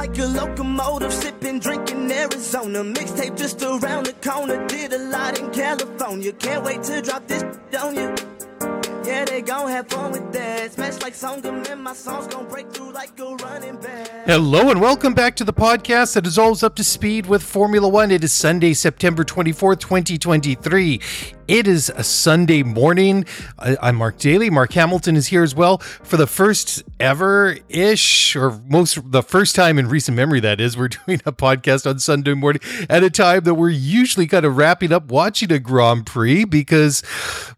like 0.00 0.18
a 0.18 0.24
locomotive, 0.24 1.12
sipping, 1.12 1.58
drinking 1.60 2.10
Arizona. 2.10 2.82
Mixtape 2.82 3.36
just 3.36 3.60
around 3.62 4.06
the 4.06 4.14
corner, 4.26 4.66
did 4.66 4.94
a 4.94 4.98
lot 4.98 5.38
in 5.38 5.50
California. 5.50 6.32
Can't 6.32 6.64
wait 6.64 6.82
to 6.84 7.02
drop 7.02 7.26
this 7.28 7.44
on 7.78 7.94
you. 7.94 8.14
Yeah, 9.04 9.26
they 9.26 9.42
gon' 9.42 9.68
have 9.68 9.88
fun 9.88 10.12
with 10.12 10.32
that. 10.32 10.72
Smash 10.72 11.02
like 11.02 11.12
Songam 11.12 11.68
and 11.70 11.84
my 11.84 11.92
songs 11.92 12.28
gon' 12.28 12.48
break 12.48 12.72
through 12.72 12.92
like 12.92 13.10
a 13.20 13.34
running 13.44 13.76
back. 13.76 14.24
Hello 14.24 14.70
and 14.70 14.80
welcome 14.80 15.12
back 15.12 15.36
to 15.36 15.44
the 15.44 15.52
podcast 15.52 16.14
that 16.14 16.26
is 16.26 16.38
always 16.38 16.62
up 16.62 16.76
to 16.76 16.84
speed 16.84 17.26
with 17.26 17.42
Formula 17.42 17.86
One. 17.86 18.10
It 18.10 18.24
is 18.24 18.32
Sunday, 18.32 18.72
September 18.72 19.22
24th, 19.22 19.80
2023. 19.80 20.98
It 21.50 21.66
is 21.66 21.90
a 21.96 22.04
Sunday 22.04 22.62
morning. 22.62 23.24
I, 23.58 23.76
I'm 23.82 23.96
Mark 23.96 24.18
Daly. 24.18 24.50
Mark 24.50 24.72
Hamilton 24.72 25.16
is 25.16 25.26
here 25.26 25.42
as 25.42 25.52
well 25.52 25.78
for 25.78 26.16
the 26.16 26.28
first 26.28 26.84
ever 27.00 27.58
ish, 27.68 28.36
or 28.36 28.60
most 28.68 29.10
the 29.10 29.24
first 29.24 29.56
time 29.56 29.76
in 29.76 29.88
recent 29.88 30.16
memory, 30.16 30.38
that 30.38 30.60
is. 30.60 30.76
We're 30.76 30.86
doing 31.06 31.20
a 31.26 31.32
podcast 31.32 31.90
on 31.90 31.98
Sunday 31.98 32.34
morning 32.34 32.62
at 32.88 33.02
a 33.02 33.10
time 33.10 33.42
that 33.42 33.54
we're 33.54 33.68
usually 33.70 34.28
kind 34.28 34.46
of 34.46 34.56
wrapping 34.56 34.92
up 34.92 35.10
watching 35.10 35.50
a 35.50 35.58
Grand 35.58 36.06
Prix 36.06 36.44
because, 36.44 37.00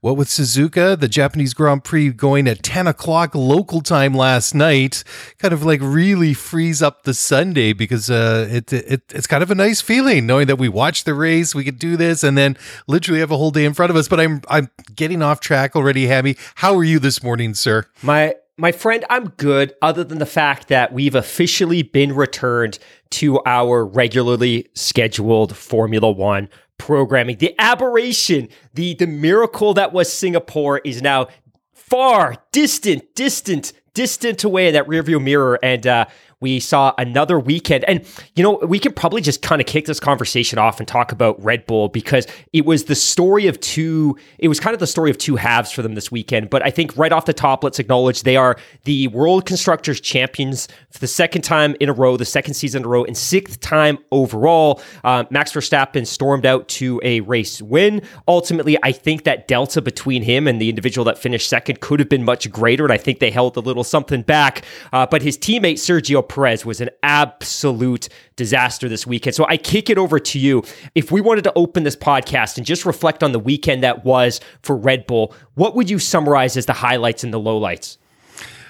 what 0.01 0.17
with 0.17 0.29
Suzuka, 0.29 0.99
the 0.99 1.07
Japanese 1.07 1.53
Grand 1.53 1.85
Prix 1.85 2.13
going 2.13 2.49
at 2.49 2.63
10 2.63 2.87
o'clock 2.87 3.35
local 3.35 3.83
time 3.83 4.15
last 4.15 4.55
night, 4.55 5.05
kind 5.37 5.53
of 5.53 5.67
like 5.67 5.81
really 5.83 6.33
frees 6.33 6.81
up 6.81 7.03
the 7.03 7.13
Sunday 7.13 7.75
because 7.75 8.09
uh, 8.09 8.49
it, 8.51 8.73
it 8.73 9.03
it's 9.11 9.27
kind 9.27 9.43
of 9.43 9.51
a 9.51 9.55
nice 9.55 9.83
feeling 9.83 10.25
knowing 10.27 10.47
that 10.47 10.57
we 10.57 10.71
watched 10.71 11.05
the 11.05 11.13
race, 11.13 11.55
we 11.55 11.63
could 11.63 11.79
do 11.79 11.99
this, 11.99 12.23
and 12.23 12.39
then 12.39 12.57
literally 12.87 13.21
have 13.21 13.31
a 13.31 13.37
whole 13.37 13.51
day 13.51 13.67
in 13.67 13.75
front 13.75 13.82
of 13.91 13.97
us. 13.97 14.09
But 14.09 14.21
I'm 14.21 14.43
I'm 14.49 14.69
getting 14.95 15.23
off 15.23 15.41
track 15.41 15.77
already, 15.77 16.07
Hammy. 16.07 16.37
How 16.57 16.77
are 16.77 16.85
you 16.85 16.99
this 16.99 17.23
morning, 17.23 17.55
sir? 17.55 17.87
My 18.03 18.35
my 18.59 18.71
friend, 18.71 19.05
I'm 19.09 19.31
good, 19.31 19.75
other 19.81 20.05
than 20.05 20.19
the 20.19 20.27
fact 20.27 20.69
that 20.69 20.93
we've 20.93 21.15
officially 21.15 21.83
been 21.83 22.15
returned 22.15 22.79
to 23.11 23.41
our 23.45 23.85
regularly 23.85 24.69
scheduled 24.75 25.57
Formula 25.57 26.11
One 26.11 26.49
programming. 26.79 27.39
The 27.39 27.55
aberration, 27.59 28.49
the 28.75 28.95
the 28.95 29.07
miracle 29.07 29.75
that 29.75 29.93
was 29.93 30.13
Singapore 30.13 30.79
is 30.85 31.01
now 31.01 31.29
far 31.73 32.37
distant, 32.53 33.15
distant, 33.15 33.73
distant 33.95 34.45
away 34.45 34.69
in 34.69 34.75
that 34.75 34.87
rearview 34.87 35.23
mirror. 35.23 35.59
And 35.63 35.87
uh, 35.87 36.07
we 36.43 36.61
saw 36.61 36.93
another 36.99 37.41
weekend. 37.41 37.85
And, 37.85 38.05
you 38.35 38.43
know, 38.43 38.59
we 38.63 38.79
can 38.79 38.93
probably 38.93 39.23
just 39.23 39.41
kind 39.41 39.61
of 39.61 39.67
kick 39.67 39.87
this 39.87 40.01
conversation 40.01 40.59
off 40.59 40.79
and 40.79 40.87
talk 40.87 41.13
about 41.13 41.43
Red 41.43 41.67
Bull 41.67 41.89
because 41.89 42.27
it 42.53 42.67
was 42.67 42.85
the 42.85 42.95
story 42.95 43.47
of 43.47 43.59
two, 43.61 44.19
it 44.39 44.49
was 44.49 44.61
kind 44.61 44.75
of 44.75 44.81
the 44.81 44.87
story 44.87 45.11
of 45.11 45.17
two 45.17 45.37
halves 45.37 45.73
for 45.73 45.81
them 45.81 45.95
this 45.95 46.11
weekend. 46.11 46.51
But 46.51 46.65
I 46.65 46.71
think 46.71 46.97
right 46.97 47.13
off 47.13 47.25
the 47.25 47.33
top, 47.33 47.65
let's 47.65 47.79
acknowledge 47.79 48.25
they 48.25 48.37
are 48.37 48.57
the 48.85 49.09
World 49.09 49.47
Constructors 49.47 50.01
champions 50.01 50.69
for 50.91 50.99
the 50.99 51.07
second 51.07 51.43
time 51.43 51.77
in 51.81 51.89
a 51.89 51.93
row, 51.93 52.17
the 52.17 52.25
second 52.25 52.55
season 52.55 52.83
in 52.83 52.87
a 52.87 52.89
row, 52.89 53.05
and 53.05 53.17
sixth 53.17 53.61
time 53.61 53.99
overall. 54.11 54.83
Uh, 55.05 55.25
Max 55.31 55.53
Verstappen 55.53 56.07
stormed 56.07 56.45
out 56.45 56.69
to 56.69 57.01
a 57.05 57.21
race 57.21 57.63
win. 57.63 58.03
Ultimately, 58.27 58.77
I 58.83 58.93
think 58.93 59.25
that 59.25 59.49
delta 59.49 59.81
between 59.81 60.23
him 60.23 60.49
and 60.49 60.61
the 60.61 60.69
individual 60.69 61.05
that 61.05 61.19
finished 61.19 61.49
second 61.49 61.81
could 61.81 62.01
have 62.01 62.09
been 62.09 62.25
much 62.25 62.51
greater. 62.51 62.85
And 62.85 62.93
I 62.93 62.97
think 62.97 63.21
they 63.21 63.31
held 63.31 63.57
a 63.57 63.61
little 63.61 63.85
something 63.85 64.23
back. 64.23 64.65
Uh, 64.93 65.07
but 65.07 65.23
his 65.23 65.39
teammate, 65.39 65.75
Sergio 65.75 66.27
Perez 66.33 66.65
was 66.65 66.81
an 66.81 66.89
absolute 67.03 68.09
disaster 68.37 68.89
this 68.89 69.07
weekend. 69.07 69.37
So 69.37 69.45
I 69.47 69.59
kick 69.59 69.91
it 69.91 69.99
over 69.99 70.19
to 70.19 70.39
you. 70.39 70.63
If 70.95 71.13
we 71.13 71.21
wanted 71.21 71.45
to 71.45 71.53
open 71.55 71.83
this 71.83 71.97
podcast 71.97 72.57
and 72.57 72.65
just 72.65 72.87
reflect 72.87 73.23
on 73.23 73.33
the 73.33 73.39
weekend 73.39 73.83
that 73.83 74.05
was 74.05 74.41
for 74.63 74.75
Red 74.75 75.07
Bull, 75.07 75.35
what 75.55 75.75
would 75.75 75.91
you 75.91 75.99
summarize 75.99 76.57
as 76.57 76.65
the 76.65 76.73
highlights 76.73 77.23
and 77.23 77.35
the 77.35 77.41
lowlights? 77.41 77.99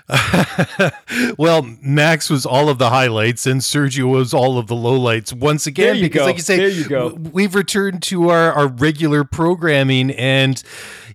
well, 1.39 1.63
Max 1.81 2.29
was 2.29 2.45
all 2.45 2.69
of 2.69 2.79
the 2.79 2.91
highlights 2.91 3.47
and 3.47 3.61
Sergio 3.61 4.11
was 4.11 4.35
all 4.35 4.59
of 4.59 4.67
the 4.67 4.75
lowlights 4.75 5.33
once 5.33 5.67
again. 5.67 6.01
because, 6.01 6.21
go. 6.21 6.27
like 6.27 6.37
you 6.37 6.43
say, 6.43 6.69
you 6.69 7.29
we've 7.33 7.55
returned 7.55 8.03
to 8.03 8.31
our, 8.31 8.53
our 8.53 8.67
regular 8.67 9.23
programming 9.23 10.11
and 10.11 10.63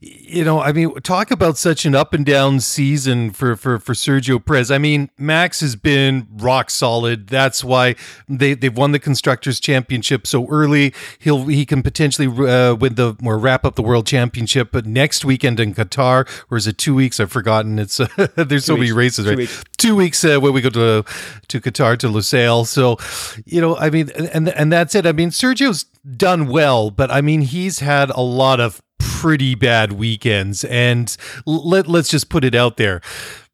you 0.01 0.43
know, 0.43 0.61
I 0.61 0.71
mean, 0.71 0.93
talk 1.01 1.31
about 1.31 1.57
such 1.57 1.85
an 1.85 1.95
up 1.95 2.13
and 2.13 2.25
down 2.25 2.59
season 2.59 3.31
for 3.31 3.55
for 3.55 3.79
for 3.79 3.93
Sergio 3.93 4.43
Perez. 4.43 4.71
I 4.71 4.77
mean, 4.77 5.09
Max 5.17 5.61
has 5.61 5.75
been 5.75 6.27
rock 6.37 6.69
solid. 6.69 7.27
That's 7.27 7.63
why 7.63 7.95
they 8.27 8.53
they've 8.53 8.75
won 8.75 8.91
the 8.91 8.99
constructors 8.99 9.59
championship 9.59 10.27
so 10.27 10.47
early. 10.47 10.93
He'll 11.19 11.45
he 11.45 11.65
can 11.65 11.81
potentially 11.81 12.27
uh, 12.27 12.75
win 12.75 12.95
the 12.95 13.15
or 13.23 13.37
wrap 13.37 13.65
up 13.65 13.75
the 13.75 13.81
world 13.81 14.05
championship, 14.05 14.69
but 14.71 14.85
next 14.85 15.25
weekend 15.25 15.59
in 15.59 15.73
Qatar, 15.73 16.27
or 16.51 16.57
is 16.57 16.67
it 16.67 16.77
two 16.77 16.95
weeks? 16.95 17.19
I've 17.19 17.31
forgotten. 17.31 17.79
It's 17.79 17.99
uh, 17.99 18.07
there's 18.35 18.47
two 18.47 18.59
so 18.59 18.73
weeks. 18.75 18.81
many 18.81 18.91
races, 18.91 19.25
right? 19.25 19.33
Two 19.33 19.37
weeks, 19.37 19.63
two 19.77 19.95
weeks 19.95 20.23
uh, 20.23 20.39
when 20.39 20.53
we 20.53 20.61
go 20.61 20.69
to 20.69 21.05
to 21.47 21.61
Qatar 21.61 21.97
to 21.99 22.07
Lusail. 22.07 22.65
So, 22.65 22.97
you 23.45 23.61
know, 23.61 23.77
I 23.77 23.89
mean, 23.89 24.09
and 24.33 24.49
and 24.49 24.71
that's 24.71 24.95
it. 24.95 25.05
I 25.05 25.11
mean, 25.11 25.29
Sergio's 25.29 25.85
done 26.15 26.47
well, 26.47 26.91
but 26.91 27.11
I 27.11 27.21
mean, 27.21 27.41
he's 27.41 27.79
had 27.79 28.09
a 28.11 28.21
lot 28.21 28.59
of 28.59 28.81
pretty 28.97 29.55
bad 29.55 29.93
weekends. 29.93 30.63
And 30.65 31.15
let, 31.45 31.87
let's 31.87 32.09
just 32.09 32.29
put 32.29 32.43
it 32.43 32.55
out 32.55 32.77
there. 32.77 33.01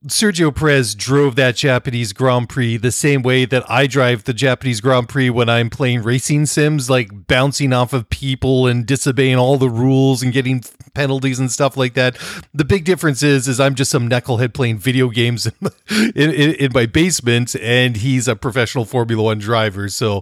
Sergio 0.07 0.53
Perez 0.53 0.95
drove 0.95 1.37
that 1.37 1.55
Japanese 1.55 2.11
Grand 2.11 2.49
Prix 2.49 2.75
the 2.75 2.91
same 2.91 3.21
way 3.21 3.45
that 3.45 3.63
I 3.71 3.87
drive 3.87 4.25
the 4.25 4.33
Japanese 4.33 4.81
Grand 4.81 5.07
Prix 5.07 5.29
when 5.29 5.47
I'm 5.47 5.69
playing 5.69 6.03
racing 6.03 6.45
sims, 6.45 6.89
like 6.89 7.27
bouncing 7.27 7.71
off 7.71 7.93
of 7.93 8.09
people 8.09 8.67
and 8.67 8.85
disobeying 8.85 9.37
all 9.37 9.57
the 9.57 9.69
rules 9.69 10.21
and 10.21 10.33
getting 10.33 10.61
penalties 10.93 11.39
and 11.39 11.49
stuff 11.49 11.77
like 11.77 11.93
that. 11.93 12.17
The 12.53 12.65
big 12.65 12.83
difference 12.83 13.23
is, 13.23 13.47
is 13.47 13.61
I'm 13.61 13.75
just 13.75 13.91
some 13.91 14.09
knucklehead 14.09 14.53
playing 14.53 14.79
video 14.79 15.07
games 15.07 15.45
in, 15.89 16.11
in, 16.15 16.55
in 16.55 16.71
my 16.73 16.85
basement, 16.85 17.55
and 17.55 17.95
he's 17.95 18.27
a 18.27 18.35
professional 18.35 18.83
Formula 18.83 19.23
One 19.23 19.39
driver. 19.39 19.87
So, 19.87 20.21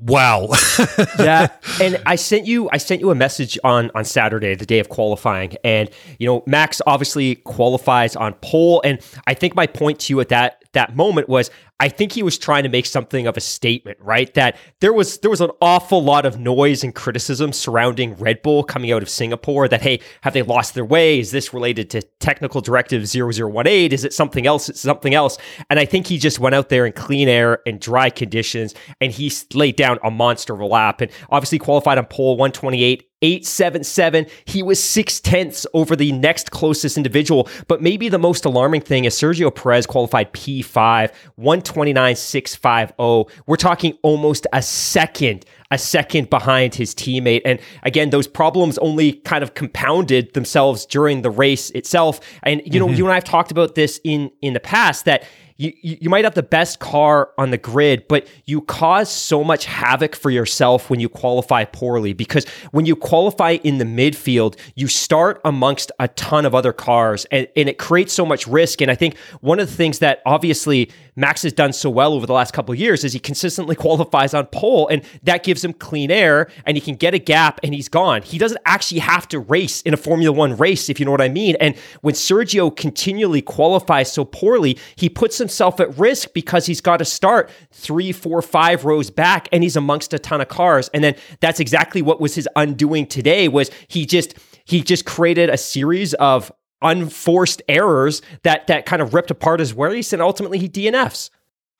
wow. 0.00 0.48
yeah, 1.18 1.48
and 1.80 2.00
I 2.06 2.16
sent 2.16 2.46
you, 2.46 2.68
I 2.72 2.78
sent 2.78 3.00
you 3.00 3.10
a 3.10 3.14
message 3.14 3.58
on 3.64 3.90
on 3.94 4.04
Saturday, 4.04 4.54
the 4.54 4.66
day 4.66 4.78
of 4.78 4.88
qualifying, 4.88 5.56
and 5.64 5.90
you 6.18 6.26
know 6.26 6.42
Max 6.46 6.80
obviously 6.86 7.36
qualifies 7.36 8.16
on 8.16 8.34
pole 8.34 8.80
and 8.84 9.00
I 9.26 9.34
think 9.34 9.54
my 9.54 9.66
point 9.66 10.00
to 10.00 10.12
you 10.12 10.20
at 10.20 10.28
that 10.28 10.62
that 10.78 10.94
moment 10.94 11.28
was 11.28 11.50
I 11.80 11.88
think 11.88 12.12
he 12.12 12.22
was 12.22 12.38
trying 12.38 12.64
to 12.64 12.68
make 12.68 12.86
something 12.86 13.26
of 13.26 13.36
a 13.36 13.40
statement, 13.40 13.98
right? 14.00 14.32
That 14.34 14.56
there 14.80 14.92
was 14.92 15.18
there 15.18 15.30
was 15.30 15.40
an 15.40 15.50
awful 15.60 16.02
lot 16.02 16.24
of 16.24 16.38
noise 16.38 16.82
and 16.82 16.94
criticism 16.94 17.52
surrounding 17.52 18.14
Red 18.14 18.42
Bull 18.42 18.64
coming 18.64 18.90
out 18.92 19.02
of 19.02 19.08
Singapore 19.08 19.68
that 19.68 19.82
hey, 19.82 20.00
have 20.22 20.34
they 20.34 20.42
lost 20.42 20.74
their 20.74 20.84
way? 20.84 21.18
Is 21.18 21.30
this 21.30 21.52
related 21.52 21.90
to 21.90 22.02
technical 22.20 22.60
directive 22.60 23.06
0018? 23.06 23.92
Is 23.92 24.04
it 24.04 24.12
something 24.12 24.46
else? 24.46 24.68
It's 24.68 24.80
something 24.80 25.14
else. 25.14 25.36
And 25.68 25.78
I 25.78 25.84
think 25.84 26.06
he 26.06 26.18
just 26.18 26.38
went 26.38 26.54
out 26.54 26.68
there 26.68 26.86
in 26.86 26.92
clean 26.92 27.28
air 27.28 27.60
and 27.66 27.80
dry 27.80 28.10
conditions 28.10 28.74
and 29.00 29.12
he 29.12 29.32
laid 29.52 29.76
down 29.76 29.98
a 30.04 30.10
monster 30.10 30.54
of 30.54 30.60
a 30.60 30.66
lap 30.66 31.00
and 31.00 31.10
obviously 31.30 31.58
qualified 31.58 31.98
on 31.98 32.06
pole 32.06 32.36
128 32.36 33.07
877. 33.22 34.26
He 34.44 34.62
was 34.62 34.82
six 34.82 35.20
tenths 35.20 35.66
over 35.74 35.96
the 35.96 36.12
next 36.12 36.50
closest 36.50 36.96
individual. 36.96 37.48
But 37.66 37.82
maybe 37.82 38.08
the 38.08 38.18
most 38.18 38.44
alarming 38.44 38.82
thing 38.82 39.04
is 39.04 39.14
Sergio 39.14 39.54
Perez 39.54 39.86
qualified 39.86 40.32
P5, 40.32 41.12
129.650. 41.40 43.30
We're 43.46 43.56
talking 43.56 43.98
almost 44.02 44.46
a 44.52 44.62
second, 44.62 45.44
a 45.70 45.78
second 45.78 46.30
behind 46.30 46.74
his 46.74 46.94
teammate. 46.94 47.42
And 47.44 47.58
again, 47.82 48.10
those 48.10 48.28
problems 48.28 48.78
only 48.78 49.14
kind 49.14 49.42
of 49.42 49.54
compounded 49.54 50.34
themselves 50.34 50.86
during 50.86 51.22
the 51.22 51.30
race 51.30 51.70
itself. 51.70 52.20
And, 52.42 52.62
you 52.64 52.78
know, 52.78 52.86
mm-hmm. 52.86 52.96
you 52.96 53.04
and 53.04 53.12
I 53.12 53.16
have 53.16 53.24
talked 53.24 53.50
about 53.50 53.74
this 53.74 54.00
in, 54.04 54.30
in 54.42 54.54
the 54.54 54.60
past 54.60 55.04
that 55.06 55.24
you, 55.58 55.72
you 55.82 56.08
might 56.08 56.24
have 56.24 56.34
the 56.34 56.42
best 56.42 56.78
car 56.78 57.30
on 57.36 57.50
the 57.50 57.58
grid, 57.58 58.06
but 58.06 58.28
you 58.46 58.60
cause 58.60 59.10
so 59.10 59.42
much 59.42 59.64
havoc 59.64 60.14
for 60.14 60.30
yourself 60.30 60.88
when 60.88 61.00
you 61.00 61.08
qualify 61.08 61.64
poorly. 61.64 62.12
Because 62.12 62.46
when 62.70 62.86
you 62.86 62.94
qualify 62.94 63.58
in 63.64 63.78
the 63.78 63.84
midfield, 63.84 64.56
you 64.76 64.86
start 64.86 65.40
amongst 65.44 65.90
a 65.98 66.06
ton 66.08 66.46
of 66.46 66.54
other 66.54 66.72
cars 66.72 67.26
and, 67.32 67.48
and 67.56 67.68
it 67.68 67.76
creates 67.76 68.12
so 68.12 68.24
much 68.24 68.46
risk. 68.46 68.80
And 68.80 68.90
I 68.90 68.94
think 68.94 69.16
one 69.40 69.58
of 69.58 69.68
the 69.68 69.74
things 69.74 69.98
that 69.98 70.22
obviously 70.24 70.92
Max 71.18 71.42
has 71.42 71.52
done 71.52 71.72
so 71.72 71.90
well 71.90 72.14
over 72.14 72.26
the 72.26 72.32
last 72.32 72.52
couple 72.52 72.72
of 72.72 72.78
years 72.78 73.02
is 73.02 73.12
he 73.12 73.18
consistently 73.18 73.74
qualifies 73.88 74.34
on 74.34 74.46
pole 74.46 74.86
and 74.88 75.02
that 75.24 75.42
gives 75.42 75.64
him 75.64 75.72
clean 75.72 76.10
air 76.10 76.48
and 76.64 76.76
he 76.76 76.80
can 76.80 76.94
get 76.94 77.12
a 77.12 77.18
gap 77.18 77.58
and 77.64 77.74
he's 77.74 77.88
gone. 77.88 78.22
He 78.22 78.38
doesn't 78.38 78.60
actually 78.64 79.00
have 79.00 79.26
to 79.28 79.40
race 79.40 79.82
in 79.82 79.92
a 79.92 79.96
Formula 79.96 80.34
One 80.34 80.56
race, 80.56 80.88
if 80.88 81.00
you 81.00 81.06
know 81.06 81.10
what 81.10 81.20
I 81.20 81.28
mean. 81.28 81.56
And 81.60 81.76
when 82.02 82.14
Sergio 82.14 82.74
continually 82.74 83.42
qualifies 83.42 84.12
so 84.12 84.24
poorly, 84.24 84.78
he 84.94 85.08
puts 85.08 85.38
himself 85.38 85.80
at 85.80 85.98
risk 85.98 86.32
because 86.34 86.66
he's 86.66 86.80
got 86.80 86.98
to 86.98 87.04
start 87.04 87.50
three, 87.72 88.12
four, 88.12 88.40
five 88.40 88.84
rows 88.84 89.10
back 89.10 89.48
and 89.50 89.64
he's 89.64 89.76
amongst 89.76 90.14
a 90.14 90.18
ton 90.20 90.40
of 90.40 90.48
cars. 90.48 90.88
And 90.94 91.02
then 91.02 91.16
that's 91.40 91.58
exactly 91.58 92.00
what 92.00 92.20
was 92.20 92.36
his 92.36 92.48
undoing 92.54 93.06
today 93.06 93.48
was 93.48 93.70
he 93.88 94.06
just 94.06 94.34
he 94.64 94.82
just 94.82 95.06
created 95.06 95.48
a 95.48 95.56
series 95.56 96.12
of 96.14 96.52
unforced 96.82 97.62
errors 97.68 98.22
that 98.42 98.66
that 98.68 98.86
kind 98.86 99.02
of 99.02 99.14
ripped 99.14 99.30
apart 99.30 99.60
his 99.60 99.74
race, 99.74 100.12
and 100.12 100.22
ultimately 100.22 100.58
he 100.58 100.68
DNFs. 100.68 101.30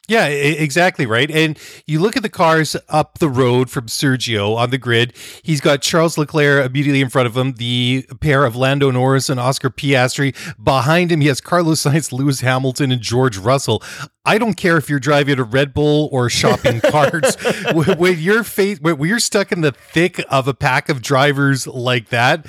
Yeah, 0.08 0.24
exactly 0.24 1.04
right. 1.04 1.30
And 1.30 1.58
you 1.86 2.00
look 2.00 2.16
at 2.16 2.22
the 2.22 2.30
cars 2.30 2.74
up 2.88 3.18
the 3.18 3.28
road 3.28 3.68
from 3.68 3.88
Sergio 3.88 4.56
on 4.56 4.70
the 4.70 4.78
grid. 4.78 5.12
He's 5.42 5.60
got 5.60 5.82
Charles 5.82 6.16
Leclerc 6.16 6.64
immediately 6.64 7.02
in 7.02 7.10
front 7.10 7.26
of 7.26 7.36
him, 7.36 7.52
the 7.52 8.06
pair 8.18 8.46
of 8.46 8.56
Lando 8.56 8.90
Norris 8.90 9.28
and 9.28 9.38
Oscar 9.38 9.68
Piastri. 9.68 10.34
Behind 10.62 11.12
him, 11.12 11.20
he 11.20 11.26
has 11.26 11.42
Carlos 11.42 11.82
Sainz, 11.82 12.10
Lewis 12.18 12.40
Hamilton, 12.40 12.90
and 12.90 13.02
George 13.02 13.36
Russell. 13.36 13.82
I 14.24 14.38
don't 14.38 14.54
care 14.54 14.78
if 14.78 14.88
you're 14.88 14.98
driving 14.98 15.38
a 15.38 15.44
Red 15.44 15.74
Bull 15.74 16.08
or 16.10 16.30
shopping 16.30 16.80
carts. 16.90 17.36
when 17.74 18.18
you're 18.18 18.44
face, 18.44 18.80
when 18.80 18.98
you're 19.02 19.18
stuck 19.18 19.52
in 19.52 19.60
the 19.60 19.72
thick 19.72 20.24
of 20.30 20.48
a 20.48 20.54
pack 20.54 20.88
of 20.88 21.02
drivers 21.02 21.66
like 21.66 22.08
that, 22.08 22.46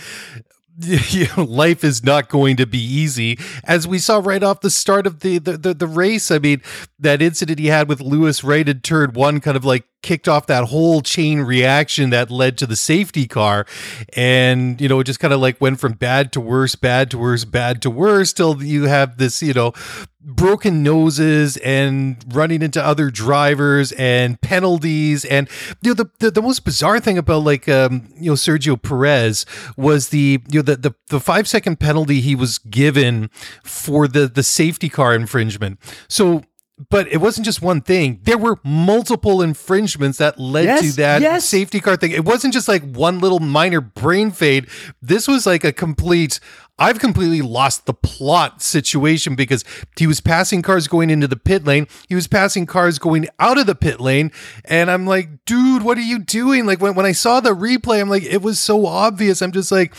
life 1.37 1.83
is 1.83 2.03
not 2.03 2.29
going 2.29 2.55
to 2.57 2.65
be 2.65 2.79
easy. 2.79 3.37
As 3.63 3.87
we 3.87 3.99
saw 3.99 4.21
right 4.23 4.41
off 4.41 4.61
the 4.61 4.69
start 4.69 5.05
of 5.05 5.19
the, 5.19 5.37
the 5.37 5.57
the, 5.57 5.73
the, 5.73 5.87
race, 5.87 6.31
I 6.31 6.39
mean, 6.39 6.61
that 6.99 7.21
incident 7.21 7.59
he 7.59 7.67
had 7.67 7.89
with 7.89 7.99
Lewis 7.99 8.43
right 8.43 8.67
in 8.67 8.79
turn 8.79 9.11
one 9.13 9.41
kind 9.41 9.57
of 9.57 9.65
like 9.65 9.85
kicked 10.01 10.29
off 10.29 10.47
that 10.47 10.65
whole 10.65 11.01
chain 11.01 11.41
reaction 11.41 12.11
that 12.11 12.31
led 12.31 12.57
to 12.59 12.65
the 12.65 12.75
safety 12.75 13.27
car. 13.27 13.65
And, 14.15 14.79
you 14.79 14.87
know, 14.87 15.01
it 15.01 15.03
just 15.05 15.19
kind 15.19 15.33
of 15.33 15.41
like 15.41 15.59
went 15.59 15.79
from 15.79 15.93
bad 15.93 16.31
to 16.33 16.41
worse, 16.41 16.75
bad 16.75 17.11
to 17.11 17.17
worse, 17.17 17.43
bad 17.43 17.81
to 17.81 17.89
worse, 17.89 18.31
till 18.31 18.63
you 18.63 18.83
have 18.83 19.17
this, 19.17 19.41
you 19.41 19.53
know, 19.53 19.73
broken 20.21 20.83
noses 20.83 21.55
and 21.57 22.23
running 22.33 22.61
into 22.61 22.83
other 22.83 23.09
drivers 23.09 23.93
and 23.93 24.39
penalties 24.41 25.23
and 25.23 25.49
you 25.81 25.91
know 25.91 25.93
the 25.93 26.09
the, 26.19 26.31
the 26.31 26.41
most 26.41 26.65
bizarre 26.65 26.99
thing 26.99 27.17
about 27.17 27.43
like 27.43 27.69
um 27.69 28.09
you 28.15 28.29
know 28.29 28.35
Sergio 28.35 28.81
Perez 28.81 29.45
was 29.77 30.09
the 30.09 30.41
you 30.49 30.59
know 30.59 30.61
the, 30.61 30.75
the 30.75 30.95
the 31.07 31.19
5 31.21 31.47
second 31.47 31.79
penalty 31.79 32.19
he 32.19 32.35
was 32.35 32.57
given 32.57 33.29
for 33.63 34.09
the 34.09 34.27
the 34.27 34.43
safety 34.43 34.89
car 34.89 35.15
infringement 35.15 35.79
so 36.09 36.43
but 36.89 37.07
it 37.09 37.17
wasn't 37.17 37.45
just 37.45 37.61
one 37.61 37.81
thing. 37.81 38.19
There 38.23 38.37
were 38.37 38.57
multiple 38.63 39.41
infringements 39.41 40.17
that 40.19 40.39
led 40.39 40.65
yes, 40.65 40.81
to 40.81 40.91
that 40.97 41.21
yes. 41.21 41.43
safety 41.43 41.81
car 41.81 41.97
thing. 41.97 42.11
It 42.11 42.23
wasn't 42.23 42.53
just 42.53 42.69
like 42.69 42.83
one 42.83 43.19
little 43.19 43.39
minor 43.39 43.81
brain 43.81 44.31
fade. 44.31 44.69
This 45.01 45.27
was 45.27 45.45
like 45.45 45.65
a 45.65 45.73
complete 45.73 46.39
I've 46.79 46.99
completely 46.99 47.41
lost 47.41 47.85
the 47.85 47.93
plot 47.93 48.61
situation 48.61 49.35
because 49.35 49.65
he 49.97 50.07
was 50.07 50.21
passing 50.21 50.61
cars 50.61 50.87
going 50.87 51.09
into 51.09 51.27
the 51.27 51.35
pit 51.35 51.65
lane. 51.65 51.87
He 52.07 52.15
was 52.15 52.27
passing 52.27 52.65
cars 52.65 52.97
going 52.97 53.27
out 53.37 53.57
of 53.57 53.67
the 53.67 53.75
pit 53.75 53.99
lane. 53.99 54.31
And 54.65 54.89
I'm 54.89 55.05
like, 55.05 55.45
dude, 55.45 55.83
what 55.83 55.97
are 55.97 56.01
you 56.01 56.19
doing? 56.19 56.65
Like 56.65 56.79
when, 56.79 56.95
when 56.95 57.05
I 57.05 57.11
saw 57.11 57.39
the 57.39 57.51
replay, 57.51 57.99
I'm 57.99 58.09
like, 58.09 58.23
it 58.23 58.41
was 58.41 58.59
so 58.59 58.85
obvious. 58.85 59.41
I'm 59.41 59.51
just 59.51 59.71
like, 59.71 59.93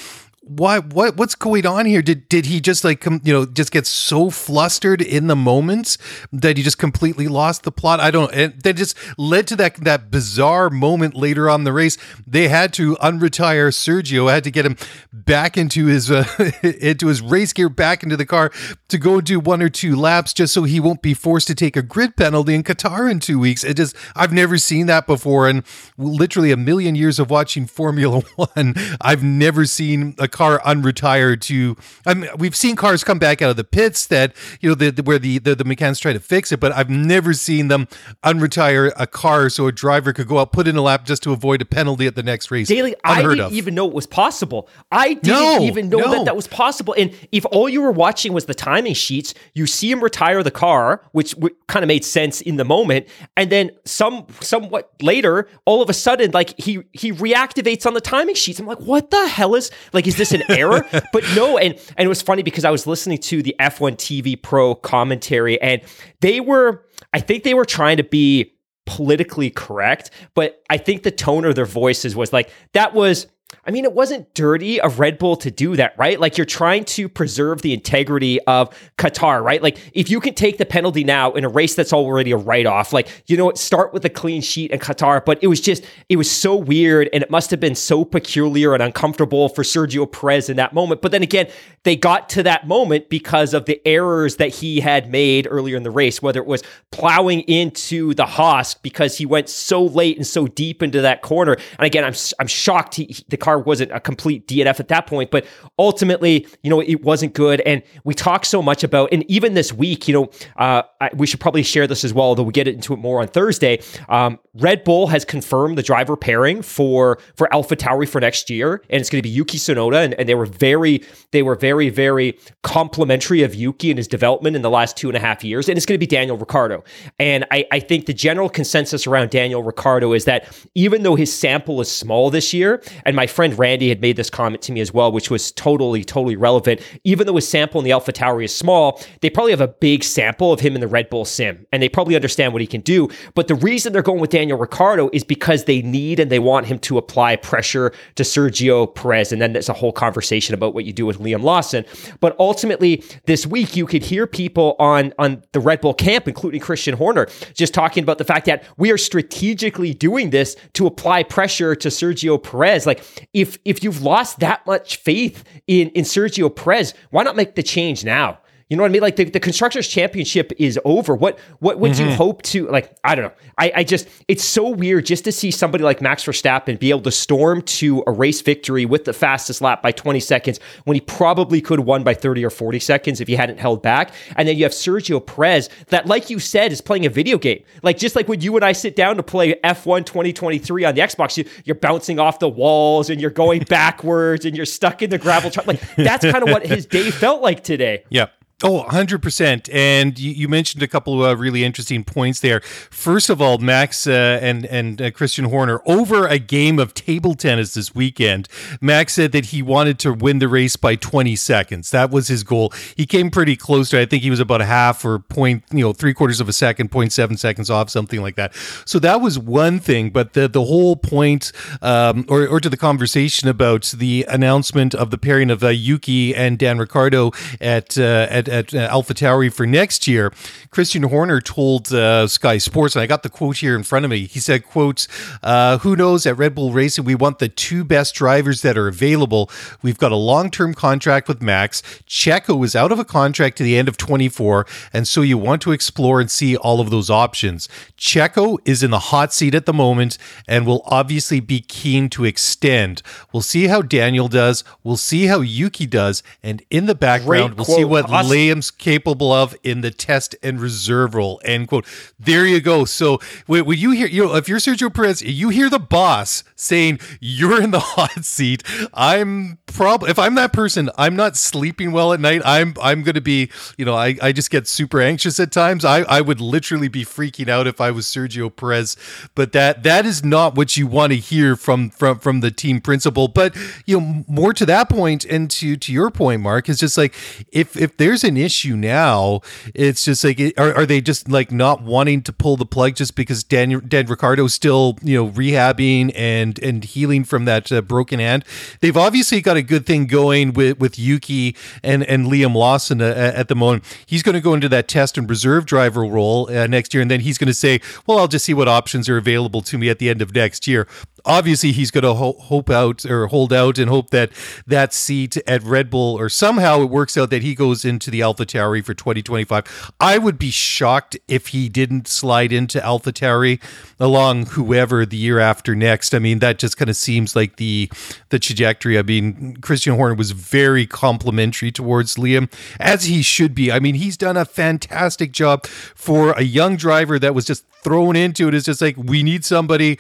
what 0.51 0.93
what 0.93 1.17
what's 1.17 1.37
going 1.37 1.65
on 1.65 1.87
here? 1.87 2.03
Did 2.03 2.29
did 2.29 2.47
he 2.47 2.61
just 2.61 2.83
like 2.83 3.01
come, 3.01 3.21
you 3.23 3.33
know 3.33 3.47
just 3.47 3.71
get 3.71 3.87
so 3.87 4.31
flustered 4.31 5.01
in 5.01 5.29
the 5.29 5.37
moments 5.37 5.97
that 6.33 6.57
he 6.57 6.65
just 6.65 6.79
completely 6.79 7.29
lost 7.29 7.63
the 7.63 7.71
plot? 7.71 8.01
I 8.01 8.11
don't. 8.11 8.33
And 8.35 8.61
that 8.63 8.75
just 8.75 8.97
led 9.17 9.47
to 9.49 9.57
that 9.57 9.77
that 9.85 10.11
bizarre 10.11 10.69
moment 10.69 11.15
later 11.15 11.49
on 11.49 11.63
the 11.63 11.73
race. 11.73 11.97
They 12.27 12.49
had 12.49 12.73
to 12.75 12.97
unretire 12.97 13.69
Sergio. 13.69 14.31
Had 14.31 14.43
to 14.45 14.51
get 14.51 14.67
him 14.67 14.77
back 15.13 15.57
into 15.57 15.87
his 15.87 16.11
uh, 16.11 16.25
into 16.63 17.07
his 17.07 17.23
race 17.23 17.53
gear, 17.53 17.69
back 17.69 18.03
into 18.03 18.17
the 18.17 18.27
car 18.27 18.51
to 18.89 18.99
go 18.99 19.21
do 19.21 19.39
one 19.39 19.63
or 19.63 19.69
two 19.69 19.95
laps, 19.95 20.33
just 20.33 20.53
so 20.53 20.65
he 20.65 20.81
won't 20.81 21.01
be 21.01 21.15
forced 21.15 21.47
to 21.47 21.55
take 21.55 21.77
a 21.77 21.83
grid 21.83 22.17
penalty 22.17 22.55
in 22.55 22.65
Qatar 22.65 23.09
in 23.09 23.21
two 23.21 23.39
weeks. 23.39 23.63
It 23.63 23.77
just 23.77 23.95
I've 24.17 24.33
never 24.33 24.59
seen 24.59 24.87
that 24.87 25.07
before, 25.07 25.49
and 25.49 25.63
literally 25.97 26.51
a 26.51 26.57
million 26.57 26.97
years 26.97 27.21
of 27.21 27.31
watching 27.31 27.67
Formula 27.67 28.21
One, 28.37 28.75
I've 29.01 29.23
never 29.23 29.65
seen 29.65 30.17
a 30.19 30.27
car 30.41 30.59
unretired 30.61 31.43
to 31.43 31.77
I 32.07 32.15
mean 32.15 32.31
we've 32.39 32.57
seen 32.57 32.75
cars 32.75 33.05
come 33.05 33.19
back 33.19 33.43
out 33.43 33.51
of 33.51 33.59
the 33.59 33.65
pits 33.65 34.07
that 34.07 34.35
you 34.63 34.71
know 34.71 34.75
the, 34.75 34.91
the 34.91 35.03
where 35.03 35.19
the, 35.19 35.39
the, 35.39 35.55
the 35.55 35.67
mechanics 35.67 35.99
try 35.99 36.15
to 36.15 36.19
fix 36.19 36.51
it 36.51 36.61
but 36.61 36.73
I've 36.73 36.89
never 36.89 37.35
seen 37.35 37.69
them 37.69 37.89
unretire 38.25 38.91
a 38.97 39.07
car 39.07 39.51
so 39.51 39.67
a 39.67 39.73
driver 39.73 40.15
could 40.15 40.29
go 40.29 40.39
out 40.39 40.51
put 40.51 40.67
in 40.67 40.77
a 40.77 40.81
lap 40.81 41.05
just 41.05 41.23
to 41.25 41.33
avoid 41.33 41.61
a 41.61 41.67
penalty 41.67 42.07
at 42.07 42.15
the 42.15 42.23
next 42.23 42.51
race. 42.51 42.69
Daly 42.69 42.95
I 43.05 43.21
didn't 43.21 43.41
of. 43.41 43.53
even 43.53 43.75
know 43.75 43.87
it 43.87 43.93
was 43.93 44.07
possible. 44.07 44.67
I 44.91 45.13
didn't 45.13 45.27
no, 45.27 45.61
even 45.61 45.91
know 45.91 45.99
no. 45.99 46.11
that 46.13 46.25
that 46.25 46.37
was 46.37 46.47
possible 46.47 46.95
and 46.97 47.15
if 47.33 47.45
all 47.53 47.69
you 47.69 47.83
were 47.83 47.93
watching 47.93 48.33
was 48.33 48.47
the 48.47 48.55
timing 48.55 48.95
sheets 48.95 49.35
you 49.53 49.67
see 49.67 49.91
him 49.91 50.03
retire 50.03 50.43
the 50.43 50.51
car 50.51 51.05
which 51.13 51.35
w- 51.35 51.55
kind 51.69 51.85
of 51.85 51.89
made 51.89 52.03
sense 52.03 52.41
in 52.41 52.57
the 52.57 52.65
moment 52.65 53.07
and 53.37 53.53
then 53.53 53.71
some 53.85 54.27
somewhat 54.41 54.91
later 55.03 55.47
all 55.67 55.83
of 55.83 55.91
a 55.91 55.95
sudden 55.95 56.31
like 56.31 56.59
he 56.59 56.83
he 56.93 57.13
reactivates 57.13 57.85
on 57.85 57.93
the 57.93 58.01
timing 58.01 58.37
sheets. 58.37 58.59
I'm 58.59 58.65
like 58.65 58.79
what 58.79 59.11
the 59.11 59.29
hell 59.29 59.55
is 59.55 59.71
like 59.93 60.07
is 60.07 60.17
this 60.17 60.30
an 60.33 60.43
error. 60.49 60.87
but 61.13 61.25
no, 61.35 61.59
and 61.59 61.75
and 61.97 62.07
it 62.07 62.09
was 62.09 62.23
funny 62.23 62.43
because 62.43 62.65
I 62.65 62.71
was 62.71 62.87
listening 62.87 63.19
to 63.19 63.43
the 63.43 63.55
F1 63.61 63.97
TV 63.97 64.41
Pro 64.41 64.75
commentary, 64.75 65.61
and 65.61 65.83
they 66.21 66.41
were, 66.41 66.85
I 67.13 67.21
think 67.21 67.45
they 67.45 67.55
were 67.55 67.65
trying 67.65 67.97
to 67.99 68.05
be 68.05 68.53
politically 68.87 69.51
correct, 69.51 70.11
but 70.35 70.63
I 70.69 70.77
think 70.77 71.03
the 71.03 71.11
tone 71.11 71.45
of 71.45 71.55
their 71.55 71.67
voices 71.67 72.17
was 72.17 72.33
like 72.33 72.51
that 72.73 72.95
was 72.95 73.27
I 73.67 73.71
mean, 73.71 73.85
it 73.85 73.93
wasn't 73.93 74.33
dirty 74.35 74.81
of 74.81 74.99
Red 74.99 75.19
Bull 75.19 75.37
to 75.37 75.51
do 75.51 75.77
that, 75.77 75.95
right? 75.99 76.19
Like 76.19 76.39
you're 76.39 76.47
trying 76.47 76.85
to 76.85 77.09
preserve 77.09 77.63
the 77.63 77.75
integrity 77.75 78.41
of 78.45 78.71
Qatar, 78.97 79.43
right? 79.43 79.63
Like 79.63 79.79
if 79.93 80.09
you 80.09 80.19
can 80.21 80.35
take 80.35 80.59
the 80.59 80.65
penalty 80.65 81.05
now 81.05 81.33
in 81.33 81.45
a 81.45 81.49
race 81.49 81.75
that's 81.75 81.93
already 81.93 82.33
a 82.33 82.37
write 82.37 82.67
off, 82.67 82.93
like, 82.93 83.25
you 83.27 83.37
know 83.37 83.45
what, 83.45 83.59
start 83.59 83.93
with 83.93 84.05
a 84.05 84.09
clean 84.09 84.41
sheet 84.41 84.71
in 84.71 84.79
Qatar. 84.79 85.25
But 85.25 85.39
it 85.43 85.49
was 85.49 85.61
just, 85.61 85.85
it 86.09 86.17
was 86.17 86.31
so 86.31 86.57
weird 86.57 87.11
and 87.13 87.23
it 87.23 87.31
must 87.31 87.51
have 87.51 87.61
been 87.61 87.75
so 87.75 88.05
peculiar 88.05 88.73
and 88.73 88.83
uncomfortable 88.83 89.49
for 89.49 89.63
Sergio 89.63 90.11
Perez 90.11 90.49
in 90.49 90.57
that 90.57 90.73
moment. 90.73 91.03
But 91.03 91.13
then 91.13 91.23
again, 91.23 91.49
they 91.83 91.97
got 91.97 92.29
to 92.31 92.43
that 92.45 92.67
moment 92.67 93.09
because 93.09 93.53
of 93.53 93.67
the 93.67 93.87
errors 93.87 94.37
that 94.37 94.49
he 94.49 94.81
had 94.81 95.11
made 95.11 95.47
earlier 95.51 95.77
in 95.77 95.83
the 95.83 95.91
race, 95.91 96.23
whether 96.23 96.41
it 96.41 96.47
was 96.47 96.63
plowing 96.93 97.41
into 97.43 98.15
the 98.15 98.27
Haas 98.27 98.75
because 98.75 99.19
he 99.19 99.27
went 99.27 99.49
so 99.49 99.85
late 99.85 100.17
and 100.17 100.27
so 100.27 100.47
deep 100.47 100.83
into 100.83 101.01
that 101.03 101.23
corner. 101.23 101.57
And 101.79 101.87
again, 101.87 102.05
I'm, 102.05 102.15
I'm 102.39 102.47
shocked 102.47 102.95
he, 102.95 103.17
the 103.29 103.37
car 103.41 103.59
wasn't 103.59 103.91
a 103.93 104.01
complete 104.01 104.47
DNF 104.47 104.81
at 104.81 104.89
that 104.89 105.07
point, 105.07 105.31
but 105.31 105.47
ultimately, 105.79 106.47
you 106.63 106.71
know, 106.71 106.81
it 106.81 107.03
wasn't 107.03 107.35
good. 107.35 107.61
And 107.63 107.83
we 108.05 108.15
talk 108.15 108.45
so 108.45 108.63
much 108.63 108.85
about, 108.85 109.09
and 109.13 109.29
even 109.31 109.55
this 109.55 109.73
week, 109.73 110.07
you 110.07 110.15
know, 110.15 110.31
uh, 110.57 110.83
I, 111.01 111.11
we 111.15 111.27
should 111.27 111.41
probably 111.41 111.63
share 111.63 111.87
this 111.87 112.05
as 112.05 112.13
well, 112.13 112.35
though 112.35 112.43
we 112.43 112.53
get 112.53 112.69
into 112.69 112.93
it 112.93 112.99
more 112.99 113.21
on 113.21 113.29
Thursday. 113.29 113.81
Um, 114.09 114.39
Red 114.55 114.85
Bull 114.85 115.07
has 115.09 115.25
confirmed 115.25 115.79
the 115.79 115.83
driver 115.83 116.17
pairing 116.17 116.63
for 116.63 117.19
for 117.37 117.53
Alpha 117.53 117.71
AlphaTauri 117.71 118.09
for 118.09 118.21
next 118.21 118.51
year, 118.51 118.83
and 118.91 119.01
it's 119.01 119.11
going 119.11 119.19
to 119.19 119.23
be 119.23 119.31
Yuki 119.31 119.59
Tsunoda, 119.59 120.05
and, 120.05 120.15
and 120.15 120.29
they 120.29 120.35
were 120.35 120.47
very, 120.47 121.03
they 121.33 121.43
were 121.43 121.55
very, 121.55 121.89
very 121.89 122.39
complimentary 122.63 123.43
of 123.43 123.55
Yuki 123.55 123.91
and 123.91 123.99
his 123.99 124.09
development 124.09 124.57
in 124.57 124.63
the 124.63 124.71
last 124.71 124.97
two 124.97 125.09
and 125.09 125.17
a 125.17 125.21
half 125.21 125.45
years, 125.45 125.69
and 125.69 125.77
it's 125.77 125.87
going 125.87 125.97
to 125.97 125.99
be 125.99 126.07
Daniel 126.07 126.37
Ricciardo. 126.37 126.85
And 127.19 127.47
I, 127.51 127.67
I 127.71 127.81
think 127.81 128.07
the 128.07 128.13
general 128.13 128.49
consensus 128.49 129.07
around 129.07 129.31
Daniel 129.31 129.63
Ricciardo 129.63 130.13
is 130.13 130.25
that 130.25 130.49
even 130.75 131.03
though 131.03 131.17
his 131.17 131.33
sample 131.33 131.81
is 131.81 131.91
small 131.91 132.31
this 132.31 132.53
year, 132.53 132.83
and 133.05 133.17
my 133.17 133.27
friend 133.31 133.59
Randy 133.59 133.89
had 133.89 134.01
made 134.01 134.17
this 134.17 134.29
comment 134.29 134.63
to 134.63 134.73
me 134.73 134.81
as 134.81 134.93
well, 134.93 135.11
which 135.13 135.31
was 135.31 135.53
totally, 135.53 136.05
totally 136.05 136.37
relevant. 136.37 136.81
Even 137.05 137.27
though 137.27 137.37
his 137.37 137.49
sample 137.49 137.81
in 137.81 137.85
the 137.85 137.93
Alpha 137.93 138.13
Tauri 138.13 138.45
is 138.45 138.55
small, 138.55 139.01
they 139.21 139.31
probably 139.31 139.53
have 139.53 139.61
a 139.61 139.69
big 139.69 140.05
sample 140.05 140.53
of 140.53 140.61
him 140.61 140.75
in 140.75 140.81
the 140.81 140.89
Red 140.89 141.09
Bull 141.09 141.25
sim, 141.25 141.67
and 141.73 141.83
they 141.83 141.89
probably 141.89 142.15
understand 142.15 142.53
what 142.53 142.61
he 142.61 142.67
can 142.67 142.81
do. 142.83 143.09
But 143.35 143.49
the 143.49 143.55
reason 143.55 143.93
they're 143.93 144.03
going 144.03 144.21
with 144.21 144.31
Daniel 144.31 144.59
Ricciardo 144.59 145.09
is 145.13 145.25
because 145.25 145.65
they 145.65 145.83
need 145.83 146.21
and 146.21 146.31
they 146.31 146.39
want 146.39 146.67
him 146.67 146.79
to 146.81 146.99
apply 146.99 147.37
pressure 147.37 147.93
to 148.17 148.23
Sergio 148.23 148.95
Perez. 148.95 149.33
And 149.33 149.41
then 149.41 149.53
there's 149.53 149.69
a 149.69 149.75
whole 149.75 149.93
conversation 149.93 150.55
about 150.55 150.75
what 150.75 150.85
you 150.85 150.93
do 150.93 151.07
with 151.07 151.19
Liam 151.19 151.43
Lawson. 151.43 151.85
But 152.21 152.37
ultimately, 152.39 153.05
this 153.27 153.47
week, 153.47 153.77
you 153.77 153.87
could 153.87 154.03
hear 154.03 154.27
people 154.27 154.77
on, 154.79 155.13
on 155.19 155.43
the 155.53 155.61
Red 155.61 155.81
Bull 155.81 155.95
camp, 155.95 156.29
including 156.29 156.61
Christian 156.61 156.97
Horner, 156.97 157.29
just 157.55 157.75
talking 157.75 158.03
about 158.03 158.19
the 158.19 158.25
fact 158.25 158.47
that 158.47 158.65
we 158.77 158.91
are 158.91 158.99
strategically 158.99 159.95
doing 159.95 160.31
this 160.31 160.57
to 160.75 160.87
apply 160.87 161.23
pressure 161.23 161.75
to 161.75 161.89
Sergio 161.89 162.43
Perez. 162.43 162.87
Like, 162.87 163.20
if 163.33 163.59
if 163.65 163.83
you've 163.83 164.03
lost 164.03 164.41
that 164.41 164.67
much 164.67 164.97
faith 164.97 165.45
in 165.67 165.91
in 165.91 166.05
Sergio 166.05 166.55
Perez, 166.55 166.95
why 167.11 167.23
not 167.23 167.37
make 167.37 167.55
the 167.55 167.63
change 167.63 168.05
now? 168.05 168.39
You 168.71 168.77
know 168.77 168.85
what 168.85 168.91
I 168.91 168.93
mean? 168.93 169.03
Like 169.03 169.17
the, 169.17 169.25
the 169.25 169.41
constructors 169.41 169.89
championship 169.89 170.53
is 170.57 170.79
over. 170.85 171.13
What 171.13 171.41
what 171.59 171.81
would 171.81 171.93
mm-hmm. 171.93 172.11
you 172.11 172.15
hope 172.15 172.43
to 172.43 172.69
like? 172.69 172.97
I 173.03 173.17
don't 173.17 173.25
know. 173.25 173.33
I, 173.59 173.73
I 173.75 173.85
just 173.85 174.09
it's 174.29 174.45
so 174.45 174.71
weird 174.71 175.07
just 175.07 175.25
to 175.25 175.33
see 175.33 175.51
somebody 175.51 175.83
like 175.83 176.01
Max 176.01 176.25
Verstappen 176.25 176.79
be 176.79 176.91
able 176.91 177.03
to 177.03 177.11
storm 177.11 177.63
to 177.63 178.05
a 178.07 178.13
race 178.13 178.41
victory 178.41 178.87
with 178.87 179.07
the 179.07 179.13
fastest 179.13 179.61
lap 179.61 179.83
by 179.83 179.91
20 179.91 180.21
seconds 180.21 180.61
when 180.85 180.95
he 180.95 181.01
probably 181.01 181.61
could 181.61 181.81
have 181.81 181.87
won 181.87 182.05
by 182.05 182.15
30 182.15 182.45
or 182.45 182.51
40 182.51 182.79
seconds 182.79 183.21
if 183.21 183.27
he 183.27 183.35
hadn't 183.35 183.59
held 183.59 183.83
back. 183.83 184.13
And 184.37 184.47
then 184.47 184.57
you 184.57 184.63
have 184.63 184.73
Sergio 184.73 185.25
Perez 185.25 185.69
that, 185.89 186.07
like 186.07 186.31
you 186.31 186.39
said, 186.39 186.71
is 186.71 186.81
playing 186.81 187.07
a 187.07 187.11
video 187.11 187.39
game. 187.39 187.65
Like 187.83 187.99
just 187.99 188.15
like 188.15 188.29
when 188.29 188.41
you 188.41 188.55
and 188.55 188.65
I 188.65 188.71
sit 188.71 188.95
down 188.95 189.17
to 189.17 189.25
play 189.25 189.55
F1 189.65 190.07
2023 190.07 190.85
on 190.85 190.95
the 190.95 191.01
Xbox, 191.01 191.37
you, 191.37 191.45
you're 191.65 191.75
bouncing 191.75 192.21
off 192.21 192.39
the 192.39 192.49
walls 192.49 193.11
and 193.11 193.21
you're 193.21 193.31
going 193.31 193.65
backwards 193.69 194.45
and 194.45 194.57
you're 194.57 194.65
stuck 194.65 195.03
in 195.03 195.11
the 195.11 195.19
gravel 195.19 195.51
truck. 195.51 195.67
Like 195.67 195.81
that's 195.97 196.25
kind 196.25 196.45
of 196.45 196.51
what 196.51 196.65
his 196.65 196.87
day 196.87 197.11
felt 197.11 197.43
like 197.43 197.65
today. 197.65 198.05
Yep. 198.11 198.33
Oh, 198.63 198.85
100%. 198.91 199.71
And 199.73 200.19
you, 200.19 200.33
you 200.33 200.49
mentioned 200.49 200.83
a 200.83 200.89
couple 200.89 201.25
of 201.25 201.31
uh, 201.31 201.41
really 201.41 201.65
interesting 201.65 202.05
points 202.05 202.41
there. 202.41 202.61
First 202.61 203.31
of 203.31 203.41
all, 203.41 203.57
Max 203.57 204.07
uh, 204.07 204.39
and, 204.43 204.67
and 204.67 205.01
uh, 205.01 205.11
Christian 205.13 205.47
Horner 205.47 205.81
over 205.87 206.27
a 206.27 206.39
game 206.39 206.79
of 206.79 206.93
table 206.93 207.35
tennis 207.35 207.73
this 207.73 207.95
weekend. 207.95 208.49
Max 208.83 209.15
said 209.15 209.33
that 209.33 209.47
he 209.47 209.63
wanted 209.63 209.99
to 210.01 210.13
win 210.13 210.41
the 210.41 210.49
race 210.49 210.77
by 210.77 210.95
20 210.95 211.37
seconds. 211.37 211.91
That 211.91 212.11
was 212.11 212.29
his 212.29 212.43
goal. 212.43 212.71
He 212.95 213.07
came 213.07 213.31
pretty 213.31 213.57
close 213.57 213.89
to, 213.91 214.01
I 214.01 214.05
think 214.05 214.23
he 214.23 214.31
was 214.31 214.41
about 214.41 214.61
a 214.61 214.67
half 214.67 215.07
or 215.07 215.21
point, 215.21 215.65
you 215.73 215.81
know, 215.81 215.95
three 215.95 216.13
quarters 216.13 216.39
of 216.39 216.49
a 216.49 216.53
second, 216.53 216.91
0.7 216.91 217.39
seconds 217.39 217.71
off, 217.71 217.89
something 217.89 218.21
like 218.21 218.37
that. 218.37 218.55
So 218.85 218.99
that 218.99 219.23
was 219.23 219.39
one 219.39 219.79
thing. 219.79 220.11
But 220.11 220.35
the, 220.35 220.49
the 220.49 220.65
whole 220.65 220.97
point, 220.97 221.51
um, 221.81 222.27
or, 222.29 222.47
or 222.47 222.61
to 222.61 222.69
the 222.69 222.77
conversation 222.77 223.49
about 223.49 223.85
the 223.97 224.27
announcement 224.29 224.95
of 224.95 225.11
the 225.11 225.17
pairing 225.17 225.51
of 225.51 225.65
uh, 225.65 225.69
Yuki 225.69 226.35
and 226.35 226.59
Dan 226.59 226.79
Ricciardo 226.79 227.33
at, 227.59 227.97
uh, 227.97 228.27
at 228.29 228.50
at 228.51 228.75
uh, 228.75 228.89
AlphaTauri 228.91 229.53
for 229.53 229.67
next 229.67 230.07
year, 230.07 230.33
Christian 230.71 231.05
Horner 231.05 231.41
told 231.41 231.93
uh, 231.93 232.27
Sky 232.27 232.59
Sports, 232.59 232.95
and 232.97 233.03
I 233.03 233.07
got 233.07 233.23
the 233.23 233.29
quote 233.31 233.59
here 233.59 233.75
in 233.77 233.83
front 233.83 234.05
of 234.05 234.11
me. 234.11 234.27
He 234.27 234.41
said, 234.41 234.67
"Quotes: 234.67 235.09
uh, 235.43 235.79
Who 235.79 235.97
knows? 235.97 236.27
At 236.27 236.37
Red 236.37 236.55
Bull 236.55 236.73
Racing, 236.73 237.05
we 237.05 237.15
want 237.15 237.39
the 237.39 237.49
two 237.49 237.85
best 237.85 238.15
drivers 238.15 238.63
that 238.63 238.77
are 238.77 238.89
available. 238.89 239.51
We've 239.83 239.99
got 239.99 240.13
a 240.13 240.17
long-term 240.17 240.75
contract 240.75 241.29
with 241.29 241.41
Max. 241.41 241.83
Checo 242.07 242.65
is 242.65 242.77
out 242.77 242.93
of 242.93 242.99
a 242.99 243.05
contract 243.05 243.57
to 243.59 243.63
the 243.63 243.77
end 243.77 243.89
of 243.89 243.97
24, 243.97 244.67
and 244.93 245.07
so 245.07 245.23
you 245.23 245.39
want 245.39 245.63
to 245.63 245.73
explore 245.73 246.21
and 246.21 246.31
see 246.31 246.57
all 246.57 246.81
of 246.81 246.91
those 246.91 247.09
options. 247.11 247.69
Checo 247.97 248.59
is 248.65 248.83
in 248.83 248.91
the 248.91 248.99
hot 248.99 249.33
seat 249.33 249.55
at 249.55 249.67
the 249.67 249.73
moment, 249.73 250.19
and 250.49 250.67
will 250.67 250.83
obviously 250.87 251.41
be 251.41 251.61
keen 251.61 252.09
to 252.11 252.25
extend. 252.25 253.03
We'll 253.33 253.43
see 253.43 253.69
how 253.69 253.83
Daniel 253.83 254.29
does. 254.29 254.65
We'll 254.83 254.97
see 254.97 255.27
how 255.27 255.41
Yuki 255.41 255.87
does, 255.87 256.23
and 256.43 256.63
in 256.71 256.87
the 256.87 256.95
background, 256.95 257.55
Great 257.55 257.57
we'll 257.57 257.65
quote. 257.65 257.77
see 257.79 257.85
what." 257.85 258.05
Awesome. 258.05 258.15
Liam's 258.41 258.71
capable 258.71 259.33
of 259.33 259.57
in 259.63 259.81
the 259.83 259.91
test 259.91 260.35
and 260.43 260.61
reserve 260.61 261.15
role. 261.15 261.41
End 261.45 261.69
quote. 261.69 261.87
There 262.19 262.47
you 262.47 262.61
go. 262.61 262.85
So 262.85 263.21
when, 263.47 263.65
when 263.65 263.79
you 263.79 263.91
hear, 263.93 264.07
you 264.07 264.25
know, 264.25 264.37
if 264.37 264.49
you're 264.49 264.59
Sergio 264.59 264.93
Perez, 264.93 265.23
you 265.23 265.51
hear 265.51 265.69
the 265.69 265.79
boss 265.79 266.45
saying 266.57 267.01
you're 267.21 267.63
in 267.63 267.71
the 267.71 267.81
hot 267.81 268.25
seat. 268.25 268.63
I'm 268.95 269.59
probably 269.67 270.11
if 270.11 270.19
I'm 270.19 270.35
that 270.37 270.53
person, 270.53 270.91
I'm 270.97 271.17
not 271.17 271.37
sleeping 271.37 271.93
well 271.93 272.13
at 272.13 272.21
night. 272.21 272.43
I'm 272.45 272.75
I'm 272.81 273.03
going 273.03 273.15
to 273.15 273.21
be, 273.21 273.51
you 273.77 273.85
know, 273.85 273.95
I 273.95 274.17
I 274.23 274.33
just 274.33 274.51
get 274.51 274.67
super 274.67 275.01
anxious 275.01 275.39
at 275.39 275.53
times. 275.53 275.85
I 275.85 276.01
I 276.03 276.21
would 276.21 276.41
literally 276.41 276.89
be 276.89 277.05
freaking 277.05 277.49
out 277.49 277.67
if 277.67 277.81
I 277.81 277.91
was 277.91 278.07
Sergio 278.07 278.55
Perez. 278.55 278.97
But 279.35 279.53
that 279.53 279.83
that 279.83 280.07
is 280.07 280.25
not 280.25 280.55
what 280.55 280.77
you 280.77 280.87
want 280.87 281.13
to 281.13 281.19
hear 281.19 281.57
from 281.57 281.91
from 281.91 282.19
from 282.19 282.41
the 282.41 282.51
team 282.51 282.81
principal. 282.81 283.29
But 283.29 283.57
you 283.87 284.01
know, 284.01 284.25
more 284.27 284.53
to 284.55 284.67
that 284.67 284.89
point 284.89 285.25
and 285.25 285.51
to 285.53 285.77
to 285.77 285.93
your 285.93 286.11
point, 286.11 286.43
Mark, 286.43 286.69
is 286.69 286.79
just 286.79 286.97
like 286.97 287.15
if 287.53 287.77
if 287.77 287.97
there's 287.97 288.25
an 288.31 288.37
issue 288.37 288.77
now. 288.77 289.41
It's 289.75 290.05
just 290.05 290.25
like, 290.25 290.41
are, 290.57 290.75
are 290.75 290.87
they 290.87 291.01
just 291.01 291.29
like 291.29 291.53
not 291.53 291.83
wanting 291.83 292.23
to 292.23 292.33
pull 292.33 292.57
the 292.57 292.65
plug 292.65 292.95
just 292.95 293.15
because 293.15 293.45
Dan, 293.45 293.83
Dan 293.87 294.07
Ricciardo's 294.07 294.55
still, 294.55 294.97
you 295.03 295.17
know, 295.17 295.29
rehabbing 295.31 296.13
and, 296.15 296.59
and 296.63 296.85
healing 296.85 297.25
from 297.25 297.45
that 297.45 297.71
uh, 297.71 297.83
broken 297.83 298.21
hand? 298.21 298.45
They've 298.81 298.97
obviously 298.97 299.41
got 299.41 299.57
a 299.57 299.63
good 299.63 299.85
thing 299.85 300.07
going 300.07 300.55
with, 300.55 300.79
with 300.79 300.99
Yuki 300.99 301.57
and, 301.83 302.05
and 302.05 302.27
Liam 302.27 302.55
Lawson 302.55 303.03
uh, 303.03 303.33
at 303.35 303.49
the 303.49 303.57
moment. 303.57 303.85
He's 304.07 304.23
going 304.23 304.35
to 304.35 304.41
go 304.41 304.55
into 304.55 304.69
that 304.71 304.89
test 304.89 305.19
and 305.19 305.29
reserve 305.29 305.67
driver 305.67 306.05
role 306.05 306.49
uh, 306.51 306.67
next 306.67 306.95
year. 306.95 307.03
And 307.03 307.11
then 307.11 307.21
he's 307.21 307.37
going 307.37 307.49
to 307.49 307.55
say, 307.55 307.81
well, 308.07 308.19
I'll 308.19 308.29
just 308.29 308.45
see 308.45 308.55
what 308.55 308.69
options 308.69 309.09
are 309.09 309.19
available 309.19 309.61
to 309.63 309.77
me 309.77 309.91
at 309.91 309.99
the 309.99 310.09
end 310.09 310.23
of 310.23 310.35
next 310.35 310.67
year 310.67 310.87
obviously 311.25 311.73
he's 311.73 311.91
going 311.91 312.05
to 312.05 312.15
ho- 312.15 312.37
hope 312.39 312.71
out 312.71 313.05
or 313.05 313.27
hold 313.27 313.53
out 313.53 313.79
and 313.79 313.89
hope 313.89 314.11
that 314.11 314.31
that 314.67 314.93
seat 314.93 315.37
at 315.47 315.63
Red 315.63 315.91
Bull 315.91 316.19
or 316.19 316.29
somehow 316.29 316.83
it 316.83 316.91
works 316.91 317.17
out 317.17 317.31
that 317.31 317.43
he 317.43 317.55
goes 317.55 317.85
into 317.85 318.11
the 318.11 318.21
AlphaTauri 318.21 318.85
for 318.85 318.95
2025. 318.95 319.93
I 320.01 320.19
would 320.19 320.39
be 320.39 320.51
shocked 320.51 321.17
if 321.29 321.49
he 321.49 321.69
didn't 321.69 322.09
slide 322.09 322.53
into 322.53 322.79
AlphaTauri 322.79 323.61
along 323.99 324.47
whoever 324.47 325.05
the 325.05 325.17
year 325.17 325.39
after 325.39 325.75
next. 325.75 326.15
I 326.15 326.19
mean, 326.19 326.39
that 326.41 326.59
just 326.59 326.77
kind 326.77 326.91
of 326.91 326.97
seems 326.97 327.37
like 327.37 327.57
the 327.57 327.91
the 328.31 328.39
trajectory. 328.39 328.99
I 328.99 329.03
mean, 329.03 329.57
Christian 329.57 329.95
Horner 329.95 330.15
was 330.15 330.33
very 330.33 330.87
complimentary 330.87 331.71
towards 331.71 332.17
Liam 332.17 332.51
as 332.79 333.05
he 333.05 333.23
should 333.23 333.55
be. 333.55 333.71
I 333.71 333.79
mean, 333.79 333.95
he's 333.97 334.17
done 334.17 334.37
a 334.37 334.45
fantastic 334.45 335.33
job 335.33 335.67
for 335.67 336.33
a 336.33 336.43
young 336.43 336.77
driver 336.77 337.19
that 337.19 337.35
was 337.35 337.45
just 337.45 337.65
thrown 337.83 338.17
into 338.17 338.49
it. 338.49 338.55
It's 338.55 338.67
just 338.67 338.81
like 338.81 338.97
we 338.97 339.23
need 339.23 339.45
somebody 339.45 339.99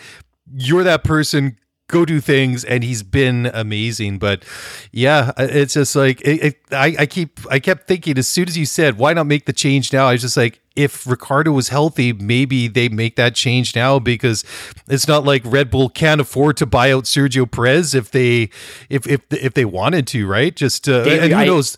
you're 0.54 0.84
that 0.84 1.04
person 1.04 1.56
go 1.88 2.04
do 2.04 2.20
things 2.20 2.64
and 2.64 2.84
he's 2.84 3.02
been 3.02 3.50
amazing 3.52 4.16
but 4.16 4.44
yeah 4.92 5.32
it's 5.38 5.74
just 5.74 5.96
like 5.96 6.20
it, 6.20 6.44
it, 6.44 6.60
I, 6.70 6.94
I 7.00 7.06
keep 7.06 7.40
i 7.50 7.58
kept 7.58 7.88
thinking 7.88 8.16
as 8.16 8.28
soon 8.28 8.48
as 8.48 8.56
you 8.56 8.64
said 8.64 8.96
why 8.96 9.12
not 9.12 9.26
make 9.26 9.46
the 9.46 9.52
change 9.52 9.92
now 9.92 10.06
i 10.06 10.12
was 10.12 10.20
just 10.20 10.36
like 10.36 10.60
if 10.76 11.06
ricciardo 11.06 11.52
was 11.52 11.68
healthy, 11.68 12.12
maybe 12.12 12.68
they 12.68 12.88
make 12.88 13.16
that 13.16 13.34
change 13.34 13.74
now 13.74 13.98
because 13.98 14.44
it's 14.88 15.08
not 15.08 15.24
like 15.24 15.42
Red 15.44 15.70
Bull 15.70 15.88
can't 15.88 16.20
afford 16.20 16.56
to 16.58 16.66
buy 16.66 16.92
out 16.92 17.04
Sergio 17.04 17.50
Perez 17.50 17.94
if 17.94 18.10
they 18.10 18.50
if 18.88 19.06
if 19.06 19.20
if 19.30 19.54
they 19.54 19.64
wanted 19.64 20.06
to, 20.08 20.26
right? 20.26 20.54
Just 20.54 20.88
uh, 20.88 21.04
David, 21.04 21.24
and 21.24 21.32
who 21.32 21.38
I, 21.38 21.44
knows. 21.46 21.76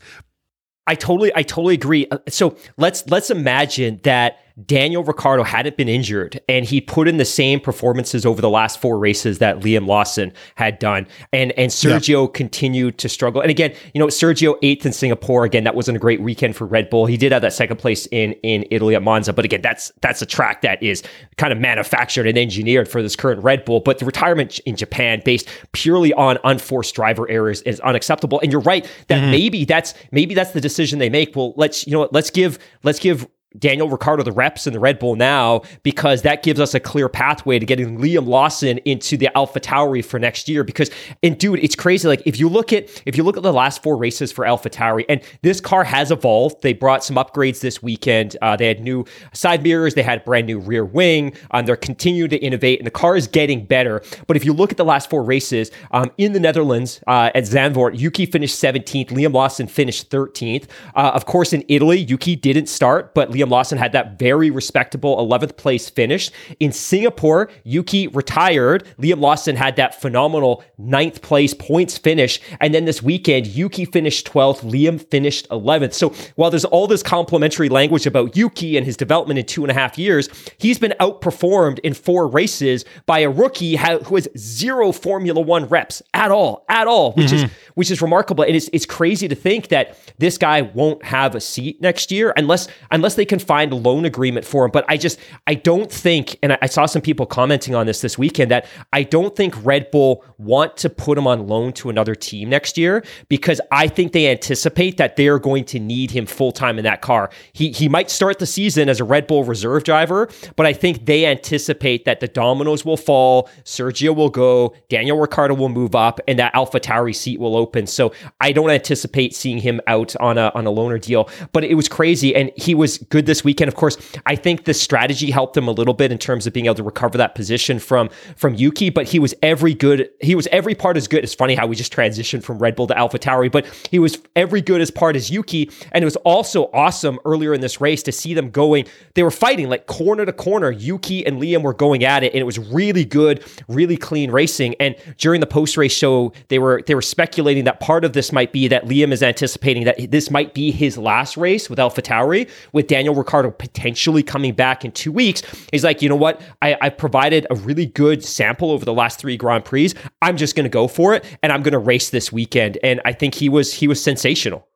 I 0.87 0.95
totally 0.95 1.33
I 1.35 1.43
totally 1.43 1.75
agree. 1.75 2.07
Uh, 2.11 2.19
so 2.29 2.57
let's 2.77 3.07
let's 3.09 3.31
imagine 3.31 4.01
that 4.05 4.39
Daniel 4.67 5.03
Ricciardo 5.03 5.43
hadn't 5.43 5.77
been 5.77 5.89
injured 5.89 6.41
and 6.49 6.65
he 6.65 6.81
put 6.81 7.09
in 7.09 7.17
the 7.17 7.25
same 7.25 7.61
performances 7.61 8.27
over 8.27 8.41
the 8.41 8.51
last 8.51 8.81
four 8.81 8.99
races 8.99 9.39
that 9.39 9.61
Liam 9.61 9.87
Lawson 9.87 10.33
had 10.57 10.79
done. 10.79 11.07
And 11.33 11.53
and 11.53 11.71
Sergio 11.71 12.27
yeah. 12.27 12.33
continued 12.33 12.99
to 12.99 13.09
struggle. 13.09 13.41
And 13.41 13.51
again, 13.51 13.75
you 13.95 13.99
know, 13.99 14.07
Sergio 14.07 14.57
eighth 14.63 14.85
in 14.87 14.93
Singapore. 14.93 15.45
Again, 15.45 15.65
that 15.65 15.75
wasn't 15.75 15.97
a 15.97 16.01
great 16.01 16.21
weekend 16.21 16.57
for 16.57 16.67
Red 16.67 16.91
Bull. 16.91 17.07
He 17.07 17.17
did 17.17 17.33
have 17.33 17.43
that 17.43 17.53
second 17.53 17.79
place 17.79 18.07
in 18.07 18.33
in 18.43 18.67
Italy 18.71 18.95
at 18.95 19.03
Monza. 19.03 19.33
But 19.33 19.45
again, 19.45 19.63
that's 19.63 19.91
that's 20.01 20.23
a 20.23 20.27
track 20.27 20.63
that 20.63 20.83
is 20.83 21.03
kind 21.37 21.53
of 21.53 21.59
manufactured 21.59 22.27
and 22.27 22.37
engineered 22.37 22.89
for 22.89 23.03
this 23.03 23.17
current 23.17 23.43
Red 23.43 23.65
Bull. 23.65 23.81
But 23.81 23.99
the 23.99 24.05
retirement 24.05 24.59
in 24.61 24.77
Japan 24.77 25.23
based 25.25 25.49
purely 25.73 26.13
on 26.13 26.39
unforced 26.45 26.95
driver 26.95 27.29
errors 27.29 27.63
is 27.63 27.81
unacceptable. 27.81 28.41
And 28.41 28.53
you're 28.53 28.61
right 28.61 28.89
that 29.09 29.21
mm-hmm. 29.21 29.31
maybe 29.31 29.65
that's 29.65 29.95
maybe 30.11 30.35
that's 30.35 30.53
the 30.53 30.61
decision 30.61 30.99
they 30.99 31.11
make. 31.11 31.35
Well, 31.35 31.55
let's 31.57 31.87
you 31.87 31.93
know 31.93 32.01
what, 32.01 32.13
let's 32.13 32.31
give 32.31 32.59
let's 32.83 32.99
give 32.99 33.27
Daniel 33.59 33.89
Ricciardo 33.89 34.23
the 34.23 34.33
reps 34.33 34.67
in 34.67 34.73
the 34.73 34.81
Red 34.81 34.99
Bull 34.99 35.17
now 35.17 35.63
because 35.83 36.23
that 36.23 36.43
gives 36.43 36.61
us 36.61 36.75
a 36.75 36.81
clear 36.81 37.09
pathway 37.09 37.59
to 37.59 37.67
getting 37.67 37.99
Liam 37.99 38.27
Lawson 38.27 38.79
into 38.79 39.17
the 39.17 39.29
Alpha 39.37 39.61
AlphaTauri 39.61 40.05
for 40.05 40.19
next 40.19 40.49
year. 40.49 40.65
Because 40.65 40.91
and 41.23 41.39
dude, 41.39 41.59
it's 41.61 41.75
crazy. 41.75 42.09
Like 42.09 42.23
if 42.27 42.39
you 42.39 42.49
look 42.49 42.73
at 42.73 43.03
if 43.07 43.17
you 43.17 43.23
look 43.23 43.37
at 43.37 43.43
the 43.43 43.53
last 43.53 43.83
four 43.83 43.97
races 43.97 44.33
for 44.33 44.45
Alpha 44.45 44.63
AlphaTauri, 44.63 45.05
and 45.09 45.21
this 45.43 45.61
car 45.61 45.85
has 45.85 46.11
evolved. 46.11 46.63
They 46.63 46.73
brought 46.73 47.05
some 47.05 47.17
upgrades 47.17 47.61
this 47.61 47.83
weekend. 47.83 48.37
Uh, 48.43 48.57
they 48.57 48.67
had 48.67 48.81
new 48.81 49.05
side 49.33 49.63
mirrors. 49.63 49.95
They 49.95 50.03
had 50.03 50.25
brand 50.25 50.47
new 50.47 50.59
rear 50.59 50.85
wing. 50.85 51.35
Um, 51.51 51.67
they're 51.67 51.77
continuing 51.77 52.31
to 52.31 52.37
innovate, 52.39 52.79
and 52.79 52.87
the 52.87 52.93
car 52.93 53.17
is 53.17 53.27
getting 53.27 53.65
better. 53.65 54.03
But 54.27 54.37
if 54.37 54.45
you 54.45 54.53
look 54.53 54.71
at 54.71 54.77
the 54.77 54.85
last 54.85 55.11
four 55.11 55.23
races 55.23 55.71
um, 55.91 56.11
in 56.19 56.33
the 56.33 56.41
Netherlands 56.41 57.01
uh, 57.07 57.31
at 57.35 57.45
Zandvoort, 57.45 57.99
Yuki 57.99 58.27
finished 58.27 58.61
17th. 58.63 59.09
Liam 59.09 59.33
Lawson 59.33 59.67
finished 59.67 60.11
13th. 60.11 60.69
Uh, 60.95 61.13
of 61.15 61.27
course, 61.27 61.53
in 61.53 61.65
Italy, 61.69 61.99
Yuki 61.99 62.37
didn't 62.37 62.67
start, 62.67 63.15
but 63.15 63.31
Liam 63.31 63.42
Liam 63.43 63.51
Lawson 63.51 63.79
had 63.79 63.93
that 63.93 64.19
very 64.19 64.51
respectable 64.51 65.17
11th 65.17 65.57
place 65.57 65.89
finish. 65.89 66.31
In 66.61 66.73
Singapore, 66.73 67.51
Yuki 67.65 68.09
retired. 68.09 68.87
Liam 68.99 69.21
Lawson 69.21 69.57
had 69.57 69.77
that 69.77 70.01
phenomenal 70.01 70.63
ninth 70.79 71.23
place 71.23 71.55
points 71.55 71.99
finish. 71.99 72.41
And 72.61 72.75
then 72.75 72.85
this 72.85 73.03
weekend, 73.03 73.47
Yuki 73.47 73.85
finished 73.85 74.27
12th, 74.27 74.61
Liam 74.61 75.01
finished 75.11 75.49
11th. 75.49 75.95
So 75.95 76.11
while 76.37 76.51
there's 76.51 76.65
all 76.65 76.87
this 76.87 77.03
complimentary 77.03 77.69
language 77.69 78.07
about 78.07 78.37
Yuki 78.37 78.77
and 78.77 78.87
his 78.87 78.97
development 78.97 79.39
in 79.39 79.47
two 79.47 79.63
and 79.63 79.71
a 79.71 79.75
half 79.75 79.99
years, 79.99 80.29
he's 80.59 80.79
been 80.79 80.95
outperformed 81.01 81.79
in 81.81 81.95
four 81.95 82.29
races 82.29 82.85
by 83.07 83.21
a 83.21 83.31
rookie 83.31 83.77
who 83.77 84.15
has 84.15 84.29
zero 84.37 84.93
Formula 84.93 85.41
One 85.41 85.67
reps 85.67 86.03
at 86.15 86.31
all, 86.31 86.65
at 86.69 86.87
all, 86.87 87.13
which 87.13 87.29
mm-hmm. 87.29 87.47
is 87.47 87.51
which 87.75 87.91
is 87.91 88.03
remarkable. 88.03 88.45
And 88.45 88.55
it's 88.57 88.69
it's 88.73 88.87
crazy 88.87 89.29
to 89.29 89.35
think 89.35 89.69
that 89.69 89.99
this 90.19 90.39
guy 90.39 90.63
won't 90.63 91.05
have 91.05 91.35
a 91.35 91.41
seat 91.41 91.81
next 91.81 92.11
year 92.11 92.33
unless 92.37 92.69
unless 92.91 93.15
they 93.15 93.25
can 93.33 93.39
find 93.39 93.73
a 93.73 93.77
loan 93.77 94.05
agreement 94.05 94.45
for 94.45 94.67
him. 94.67 94.71
But 94.71 94.85
I 94.89 94.99
just 94.99 95.19
I 95.47 95.55
don't 95.55 95.91
think, 95.91 96.37
and 96.43 96.59
I 96.61 96.67
saw 96.67 96.85
some 96.85 97.01
people 97.01 97.25
commenting 97.25 97.75
on 97.75 97.87
this 97.87 98.03
this 98.03 98.19
weekend 98.19 98.51
that 98.51 98.67
I 98.93 99.05
don't 99.05 99.35
think 99.35 99.55
Red 99.65 99.91
Bull 99.91 100.23
want 100.37 100.77
to 100.79 100.91
put 100.91 101.17
him 101.17 101.27
on 101.27 101.47
loan 101.47 101.73
to 101.75 101.89
another 101.89 102.15
team 102.15 102.51
next 102.51 102.77
year 102.77 103.03
because 103.29 103.59
I 103.71 103.89
think 103.89 104.13
they 104.13 104.29
anticipate 104.29 104.99
that 104.99 105.17
they 105.17 105.29
are 105.29 105.39
going 105.39 105.65
to 105.67 105.81
need 105.81 106.11
him 106.11 106.27
full 106.27 106.53
time 106.53 106.77
in 106.79 106.85
that 106.85 107.01
car. 107.01 107.31
He 107.55 107.71
he 107.71 107.89
might 107.89 108.11
start 108.11 108.39
the 108.39 108.45
season 108.45 108.91
as 108.91 109.01
a 109.01 109.05
Red 109.05 109.27
Bull 109.27 109.45
reserve 109.45 109.85
driver, 109.85 110.29
but 110.57 110.67
I 110.67 110.75
think 110.75 111.07
they 111.07 111.25
anticipate 111.25 112.05
that 112.05 112.21
the 112.21 112.29
dominoes 112.29 112.85
will 112.85 112.99
fall, 112.99 113.49
Sergio 113.65 114.15
will 114.15 114.29
go, 114.29 114.75
Daniel 114.91 115.19
Ricciardo 115.19 115.55
will 115.55 115.71
move 115.71 115.95
up, 115.95 116.21
and 116.29 116.39
that 116.39 116.53
AlphaTauri 116.53 117.17
seat 117.17 117.41
will 117.41 117.57
open. 117.57 117.87
So 117.87 118.13
I 118.43 118.53
don't 118.53 118.71
anticipate 118.71 119.35
seeing 119.35 119.57
him 119.57 119.81
out 119.87 120.15
on 120.17 120.37
a 120.37 120.53
on 120.55 120.67
a 120.67 120.71
loaner 120.71 121.01
deal. 121.01 121.31
But 121.53 121.65
it 121.65 121.77
was 121.77 121.89
crazy, 121.89 122.35
and 122.37 122.53
he 122.57 122.75
was 122.75 122.99
good 122.99 123.22
good 123.23 123.27
this 123.27 123.45
weekend. 123.45 123.69
Of 123.69 123.75
course, 123.75 123.97
I 124.27 124.37
think 124.37 124.65
the 124.65 124.75
strategy 124.75 125.31
helped 125.31 125.57
him 125.57 125.69
a 125.69 125.71
little 125.71 125.95
bit 125.95 126.13
in 126.13 126.19
terms 126.19 126.47
of 126.47 126.53
being 126.53 126.67
able 126.67 126.75
to 126.77 126.83
recover 126.83 127.19
that 127.19 127.35
position 127.35 127.79
from 127.79 128.11
from 128.37 128.55
Yuki, 128.55 128.91
but 128.91 129.07
he 129.07 129.19
was 129.19 129.35
every 129.43 129.75
good. 129.75 130.11
He 130.21 130.35
was 130.35 130.49
every 130.51 130.75
part 130.75 130.97
as 130.97 131.09
good. 131.09 131.23
It's 131.25 131.35
funny 131.35 131.55
how 131.55 131.67
we 131.67 131.77
just 131.77 131.95
transitioned 131.95 132.43
from 132.43 132.59
Red 132.59 132.77
Bull 132.77 132.87
to 132.89 132.99
Alpha 132.99 133.19
Tauri, 133.19 133.51
but 133.51 133.67
he 133.91 133.99
was 133.99 134.19
every 134.37 134.61
good 134.61 134.81
as 134.81 134.91
part 134.91 135.17
as 135.17 135.31
Yuki, 135.31 135.71
and 135.93 136.03
it 136.03 136.05
was 136.05 136.17
also 136.17 136.71
awesome 136.73 137.19
earlier 137.25 137.55
in 137.55 137.61
this 137.61 137.81
race 137.81 138.03
to 138.05 138.13
see 138.13 138.35
them 138.35 138.51
going. 138.51 138.87
They 139.15 139.23
were 139.23 139.31
fighting 139.31 139.69
like 139.69 139.87
corner 139.87 140.27
to 140.27 140.33
corner. 140.33 140.71
Yuki 140.71 141.25
and 141.25 141.41
Liam 141.41 141.63
were 141.63 141.75
going 141.75 142.05
at 142.05 142.25
it, 142.25 142.33
and 142.33 142.41
it 142.41 142.45
was 142.45 142.59
really 142.59 143.05
good, 143.05 143.45
really 143.69 143.97
clean 143.97 144.31
racing. 144.31 144.75
And 144.81 144.97
during 145.19 145.41
the 145.41 145.47
post 145.47 145.77
race 145.77 145.93
show, 145.93 146.33
they 146.49 146.59
were 146.59 146.83
they 146.87 146.95
were 146.95 147.03
speculating 147.03 147.65
that 147.65 147.81
part 147.81 148.05
of 148.05 148.13
this 148.13 148.33
might 148.33 148.53
be 148.53 148.69
that 148.69 148.85
Liam 148.85 149.13
is 149.13 149.23
anticipating 149.23 149.85
that 149.85 150.11
this 150.11 150.31
might 150.31 150.55
be 150.55 150.71
his 150.71 150.99
last 150.99 151.37
race 151.37 151.71
with 151.71 151.79
Alpha 151.79 152.03
Tauri, 152.03 152.49
with 152.73 152.87
Daniel 152.87 153.12
Ricciardo 153.15 153.51
potentially 153.51 154.23
coming 154.23 154.55
back 154.55 154.85
in 154.85 154.93
two 154.93 155.13
weeks. 155.13 155.43
He's 155.71 155.85
like, 155.85 156.03
you 156.03 156.09
know 156.09 156.17
what? 156.17 156.41
I, 156.61 156.77
I 156.81 156.89
provided 156.89 157.47
a 157.51 157.55
really 157.55 157.87
good 157.87 158.25
sample 158.25 158.71
over 158.71 158.85
the 158.85 158.95
last 158.95 159.19
three 159.19 159.37
Grand 159.37 159.65
Prix. 159.65 159.93
I'm 160.21 160.37
just 160.37 160.57
going 160.57 160.65
to 160.65 160.71
go 160.71 160.89
for 160.89 161.15
it, 161.15 161.25
and 161.43 161.53
I'm 161.53 161.63
going 161.63 161.73
to 161.73 161.79
race 161.79 162.11
this 162.11 162.33
weekend. 162.33 162.79
And 162.83 163.01
I 163.05 163.13
think 163.13 163.35
he 163.35 163.49
was 163.49 163.75
he 163.75 163.89
was 163.89 164.03
sensational. 164.03 164.69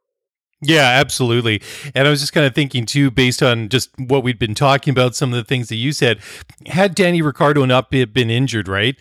Yeah, 0.62 0.88
absolutely. 0.88 1.60
And 1.94 2.08
I 2.08 2.10
was 2.10 2.20
just 2.20 2.32
kind 2.32 2.46
of 2.46 2.54
thinking 2.54 2.86
too, 2.86 3.10
based 3.10 3.42
on 3.42 3.68
just 3.68 3.90
what 3.98 4.24
we'd 4.24 4.38
been 4.38 4.54
talking 4.54 4.90
about, 4.90 5.14
some 5.14 5.30
of 5.30 5.36
the 5.36 5.44
things 5.44 5.68
that 5.68 5.76
you 5.76 5.92
said, 5.92 6.18
had 6.64 6.94
Danny 6.94 7.20
Ricciardo 7.20 7.66
not 7.66 7.90
been 7.90 8.30
injured, 8.30 8.66
right? 8.66 8.96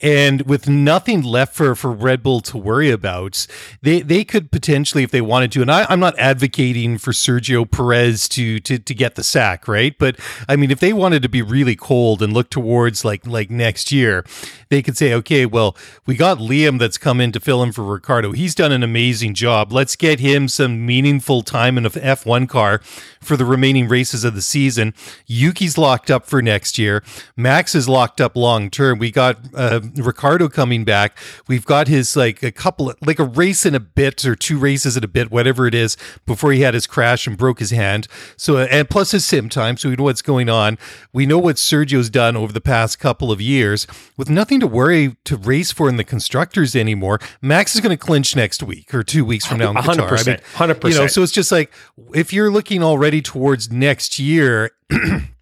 And 0.00 0.42
with 0.42 0.68
nothing 0.68 1.22
left 1.22 1.56
for, 1.56 1.74
for 1.74 1.90
Red 1.90 2.22
Bull 2.22 2.40
to 2.42 2.56
worry 2.56 2.90
about, 2.90 3.46
they, 3.82 4.00
they 4.00 4.24
could 4.24 4.52
potentially, 4.52 5.02
if 5.02 5.10
they 5.10 5.20
wanted 5.20 5.50
to, 5.52 5.62
and 5.62 5.70
I, 5.70 5.86
I'm 5.88 5.98
not 5.98 6.16
advocating 6.18 6.98
for 6.98 7.10
Sergio 7.10 7.68
Perez 7.68 8.28
to, 8.30 8.60
to, 8.60 8.78
to 8.78 8.94
get 8.94 9.16
the 9.16 9.24
sack, 9.24 9.66
right? 9.66 9.98
But 9.98 10.16
I 10.48 10.54
mean, 10.54 10.70
if 10.70 10.78
they 10.78 10.92
wanted 10.92 11.22
to 11.22 11.28
be 11.28 11.42
really 11.42 11.74
cold 11.74 12.22
and 12.22 12.32
look 12.32 12.48
towards 12.48 13.04
like, 13.04 13.26
like 13.26 13.50
next 13.50 13.90
year, 13.90 14.24
they 14.68 14.82
could 14.82 14.96
say, 14.96 15.12
okay, 15.14 15.46
well, 15.46 15.76
we 16.06 16.14
got 16.14 16.38
Liam 16.38 16.78
that's 16.78 16.98
come 16.98 17.20
in 17.20 17.32
to 17.32 17.40
fill 17.40 17.62
in 17.62 17.72
for 17.72 17.82
Ricciardo. 17.82 18.32
He's 18.32 18.54
done 18.54 18.70
an 18.70 18.84
amazing 18.84 19.34
job. 19.34 19.72
Let's 19.72 19.96
get 19.96 20.20
him 20.20 20.46
some 20.46 20.86
meaningful 20.86 21.42
time 21.42 21.76
in 21.76 21.86
a 21.86 21.90
F1 21.90 22.48
car 22.48 22.80
for 23.20 23.36
the 23.36 23.44
remaining 23.44 23.88
races 23.88 24.24
of 24.24 24.34
the 24.34 24.42
season. 24.42 24.94
Yuki's 25.26 25.76
locked 25.76 26.10
up 26.10 26.26
for 26.26 26.40
next 26.40 26.78
year. 26.78 27.02
Max 27.36 27.74
is 27.74 27.88
locked 27.88 28.20
up 28.20 28.36
long 28.36 28.70
term. 28.70 28.98
We 28.98 29.10
got, 29.10 29.38
uh, 29.54 29.80
Ricciardo 29.96 30.48
coming 30.48 30.84
back. 30.84 31.18
We've 31.46 31.64
got 31.64 31.88
his 31.88 32.16
like 32.16 32.42
a 32.42 32.52
couple, 32.52 32.90
of, 32.90 32.96
like 33.04 33.18
a 33.18 33.24
race 33.24 33.66
in 33.66 33.74
a 33.74 33.80
bit 33.80 34.24
or 34.24 34.34
two 34.34 34.58
races 34.58 34.96
in 34.96 35.04
a 35.04 35.08
bit, 35.08 35.30
whatever 35.30 35.66
it 35.66 35.74
is, 35.74 35.96
before 36.26 36.52
he 36.52 36.60
had 36.60 36.74
his 36.74 36.86
crash 36.86 37.26
and 37.26 37.36
broke 37.36 37.58
his 37.58 37.70
hand. 37.70 38.08
So, 38.36 38.58
uh, 38.58 38.66
and 38.70 38.88
plus 38.88 39.12
his 39.12 39.24
sim 39.24 39.48
time. 39.48 39.76
So 39.76 39.88
we 39.88 39.96
know 39.96 40.04
what's 40.04 40.22
going 40.22 40.48
on. 40.48 40.78
We 41.12 41.26
know 41.26 41.38
what 41.38 41.56
Sergio's 41.56 42.10
done 42.10 42.36
over 42.36 42.52
the 42.52 42.60
past 42.60 42.98
couple 42.98 43.30
of 43.30 43.40
years 43.40 43.86
with 44.16 44.30
nothing 44.30 44.60
to 44.60 44.66
worry 44.66 45.16
to 45.24 45.36
race 45.36 45.72
for 45.72 45.88
in 45.88 45.96
the 45.96 46.04
constructors 46.04 46.74
anymore. 46.74 47.20
Max 47.40 47.74
is 47.74 47.80
going 47.80 47.96
to 47.96 48.02
clinch 48.02 48.34
next 48.36 48.62
week 48.62 48.94
or 48.94 49.02
two 49.02 49.24
weeks 49.24 49.46
from 49.46 49.58
now. 49.58 49.72
100%. 49.72 50.40
100%. 50.40 50.88
You 50.90 50.98
know, 50.98 51.06
so 51.06 51.22
it's 51.22 51.32
just 51.32 51.52
like 51.52 51.72
if 52.14 52.32
you're 52.32 52.50
looking 52.50 52.82
already 52.82 53.22
towards 53.22 53.70
next 53.70 54.18
year, 54.18 54.70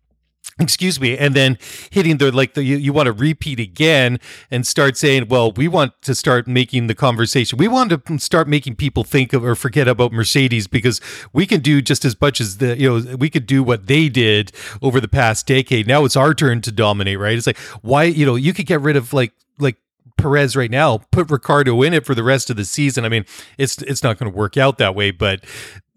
excuse 0.59 0.99
me 0.99 1.19
and 1.19 1.35
then 1.35 1.59
hitting 1.91 2.17
the 2.17 2.33
like 2.33 2.55
the 2.55 2.65
you, 2.65 2.77
you, 2.77 2.93
want 2.93 3.07
to 3.07 3.13
repeat 3.13 3.61
again 3.61 4.19
and 4.51 4.67
start 4.67 4.97
saying 4.97 5.29
well 5.29 5.53
we 5.53 5.69
want 5.69 5.93
to 6.01 6.15
start 6.15 6.47
making 6.47 6.87
the 6.87 6.95
conversation. 6.95 7.59
We 7.59 7.69
want 7.69 7.91
to 7.91 8.19
start 8.19 8.49
making 8.49 8.77
people 8.77 9.05
think 9.05 9.33
of 9.33 9.45
or 9.45 9.55
forget 9.55 9.87
about 9.87 10.13
mercedes 10.13 10.67
because 10.67 11.01
we 11.33 11.47
can 11.47 11.61
do 11.61 11.83
just 11.83 12.05
as 12.05 12.19
much 12.21 12.41
as 12.41 12.59
the 12.59 12.79
you 12.79 12.89
know 12.89 13.17
we 13.17 13.29
could 13.29 13.47
do 13.47 13.63
what 13.63 13.87
they 13.87 14.09
did 14.09 14.53
over 14.81 15.01
the 15.01 15.09
past 15.09 15.47
decade. 15.47 15.87
Now 15.87 16.05
it's 16.05 16.17
our 16.17 16.33
turn 16.33 16.63
to 16.63 16.73
dominate 16.73 17.19
right? 17.19 17.37
It's 17.37 17.47
like 17.47 17.59
why 17.83 18.05
you 18.05 18.25
know 18.25 18.37
you 18.37 18.55
could 18.55 18.67
get 18.67 18.81
rid 18.81 18.97
of 18.97 19.13
like 19.13 19.33
like 19.59 19.77
Perez 20.17 20.57
right 20.57 20.71
now, 20.71 20.99
put 21.11 21.31
Ricciardo 21.31 21.83
in 21.83 21.93
it 21.93 22.07
for 22.07 22.15
the 22.15 22.23
rest 22.23 22.49
of 22.49 22.57
the 22.57 22.65
season. 22.65 23.05
I 23.05 23.11
mean, 23.11 23.27
it's 23.59 23.83
it's 23.83 24.03
not 24.03 24.19
going 24.19 24.31
to 24.31 24.37
work 24.37 24.57
out 24.57 24.79
that 24.79 24.95
way, 24.95 25.11
but 25.11 25.45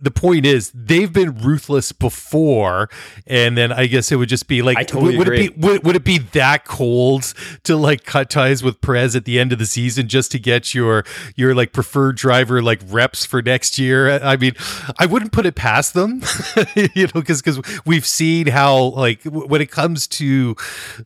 the 0.01 0.11
point 0.11 0.45
is 0.45 0.71
they've 0.73 1.11
been 1.11 1.35
ruthless 1.37 1.91
before 1.91 2.89
and 3.27 3.57
then 3.57 3.71
i 3.71 3.85
guess 3.85 4.11
it 4.11 4.15
would 4.15 4.29
just 4.29 4.47
be 4.47 4.61
like 4.61 4.77
I 4.77 4.83
totally 4.83 5.17
would, 5.17 5.27
agree. 5.27 5.45
it 5.45 5.59
be 5.59 5.67
would, 5.67 5.83
would 5.83 5.95
it 5.95 6.03
be 6.03 6.19
that 6.19 6.65
cold 6.65 7.33
to 7.63 7.75
like 7.75 8.05
cut 8.05 8.29
ties 8.29 8.63
with 8.63 8.81
perez 8.81 9.15
at 9.15 9.25
the 9.25 9.39
end 9.39 9.51
of 9.51 9.59
the 9.59 9.65
season 9.65 10.07
just 10.07 10.31
to 10.31 10.39
get 10.39 10.73
your 10.73 11.03
your 11.35 11.53
like 11.53 11.73
preferred 11.73 12.15
driver 12.15 12.61
like 12.61 12.81
reps 12.87 13.25
for 13.25 13.41
next 13.41 13.77
year 13.77 14.11
i 14.23 14.37
mean 14.37 14.53
i 14.97 15.05
wouldn't 15.05 15.31
put 15.31 15.45
it 15.45 15.55
past 15.55 15.93
them 15.93 16.21
you 16.75 17.05
know 17.07 17.11
because 17.13 17.41
because 17.41 17.59
we've 17.85 18.05
seen 18.05 18.47
how 18.47 18.77
like 18.77 19.21
when 19.23 19.61
it 19.61 19.71
comes 19.71 20.07
to 20.07 20.55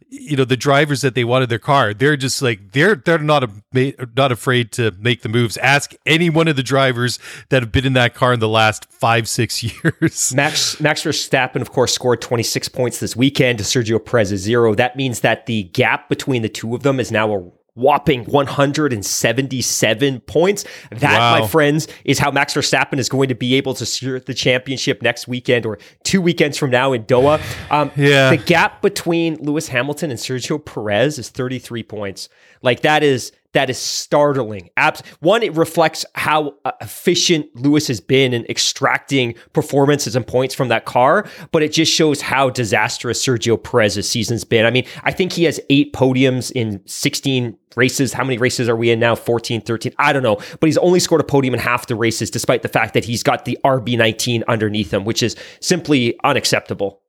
you 0.09 0.37
know 0.37 0.45
the 0.45 0.57
drivers 0.57 1.01
that 1.01 1.15
they 1.15 1.23
wanted 1.23 1.49
their 1.49 1.59
car 1.59 1.93
they're 1.93 2.17
just 2.17 2.41
like 2.41 2.71
they're 2.71 2.95
they're 2.95 3.17
not 3.17 3.43
a, 3.43 4.07
not 4.15 4.31
afraid 4.31 4.71
to 4.71 4.91
make 4.99 5.21
the 5.21 5.29
moves 5.29 5.57
ask 5.57 5.93
any 6.05 6.29
one 6.29 6.47
of 6.47 6.55
the 6.55 6.63
drivers 6.63 7.19
that 7.49 7.61
have 7.63 7.71
been 7.71 7.85
in 7.85 7.93
that 7.93 8.13
car 8.13 8.33
in 8.33 8.39
the 8.39 8.47
last 8.47 8.82
five, 8.89 9.27
six 9.27 9.63
years. 9.83 10.33
Max 10.35 10.79
Max 10.79 11.03
Verstappen, 11.03 11.61
of 11.61 11.71
course, 11.71 11.93
scored 11.93 12.21
26 12.21 12.69
points 12.69 12.99
this 12.99 13.15
weekend 13.15 13.59
to 13.59 13.63
Sergio 13.63 14.03
Perez's 14.03 14.41
zero. 14.41 14.75
That 14.75 14.95
means 14.95 15.21
that 15.21 15.45
the 15.45 15.63
gap 15.63 16.09
between 16.09 16.41
the 16.41 16.49
two 16.49 16.75
of 16.75 16.83
them 16.83 16.99
is 16.99 17.11
now 17.11 17.33
a 17.33 17.51
whopping 17.75 18.23
177 18.25 20.19
points. 20.21 20.65
That, 20.91 21.17
wow. 21.17 21.39
my 21.39 21.47
friends, 21.47 21.87
is 22.05 22.19
how 22.19 22.31
Max 22.31 22.53
Verstappen 22.53 22.99
is 22.99 23.09
going 23.09 23.29
to 23.29 23.35
be 23.35 23.55
able 23.55 23.73
to 23.75 23.85
secure 23.85 24.19
the 24.19 24.33
championship 24.33 25.01
next 25.01 25.27
weekend 25.27 25.65
or 25.65 25.79
two 26.03 26.21
weekends 26.21 26.57
from 26.57 26.69
now 26.69 26.93
in 26.93 27.03
Doha. 27.05 27.41
Um, 27.71 27.91
yeah. 27.95 28.29
The 28.29 28.37
gap 28.37 28.81
between 28.81 29.37
Lewis 29.37 29.69
Hamilton 29.69 30.11
and 30.11 30.19
Sergio 30.19 30.63
Perez 30.63 31.17
is 31.17 31.29
33 31.29 31.83
points. 31.83 32.29
Like 32.61 32.81
that 32.81 33.03
is 33.03 33.31
that 33.53 33.69
is 33.69 33.77
startling. 33.77 34.69
Abs- 34.77 35.01
one, 35.19 35.43
it 35.43 35.55
reflects 35.55 36.05
how 36.15 36.55
uh, 36.65 36.71
efficient 36.81 37.47
Lewis 37.55 37.87
has 37.87 37.99
been 37.99 38.33
in 38.33 38.45
extracting 38.47 39.35
performances 39.53 40.15
and 40.15 40.25
points 40.25 40.53
from 40.53 40.67
that 40.67 40.85
car, 40.85 41.25
but 41.51 41.63
it 41.63 41.71
just 41.71 41.91
shows 41.91 42.21
how 42.21 42.49
disastrous 42.49 43.23
Sergio 43.25 43.61
Perez's 43.61 44.09
season's 44.09 44.43
been. 44.43 44.65
I 44.65 44.71
mean, 44.71 44.85
I 45.03 45.11
think 45.11 45.33
he 45.33 45.43
has 45.45 45.59
eight 45.69 45.93
podiums 45.93 46.51
in 46.51 46.81
16 46.85 47.57
races. 47.75 48.13
How 48.13 48.23
many 48.23 48.37
races 48.37 48.69
are 48.69 48.75
we 48.75 48.89
in 48.89 48.99
now? 48.99 49.15
14, 49.15 49.61
13? 49.61 49.93
I 49.97 50.13
don't 50.13 50.23
know. 50.23 50.35
But 50.35 50.67
he's 50.67 50.77
only 50.77 50.99
scored 50.99 51.21
a 51.21 51.25
podium 51.25 51.53
in 51.53 51.59
half 51.59 51.87
the 51.87 51.95
races, 51.95 52.29
despite 52.29 52.61
the 52.61 52.69
fact 52.69 52.93
that 52.93 53.05
he's 53.05 53.23
got 53.23 53.45
the 53.45 53.57
RB19 53.63 54.43
underneath 54.47 54.93
him, 54.93 55.05
which 55.05 55.23
is 55.23 55.35
simply 55.59 56.17
unacceptable. 56.23 57.01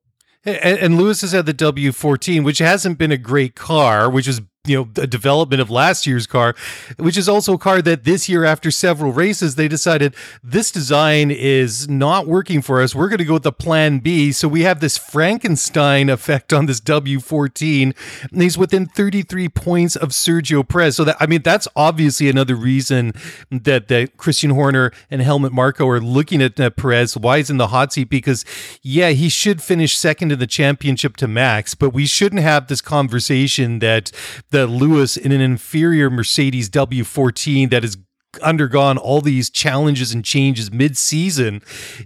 And, 0.43 0.79
and 0.79 0.97
Lewis 0.97 1.21
has 1.21 1.31
had 1.31 1.47
the 1.47 1.53
W14, 1.53 2.43
which 2.43 2.59
hasn't 2.59 2.97
been 2.97 3.11
a 3.11 3.17
great 3.17 3.55
car, 3.55 4.09
which 4.09 4.27
is 4.27 4.41
you 4.65 4.77
know 4.77 5.01
a 5.01 5.07
development 5.07 5.61
of 5.61 5.69
last 5.69 6.07
year's 6.07 6.27
car 6.27 6.55
which 6.97 7.17
is 7.17 7.29
also 7.29 7.53
a 7.53 7.57
car 7.57 7.81
that 7.81 8.03
this 8.03 8.27
year 8.27 8.43
after 8.45 8.71
several 8.71 9.11
races 9.11 9.55
they 9.55 9.67
decided 9.67 10.15
this 10.43 10.71
design 10.71 11.31
is 11.31 11.87
not 11.89 12.27
working 12.27 12.61
for 12.61 12.81
us. 12.81 12.93
We're 12.93 13.09
going 13.09 13.19
to 13.19 13.25
go 13.25 13.33
with 13.33 13.43
the 13.43 13.51
plan 13.51 13.99
b. 13.99 14.31
So 14.31 14.47
we 14.47 14.61
have 14.61 14.79
this 14.79 14.97
frankenstein 14.97 16.09
effect 16.09 16.53
on 16.53 16.65
this 16.65 16.79
w14 16.81 17.95
and 18.31 18.41
he's 18.41 18.57
within 18.57 18.85
33 18.85 19.49
points 19.49 19.95
of 19.95 20.09
sergio 20.09 20.67
perez. 20.67 20.95
So 20.95 21.03
that 21.03 21.17
i 21.19 21.25
mean 21.25 21.41
that's 21.41 21.67
obviously 21.75 22.29
another 22.29 22.55
reason 22.55 23.13
that 23.51 23.87
that 23.87 24.17
christian 24.17 24.51
horner 24.51 24.91
and 25.09 25.21
helmut 25.21 25.51
marko 25.51 25.87
are 25.87 25.99
looking 26.01 26.41
at 26.41 26.59
uh, 26.59 26.69
perez. 26.69 27.17
Why 27.17 27.37
he's 27.37 27.49
in 27.49 27.57
the 27.57 27.67
hot 27.67 27.93
seat? 27.93 28.09
Because 28.09 28.45
yeah 28.81 29.09
he 29.09 29.29
should 29.29 29.61
finish 29.61 29.97
second 29.97 30.31
in 30.31 30.39
the 30.39 30.47
championship 30.47 31.17
to 31.17 31.27
max 31.27 31.75
but 31.75 31.91
we 31.91 32.05
shouldn't 32.05 32.41
have 32.41 32.67
this 32.67 32.81
conversation 32.81 33.79
that 33.79 34.11
that 34.55 34.67
Lewis 34.67 35.17
in 35.17 35.33
an 35.33 35.41
inferior 35.41 36.09
Mercedes 36.09 36.69
W14 36.69 37.69
that 37.71 37.83
has 37.83 37.97
undergone 38.41 38.97
all 38.97 39.19
these 39.19 39.49
challenges 39.49 40.13
and 40.13 40.23
changes 40.23 40.71
mid-season 40.71 41.61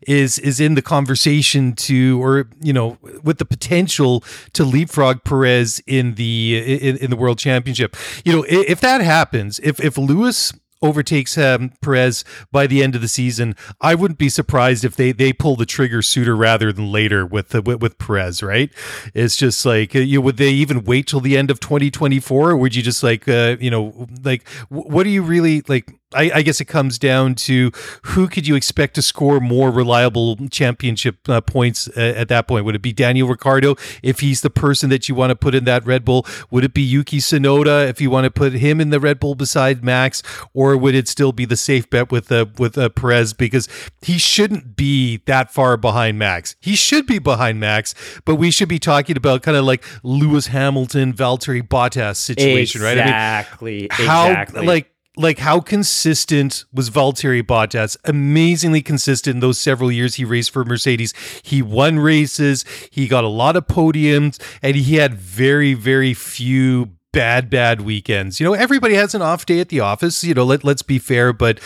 is 0.07 0.39
is 0.39 0.59
in 0.59 0.73
the 0.73 0.81
conversation 0.81 1.73
to 1.73 2.21
or 2.23 2.49
you 2.59 2.73
know 2.73 2.97
with 3.23 3.37
the 3.37 3.45
potential 3.45 4.23
to 4.53 4.63
leapfrog 4.63 5.23
Perez 5.23 5.79
in 5.85 6.15
the 6.15 6.79
in, 6.81 6.97
in 6.97 7.09
the 7.11 7.15
world 7.15 7.37
championship. 7.37 7.95
You 8.25 8.33
know 8.33 8.45
if 8.47 8.81
that 8.81 9.01
happens 9.01 9.59
if 9.59 9.79
if 9.79 9.95
Lewis 9.97 10.51
overtakes 10.81 11.37
um, 11.37 11.71
Perez 11.81 12.23
by 12.51 12.67
the 12.67 12.83
end 12.83 12.95
of 12.95 13.01
the 13.01 13.07
season, 13.07 13.55
I 13.81 13.95
wouldn't 13.95 14.17
be 14.17 14.29
surprised 14.29 14.85
if 14.85 14.95
they 14.95 15.11
they 15.11 15.33
pull 15.33 15.55
the 15.55 15.65
trigger 15.65 16.01
sooner 16.01 16.35
rather 16.35 16.71
than 16.71 16.91
later 16.91 17.25
with 17.25 17.49
the, 17.49 17.61
with, 17.61 17.81
with 17.81 17.97
Perez. 17.97 18.41
Right? 18.41 18.71
It's 19.13 19.35
just 19.35 19.65
like 19.65 19.95
uh, 19.95 19.99
you 19.99 20.21
would 20.21 20.37
they 20.37 20.51
even 20.51 20.83
wait 20.83 21.07
till 21.07 21.21
the 21.21 21.37
end 21.37 21.51
of 21.51 21.59
2024, 21.59 22.51
or 22.51 22.57
would 22.57 22.75
you 22.75 22.83
just 22.83 23.03
like 23.03 23.27
uh, 23.27 23.57
you 23.59 23.69
know 23.69 24.07
like 24.23 24.47
what 24.69 25.03
do 25.03 25.09
you 25.09 25.21
really 25.21 25.61
like? 25.67 25.98
I, 26.13 26.31
I, 26.35 26.41
guess 26.41 26.59
it 26.59 26.65
comes 26.65 26.97
down 26.97 27.35
to 27.35 27.71
who 28.03 28.27
could 28.27 28.47
you 28.47 28.55
expect 28.55 28.95
to 28.95 29.01
score 29.01 29.39
more 29.39 29.69
reliable 29.69 30.37
championship 30.49 31.29
uh, 31.29 31.39
points 31.39 31.87
uh, 31.89 32.13
at 32.15 32.29
that 32.29 32.47
point? 32.47 32.65
Would 32.65 32.75
it 32.75 32.81
be 32.81 32.91
Daniel 32.93 33.27
Ricciardo 33.27 33.75
if 34.01 34.21
he's 34.21 34.41
the 34.41 34.49
person 34.49 34.89
that 34.89 35.07
you 35.07 35.13
want 35.13 35.29
to 35.29 35.35
put 35.35 35.53
in 35.53 35.65
that 35.65 35.85
Red 35.85 36.03
Bull? 36.03 36.25
Would 36.49 36.63
it 36.63 36.73
be 36.73 36.81
Yuki 36.81 37.19
Tsunoda 37.19 37.87
if 37.87 38.01
you 38.01 38.09
want 38.09 38.25
to 38.25 38.31
put 38.31 38.53
him 38.53 38.81
in 38.81 38.89
the 38.89 38.99
Red 38.99 39.19
Bull 39.19 39.35
beside 39.35 39.83
Max, 39.83 40.23
or 40.53 40.75
would 40.75 40.95
it 40.95 41.07
still 41.07 41.31
be 41.31 41.45
the 41.45 41.57
safe 41.57 41.87
bet 41.89 42.11
with 42.11 42.31
uh, 42.31 42.47
with 42.57 42.75
uh, 42.77 42.89
Perez 42.89 43.33
because 43.33 43.67
he 44.01 44.17
shouldn't 44.17 44.75
be 44.75 45.17
that 45.27 45.53
far 45.53 45.77
behind 45.77 46.17
Max? 46.17 46.55
He 46.59 46.75
should 46.75 47.05
be 47.05 47.19
behind 47.19 47.59
Max, 47.59 47.93
but 48.25 48.35
we 48.35 48.49
should 48.49 48.69
be 48.69 48.79
talking 48.79 49.15
about 49.15 49.43
kind 49.43 49.57
of 49.57 49.63
like 49.63 49.83
Lewis 50.01 50.47
Hamilton, 50.47 51.13
Valtteri 51.13 51.61
Bottas 51.61 52.15
situation, 52.15 52.81
exactly, 52.81 53.81
right? 53.81 53.91
I 53.91 53.97
mean, 53.99 54.07
how 54.07 54.27
exactly. 54.29 54.65
like 54.65 54.91
like 55.19 55.39
how 55.39 55.59
consistent 55.59 56.63
was 56.73 56.89
Valtteri 56.89 57.43
Bottas? 57.43 57.97
Amazingly 58.05 58.81
consistent 58.81 59.35
in 59.35 59.39
those 59.41 59.59
several 59.59 59.91
years 59.91 60.15
he 60.15 60.23
raced 60.23 60.51
for 60.51 60.63
Mercedes. 60.63 61.13
He 61.43 61.61
won 61.61 61.99
races, 61.99 62.63
he 62.89 63.07
got 63.07 63.25
a 63.25 63.27
lot 63.27 63.57
of 63.57 63.67
podiums, 63.67 64.41
and 64.61 64.75
he 64.77 64.95
had 64.95 65.13
very, 65.13 65.73
very 65.73 66.13
few 66.13 66.91
bad 67.11 67.49
bad 67.49 67.81
weekends. 67.81 68.39
You 68.39 68.45
know, 68.45 68.53
everybody 68.53 68.95
has 68.95 69.15
an 69.15 69.21
off 69.21 69.45
day 69.45 69.59
at 69.59 69.69
the 69.69 69.79
office, 69.79 70.23
you 70.23 70.33
know, 70.33 70.43
let 70.43 70.63
let's 70.63 70.81
be 70.81 70.99
fair, 70.99 71.33
but 71.33 71.59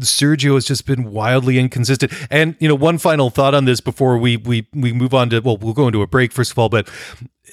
Sergio 0.00 0.54
has 0.54 0.64
just 0.64 0.86
been 0.86 1.10
wildly 1.10 1.58
inconsistent. 1.58 2.12
And 2.30 2.56
you 2.60 2.68
know, 2.68 2.74
one 2.74 2.98
final 2.98 3.30
thought 3.30 3.54
on 3.54 3.64
this 3.64 3.80
before 3.80 4.18
we 4.18 4.36
we 4.36 4.66
we 4.72 4.92
move 4.92 5.14
on 5.14 5.30
to 5.30 5.40
well, 5.40 5.56
we'll 5.56 5.74
go 5.74 5.86
into 5.86 6.02
a 6.02 6.06
break 6.06 6.32
first 6.32 6.52
of 6.52 6.58
all, 6.58 6.68
but 6.68 6.88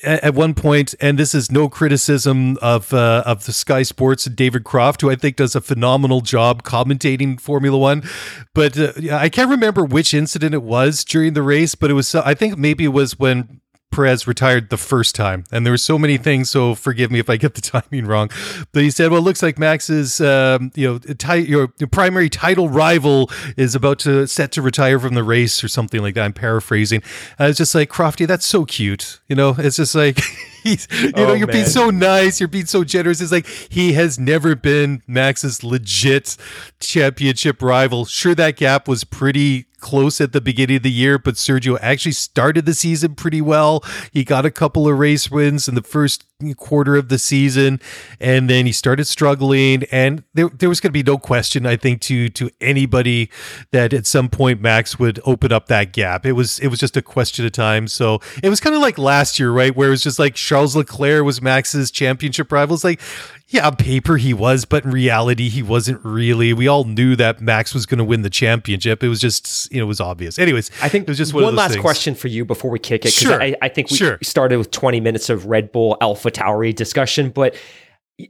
at 0.04 0.36
one 0.36 0.54
point, 0.54 0.94
and 1.00 1.18
this 1.18 1.34
is 1.34 1.52
no 1.52 1.70
criticism 1.70 2.58
of 2.62 2.94
uh, 2.94 3.24
of 3.26 3.46
the 3.46 3.54
Sky 3.54 3.84
Sports 3.84 4.26
David 4.26 4.64
Croft, 4.64 5.02
who 5.02 5.10
I 5.10 5.16
think 5.16 5.38
does 5.38 5.56
a 5.56 5.62
phenomenal 5.62 6.22
job 6.22 6.64
commentating 6.64 7.40
Formula 7.40 7.78
One. 7.78 8.04
But 8.54 8.78
uh, 8.78 8.94
I 9.12 9.30
can't 9.30 9.50
remember 9.50 9.84
which 9.84 10.14
incident 10.14 10.54
it 10.54 10.64
was 10.64 11.04
during 11.04 11.34
the 11.34 11.42
race, 11.42 11.76
but 11.76 11.90
it 11.90 11.94
was 11.94 12.14
I 12.14 12.34
think 12.34 12.58
maybe 12.58 12.86
it 12.86 12.90
was 12.90 13.18
when 13.18 13.62
Perez 13.91 14.28
retired 14.28 14.69
the 14.69 14.78
first 14.78 15.15
time, 15.15 15.45
and 15.52 15.65
there 15.65 15.71
were 15.71 15.78
so 15.78 15.97
many 15.97 16.17
things. 16.17 16.50
So 16.50 16.76
forgive 16.76 17.10
me 17.10 17.19
if 17.19 17.30
I 17.30 17.38
get 17.38 17.56
the 17.56 17.62
timing 17.82 18.06
wrong. 18.06 18.30
But 18.71 18.84
he 18.84 18.91
said, 18.91 19.12
"Well, 19.12 19.21
it 19.21 19.23
looks 19.23 19.41
like 19.41 19.58
Max's, 19.58 20.21
um, 20.21 20.71
you 20.76 20.88
know, 20.88 20.97
ti- 21.00 21.47
your, 21.50 21.73
your 21.80 21.88
primary 21.88 22.30
title 22.30 22.69
rival 22.69 23.32
is 23.56 23.76
about 23.76 24.00
to 24.00 24.28
set 24.28 24.52
to 24.54 24.62
retire 24.62 25.00
from 25.00 25.15
the 25.15 25.23
race 25.23 25.63
or 25.63 25.67
something 25.67 26.02
like 26.02 26.15
that." 26.15 26.26
I'm 26.26 26.34
paraphrasing. 26.34 27.02
I 27.39 27.47
was 27.47 27.58
just 27.58 27.73
like, 27.73 27.89
"Crofty, 27.89 28.28
that's 28.28 28.45
so 28.45 28.65
cute." 28.65 29.19
You 29.28 29.36
know, 29.36 29.56
it's 29.58 29.78
just 29.78 29.95
like. 29.95 30.19
He's, 30.63 30.86
you 31.02 31.13
oh, 31.15 31.28
know, 31.28 31.34
you're 31.34 31.47
man. 31.47 31.54
being 31.54 31.65
so 31.65 31.89
nice. 31.91 32.41
You're 32.41 32.50
being 32.50 32.65
so 32.65 32.84
generous. 32.84 33.21
It's 33.21 33.32
like 33.32 33.47
he 33.47 33.93
has 33.93 34.19
never 34.19 34.54
been 34.54 35.02
Max's 35.08 35.63
legit 35.63 36.36
championship 36.82 37.62
rival. 37.62 38.04
Sure, 38.04 38.36
that 38.36 38.58
gap 38.58 38.86
was 38.86 39.06
pretty 39.06 39.66
close 39.80 40.20
at 40.20 40.34
the 40.34 40.42
beginning 40.42 40.78
of 40.78 40.84
the 40.84 40.92
year, 40.92 41.18
but 41.18 41.36
Sergio 41.36 41.78
actually 41.82 42.12
started 42.12 42.66
the 42.66 42.74
season 42.74 43.16
pretty 43.16 43.42
well. 43.42 43.84
He 44.12 44.24
got 44.24 44.46
a 44.46 44.52
couple 44.52 44.88
of 44.88 44.98
race 44.98 45.32
wins 45.32 45.68
in 45.68 45.76
the 45.76 45.82
first 45.82 46.26
quarter 46.56 46.95
of 46.95 47.10
the 47.10 47.17
season, 47.17 47.80
and 48.19 48.47
then 48.47 48.67
he 48.67 48.71
started 48.71 49.06
struggling. 49.06 49.84
And 49.91 50.23
there, 50.36 50.50
there 50.50 50.69
was 50.69 50.80
going 50.80 50.89
to 50.89 50.93
be 50.93 51.04
no 51.04 51.17
question, 51.17 51.65
I 51.65 51.78
think, 51.78 52.02
to 52.02 52.30
to 52.30 52.52
anybody 52.62 53.32
that 53.71 53.91
at 53.91 54.06
some 54.06 54.30
point 54.30 54.62
Max 54.62 55.00
would 55.00 55.19
open 55.26 55.52
up 55.52 55.67
that 55.67 55.93
gap. 55.93 56.26
It 56.26 56.34
was 56.34 56.60
it 56.60 56.67
was 56.67 56.80
just 56.80 56.95
a 56.95 57.02
question 57.02 57.45
of 57.45 57.54
time. 57.54 57.88
So 57.88 58.19
it 58.43 58.50
was 58.50 58.60
kind 58.60 58.76
of 58.76 58.82
like 58.82 59.00
last 59.00 59.39
year, 59.39 59.52
right, 59.52 59.76
where 59.76 59.88
it 59.88 59.91
was 59.91 60.04
just 60.04 60.19
like 60.19 60.36
Charles 60.36 60.76
Leclerc 60.76 61.26
was 61.26 61.41
Max's 61.41 61.89
championship 61.89 62.52
rival. 62.52 62.76
It's 62.76 62.84
like 62.84 63.02
yeah, 63.50 63.65
on 63.65 63.78
paper 63.78 64.17
he 64.17 64.34
was, 64.34 64.65
but 64.65 64.84
in 64.84 64.91
reality 64.91 65.47
he 65.47 65.63
wasn't 65.63 66.04
really. 66.04 66.52
We 66.52 66.67
all 66.67 66.84
knew 66.84 67.15
that 67.15 67.39
Max 67.39 67.73
was 67.73 67.86
going 67.86 68.00
to 68.00 68.04
win 68.04 68.21
the 68.21 68.30
championship. 68.30 69.02
It 69.04 69.08
was 69.08 69.21
just, 69.21 69.71
you 69.71 69.80
know, 69.80 69.86
it 69.86 69.88
was 69.88 70.02
obvious. 70.02 70.38
Anyways, 70.38 70.69
I 70.82 70.89
think 70.89 71.04
it 71.04 71.08
was 71.08 71.17
just 71.17 71.34
one, 71.34 71.43
one 71.43 71.56
last 71.56 71.71
things. 71.71 71.82
question 71.82 72.13
for 72.13 72.28
you 72.28 72.43
before 72.43 72.69
we 72.69 72.78
kick 72.78 73.06
it. 73.06 73.13
Sure. 73.13 73.41
I, 73.41 73.56
I 73.62 73.69
think 73.69 73.89
we 73.89 73.95
sure. 73.95 74.19
started 74.21 74.58
with 74.58 74.71
20 74.71 75.00
minutes 75.00 75.30
of 75.30 75.45
Red 75.45 75.71
Bull 75.71 75.97
Alpha 76.02 76.27
Tauri 76.32 76.74
discussion, 76.74 77.30
but 77.30 77.56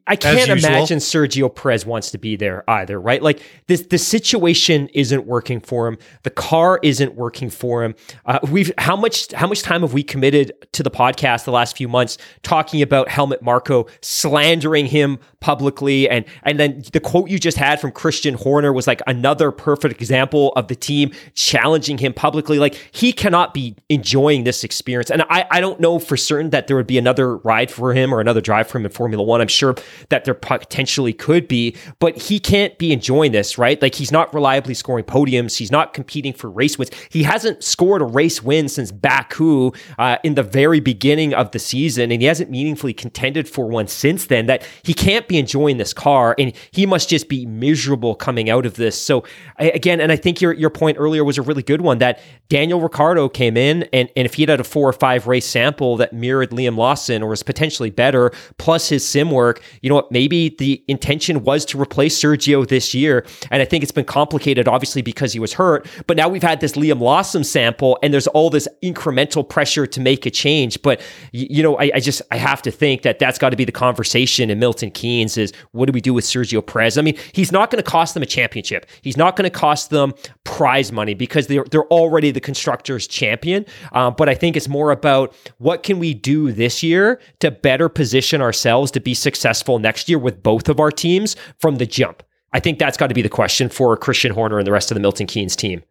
I 0.05 0.17
can't 0.17 0.49
imagine 0.49 0.97
Sergio 0.97 1.53
Perez 1.53 1.85
wants 1.85 2.11
to 2.11 2.17
be 2.17 2.35
there 2.35 2.69
either, 2.69 2.99
right? 2.99 3.23
Like 3.23 3.41
this, 3.67 3.83
the 3.83 3.97
situation 3.97 4.89
isn't 4.89 5.25
working 5.25 5.61
for 5.61 5.87
him. 5.87 5.97
The 6.23 6.29
car 6.29 6.81
isn't 6.83 7.15
working 7.15 7.49
for 7.49 7.85
him. 7.85 7.95
Uh, 8.25 8.39
we've 8.51 8.69
how 8.77 8.97
much 8.97 9.31
how 9.31 9.47
much 9.47 9.61
time 9.61 9.81
have 9.81 9.93
we 9.93 10.03
committed 10.03 10.51
to 10.73 10.83
the 10.83 10.91
podcast 10.91 11.45
the 11.45 11.53
last 11.53 11.77
few 11.77 11.87
months 11.87 12.17
talking 12.43 12.81
about 12.81 13.07
Helmut 13.07 13.41
Marko 13.41 13.87
slandering 14.01 14.87
him 14.87 15.19
publicly, 15.39 16.09
and 16.09 16.25
and 16.43 16.59
then 16.59 16.83
the 16.91 16.99
quote 16.99 17.29
you 17.29 17.39
just 17.39 17.57
had 17.57 17.79
from 17.79 17.93
Christian 17.93 18.33
Horner 18.33 18.73
was 18.73 18.87
like 18.87 19.01
another 19.07 19.51
perfect 19.51 20.01
example 20.01 20.51
of 20.57 20.67
the 20.67 20.75
team 20.75 21.11
challenging 21.33 21.97
him 21.97 22.11
publicly. 22.11 22.59
Like 22.59 22.75
he 22.91 23.13
cannot 23.13 23.53
be 23.53 23.73
enjoying 23.87 24.43
this 24.43 24.65
experience, 24.65 25.09
and 25.09 25.21
I 25.29 25.45
I 25.49 25.61
don't 25.61 25.79
know 25.79 25.97
for 25.97 26.17
certain 26.17 26.49
that 26.49 26.67
there 26.67 26.75
would 26.75 26.87
be 26.87 26.97
another 26.97 27.37
ride 27.37 27.71
for 27.71 27.93
him 27.93 28.13
or 28.13 28.19
another 28.19 28.41
drive 28.41 28.67
for 28.67 28.79
him 28.79 28.85
in 28.85 28.91
Formula 28.91 29.23
One. 29.23 29.39
I'm 29.39 29.47
sure 29.47 29.76
that 30.09 30.25
there 30.25 30.33
potentially 30.33 31.13
could 31.13 31.47
be, 31.47 31.75
but 31.99 32.17
he 32.17 32.39
can't 32.39 32.77
be 32.77 32.91
enjoying 32.91 33.31
this, 33.31 33.57
right? 33.57 33.81
Like 33.81 33.95
he's 33.95 34.11
not 34.11 34.33
reliably 34.33 34.73
scoring 34.73 35.05
podiums. 35.05 35.57
He's 35.57 35.71
not 35.71 35.93
competing 35.93 36.33
for 36.33 36.49
race 36.49 36.77
wins. 36.77 36.91
He 37.09 37.23
hasn't 37.23 37.63
scored 37.63 38.01
a 38.01 38.05
race 38.05 38.41
win 38.43 38.69
since 38.69 38.91
Baku 38.91 39.71
uh, 39.97 40.17
in 40.23 40.35
the 40.35 40.43
very 40.43 40.79
beginning 40.79 41.33
of 41.33 41.51
the 41.51 41.59
season, 41.59 42.11
and 42.11 42.21
he 42.21 42.27
hasn't 42.27 42.49
meaningfully 42.49 42.93
contended 42.93 43.47
for 43.47 43.67
one 43.67 43.87
since 43.87 44.27
then. 44.27 44.45
That 44.45 44.67
he 44.83 44.93
can't 44.93 45.27
be 45.27 45.37
enjoying 45.37 45.77
this 45.77 45.93
car, 45.93 46.35
and 46.37 46.53
he 46.71 46.85
must 46.85 47.09
just 47.09 47.29
be 47.29 47.45
miserable 47.45 48.15
coming 48.15 48.49
out 48.49 48.65
of 48.65 48.75
this. 48.75 48.99
So 48.99 49.23
again, 49.57 49.99
and 49.99 50.11
I 50.11 50.15
think 50.15 50.41
your 50.41 50.53
your 50.53 50.69
point 50.69 50.97
earlier 50.99 51.23
was 51.23 51.37
a 51.37 51.41
really 51.41 51.63
good 51.63 51.81
one 51.81 51.97
that 51.99 52.19
Daniel 52.49 52.81
Ricciardo 52.81 53.29
came 53.29 53.57
in, 53.57 53.83
and, 53.93 54.09
and 54.15 54.25
if 54.25 54.35
he 54.35 54.45
had 54.45 54.59
a 54.59 54.63
four 54.63 54.87
or 54.87 54.93
five 54.93 55.27
race 55.27 55.45
sample 55.45 55.97
that 55.97 56.13
mirrored 56.13 56.51
Liam 56.51 56.77
Lawson 56.77 57.23
or 57.23 57.29
was 57.29 57.43
potentially 57.43 57.89
better, 57.89 58.31
plus 58.57 58.89
his 58.89 59.07
sim 59.07 59.31
work, 59.31 59.61
you 59.81 59.89
know 59.89 59.95
what? 59.95 60.11
Maybe 60.11 60.49
the 60.49 60.83
intention 60.87 61.43
was 61.43 61.65
to 61.65 61.81
replace 61.81 62.21
Sergio 62.21 62.67
this 62.67 62.93
year. 62.93 63.25
And 63.51 63.61
I 63.61 63.65
think 63.65 63.83
it's 63.83 63.91
been 63.91 64.05
complicated, 64.05 64.67
obviously, 64.67 65.01
because 65.01 65.33
he 65.33 65.39
was 65.39 65.53
hurt. 65.53 65.87
But 66.07 66.17
now 66.17 66.29
we've 66.29 66.43
had 66.43 66.59
this 66.59 66.73
Liam 66.73 66.99
Lawson 66.99 67.43
sample, 67.43 67.97
and 68.01 68.13
there's 68.13 68.27
all 68.27 68.49
this 68.49 68.67
incremental 68.83 69.47
pressure 69.47 69.87
to 69.87 69.99
make 69.99 70.25
a 70.25 70.31
change. 70.31 70.81
But, 70.81 71.01
you 71.31 71.63
know, 71.63 71.77
I, 71.77 71.91
I 71.95 71.99
just, 71.99 72.21
I 72.31 72.37
have 72.37 72.61
to 72.63 72.71
think 72.71 73.01
that 73.03 73.19
that's 73.19 73.37
got 73.37 73.49
to 73.49 73.57
be 73.57 73.65
the 73.65 73.71
conversation 73.71 74.49
in 74.49 74.59
Milton 74.59 74.91
Keynes 74.91 75.37
is 75.37 75.53
what 75.71 75.85
do 75.85 75.91
we 75.91 76.01
do 76.01 76.13
with 76.13 76.25
Sergio 76.25 76.65
Perez? 76.65 76.97
I 76.97 77.01
mean, 77.01 77.17
he's 77.33 77.51
not 77.51 77.71
going 77.71 77.83
to 77.83 77.89
cost 77.89 78.13
them 78.13 78.23
a 78.23 78.27
championship. 78.27 78.85
He's 79.01 79.17
not 79.17 79.35
going 79.35 79.49
to 79.49 79.57
cost 79.57 79.89
them 79.89 80.13
prize 80.43 80.91
money 80.91 81.13
because 81.13 81.47
they're, 81.47 81.65
they're 81.69 81.87
already 81.87 82.31
the 82.31 82.39
constructors 82.39 83.07
champion. 83.07 83.65
Um, 83.91 84.15
but 84.17 84.29
I 84.29 84.35
think 84.35 84.55
it's 84.55 84.67
more 84.67 84.91
about 84.91 85.35
what 85.57 85.83
can 85.83 85.99
we 85.99 86.13
do 86.13 86.51
this 86.51 86.83
year 86.83 87.19
to 87.39 87.51
better 87.51 87.89
position 87.89 88.41
ourselves 88.41 88.91
to 88.91 88.99
be 88.99 89.13
successful 89.13 89.56
next 89.79 90.09
year 90.09 90.19
with 90.19 90.43
both 90.43 90.69
of 90.69 90.79
our 90.79 90.91
teams 90.91 91.35
from 91.59 91.75
the 91.77 91.85
jump? 91.85 92.23
I 92.53 92.59
think 92.59 92.79
that's 92.79 92.97
got 92.97 93.07
to 93.07 93.13
be 93.13 93.21
the 93.21 93.29
question 93.29 93.69
for 93.69 93.95
Christian 93.97 94.33
Horner 94.33 94.57
and 94.57 94.67
the 94.67 94.71
rest 94.71 94.89
of 94.91 94.95
the 94.95 95.01
Milton 95.01 95.27
Keynes 95.27 95.55
team. 95.55 95.83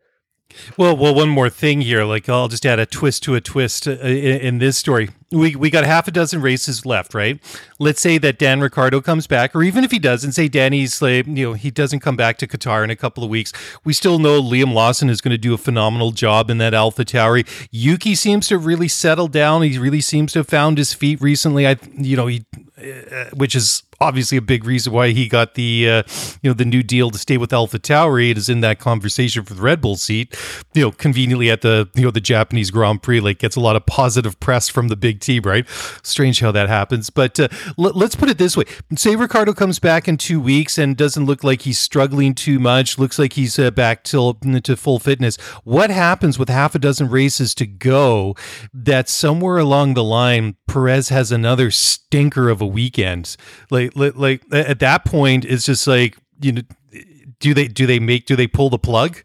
Well, 0.77 0.97
well, 0.97 1.15
one 1.15 1.29
more 1.29 1.51
thing 1.51 1.81
here. 1.81 2.05
Like, 2.05 2.29
I'll 2.29 2.49
just 2.49 2.65
add 2.65 2.79
a 2.79 2.87
twist 2.87 3.23
to 3.25 3.35
a 3.35 3.41
twist 3.41 3.87
uh, 3.87 3.93
in, 3.93 4.41
in, 4.41 4.59
this 4.59 4.79
story. 4.79 5.11
We 5.31 5.57
we 5.57 5.71
got 5.71 5.85
half 5.85 6.07
a 6.07 6.11
dozen 6.11 6.41
races 6.41 6.87
left, 6.87 7.15
right? 7.15 7.41
Let's 7.79 8.01
say 8.01 8.17
that 8.19 8.39
Dan 8.39 8.61
Ricciardo 8.61 9.01
comes 9.01 9.27
back, 9.27 9.55
or 9.57 9.63
even 9.63 9.83
if 9.85 9.91
he 9.91 9.99
doesn't, 9.99 10.33
say 10.33 10.49
Danny's 10.49 11.03
like, 11.03 11.27
you 11.27 11.47
know, 11.47 11.53
he 11.55 11.71
doesn't 11.71 12.01
come 12.01 12.17
back 12.17 12.39
to 12.39 12.47
Qatar 12.47 12.85
in 12.85 12.91
a 12.91 12.97
couple 12.97 13.25
of 13.25 13.29
weeks. 13.29 13.53
We 13.85 13.93
still 13.93 14.19
know 14.19 14.41
Liam 14.41 14.73
Lawson 14.73 15.11
is 15.11 15.21
going 15.21 15.33
to 15.33 15.39
do 15.39 15.53
a 15.53 15.59
phenomenal 15.59 16.13
job 16.13 16.49
in 16.49 16.59
that 16.59 16.75
Alpha 16.75 17.05
Tauri. 17.05 17.47
Yuki 17.71 18.15
seems 18.15 18.49
to 18.49 18.59
really 18.59 18.89
settled 18.89 19.33
down. 19.33 19.63
He 19.63 19.79
really 19.79 20.01
seems 20.01 20.33
to 20.35 20.41
have 20.41 20.49
found 20.49 20.79
his 20.79 20.93
feet 20.93 21.21
recently. 21.21 21.67
I, 21.67 21.77
you 21.93 22.17
know, 22.17 22.29
he, 22.29 22.45
Uh, 22.93 23.31
which 23.35 23.55
is 23.55 23.83
obviously 24.01 24.39
a 24.39 24.43
big 24.43 24.65
reason 24.65 24.93
why 24.93 25.11
he 25.11 25.29
got 25.29 25.55
the 25.55 25.89
uh, 25.89 26.03
you 26.43 26.51
know 26.51 26.55
the 26.55 26.65
new 26.65 26.83
deal 26.83 27.11
to 27.11 27.19
stay 27.19 27.37
with 27.37 27.53
Alpha 27.53 27.79
Tauri. 27.79 28.31
It 28.31 28.39
is 28.39 28.49
in 28.49 28.61
that 28.61 28.79
conversation 28.79 29.45
for 29.45 29.55
the 29.55 29.63
Red 29.63 29.81
Bull 29.81 29.97
seat. 29.97 30.37
You 30.75 30.83
know, 30.83 30.91
conveniently 30.91 31.51
at 31.51 31.63
the 31.63 31.89
you 31.95 32.03
know 32.03 32.11
the 32.11 32.21
Japanese 32.21 32.71
Grand 32.71 33.03
Prix, 33.03 33.21
like 33.21 33.39
gets 33.39 33.57
a 33.57 33.61
lot 33.61 33.77
of 33.77 33.87
positive 33.87 34.39
press 34.41 34.69
from 34.69 34.89
the 34.89 34.97
big 34.97 35.21
team. 35.21 35.43
Right? 35.45 35.69
Strange 36.03 36.41
how 36.41 36.53
that 36.53 36.69
happens. 36.69 37.11
But 37.11 37.39
uh, 37.41 37.49
l- 37.79 37.93
let's 37.95 38.17
put 38.17 38.29
it 38.29 38.39
this 38.39 38.57
way: 38.57 38.65
say 38.97 39.17
Ricciardo 39.17 39.53
comes 39.53 39.79
back 39.79 40.09
in 40.09 40.17
two 40.17 40.41
weeks 40.41 40.79
and 40.79 40.97
doesn't 40.97 41.25
look 41.27 41.45
like 41.45 41.63
he's 41.63 41.79
struggling 41.79 42.35
too 42.35 42.59
much. 42.59 42.99
Looks 42.99 43.19
like 43.19 43.35
he's 43.35 43.59
uh, 43.59 43.71
back 43.71 44.05
till 44.05 44.35
to 44.35 44.77
full 44.77 44.99
fitness. 44.99 45.37
What 45.65 45.91
happens 45.91 46.39
with 46.39 46.49
half 46.49 46.75
a 46.75 46.79
dozen 46.79 47.09
races 47.09 47.55
to 47.57 47.67
go? 47.67 48.35
That 48.73 49.09
somewhere 49.09 49.59
along 49.59 49.95
the 49.95 50.05
line, 50.05 50.57
Perez 50.67 51.09
has 51.09 51.33
another 51.33 51.71
stinker 51.71 52.49
of 52.49 52.61
a 52.61 52.67
weekend. 52.67 53.37
Like 53.71 53.86
like, 53.95 54.15
like 54.17 54.43
at 54.53 54.79
that 54.81 55.05
point, 55.05 55.45
it's 55.45 55.65
just 55.65 55.87
like 55.87 56.17
you 56.41 56.53
know 56.53 56.63
do 57.41 57.55
they 57.55 57.69
do 57.69 57.87
they 57.87 57.99
make 57.99 58.27
do 58.27 58.37
they 58.37 58.47
pull 58.47 58.71
the 58.71 58.79
plug? 58.79 59.19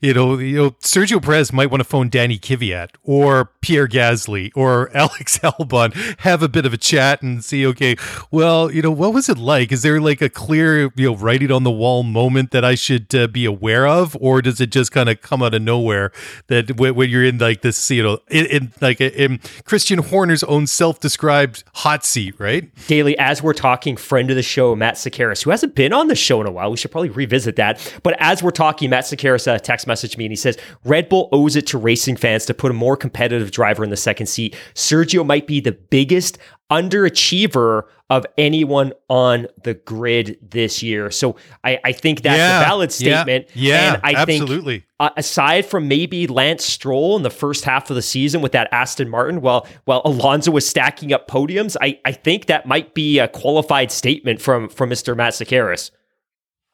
You 0.00 0.14
know, 0.14 0.38
you 0.38 0.56
know, 0.56 0.70
Sergio 0.82 1.22
Perez 1.22 1.52
might 1.52 1.70
want 1.70 1.80
to 1.80 1.88
phone 1.88 2.08
Danny 2.08 2.38
Kvyat 2.38 2.90
or 3.02 3.50
Pierre 3.60 3.86
Gasly 3.86 4.50
or 4.54 4.90
Alex 4.96 5.38
Albon, 5.38 5.94
have 6.20 6.42
a 6.42 6.48
bit 6.48 6.64
of 6.64 6.72
a 6.72 6.76
chat 6.76 7.22
and 7.22 7.44
see. 7.44 7.66
Okay, 7.66 7.96
well, 8.30 8.72
you 8.72 8.82
know, 8.82 8.90
what 8.90 9.12
was 9.12 9.28
it 9.28 9.38
like? 9.38 9.72
Is 9.72 9.82
there 9.82 10.00
like 10.00 10.22
a 10.22 10.28
clear, 10.28 10.90
you 10.96 11.10
know, 11.10 11.16
writing 11.16 11.50
on 11.50 11.64
the 11.64 11.70
wall 11.70 12.02
moment 12.02 12.50
that 12.52 12.64
I 12.64 12.74
should 12.74 13.14
uh, 13.14 13.26
be 13.26 13.44
aware 13.44 13.86
of, 13.86 14.16
or 14.20 14.40
does 14.40 14.60
it 14.60 14.70
just 14.70 14.92
kind 14.92 15.08
of 15.08 15.20
come 15.20 15.42
out 15.42 15.54
of 15.54 15.62
nowhere 15.62 16.12
that 16.46 16.78
when, 16.78 16.94
when 16.94 17.10
you're 17.10 17.24
in 17.24 17.38
like 17.38 17.62
this, 17.62 17.90
you 17.90 18.02
know, 18.02 18.18
in, 18.28 18.46
in 18.46 18.72
like 18.80 19.00
in 19.00 19.40
Christian 19.64 19.98
Horner's 19.98 20.42
own 20.44 20.66
self-described 20.66 21.64
hot 21.74 22.04
seat, 22.04 22.34
right? 22.38 22.70
Daly, 22.86 23.18
as 23.18 23.42
we're 23.42 23.52
talking, 23.52 23.96
friend 23.96 24.30
of 24.30 24.36
the 24.36 24.42
show, 24.42 24.74
Matt 24.74 24.94
Sakaris, 24.94 25.42
who 25.42 25.50
hasn't 25.50 25.74
been 25.74 25.92
on 25.92 26.08
the 26.08 26.16
show 26.16 26.40
in 26.40 26.46
a 26.46 26.50
while, 26.50 26.70
we 26.70 26.76
should 26.76 26.90
probably 26.90 27.10
revisit 27.10 27.56
that. 27.56 27.67
But 28.02 28.16
as 28.18 28.42
we're 28.42 28.50
talking, 28.50 28.90
Matt 28.90 29.04
Sakaris 29.04 29.46
uh, 29.46 29.58
text 29.58 29.86
messaged 29.86 30.16
me 30.16 30.24
and 30.24 30.32
he 30.32 30.36
says 30.36 30.56
Red 30.84 31.08
Bull 31.08 31.28
owes 31.32 31.56
it 31.56 31.66
to 31.68 31.78
racing 31.78 32.16
fans 32.16 32.46
to 32.46 32.54
put 32.54 32.70
a 32.70 32.74
more 32.74 32.96
competitive 32.96 33.50
driver 33.50 33.84
in 33.84 33.90
the 33.90 33.96
second 33.96 34.26
seat. 34.26 34.56
Sergio 34.74 35.26
might 35.26 35.46
be 35.46 35.60
the 35.60 35.72
biggest 35.72 36.38
underachiever 36.70 37.84
of 38.10 38.24
anyone 38.38 38.92
on 39.08 39.46
the 39.64 39.74
grid 39.74 40.38
this 40.42 40.82
year. 40.82 41.10
So 41.10 41.36
I, 41.62 41.78
I 41.84 41.92
think 41.92 42.22
that's 42.22 42.38
yeah, 42.38 42.60
a 42.60 42.64
valid 42.64 42.90
statement. 42.90 43.48
Yeah, 43.54 43.74
yeah 43.74 43.94
and 43.94 44.00
I 44.02 44.20
absolutely. 44.20 44.78
Think, 44.78 44.88
uh, 45.00 45.10
aside 45.16 45.66
from 45.66 45.88
maybe 45.88 46.26
Lance 46.26 46.64
Stroll 46.64 47.16
in 47.16 47.22
the 47.22 47.30
first 47.30 47.64
half 47.64 47.90
of 47.90 47.96
the 47.96 48.02
season 48.02 48.40
with 48.40 48.52
that 48.52 48.68
Aston 48.72 49.08
Martin, 49.08 49.40
while 49.42 49.66
while 49.84 50.00
Alonso 50.04 50.50
was 50.50 50.66
stacking 50.66 51.12
up 51.12 51.28
podiums, 51.28 51.76
I, 51.80 52.00
I 52.04 52.12
think 52.12 52.46
that 52.46 52.66
might 52.66 52.94
be 52.94 53.18
a 53.18 53.28
qualified 53.28 53.92
statement 53.92 54.40
from 54.40 54.68
from 54.68 54.90
Mr. 54.90 55.14
Matt 55.14 55.34
Sakaris. 55.34 55.90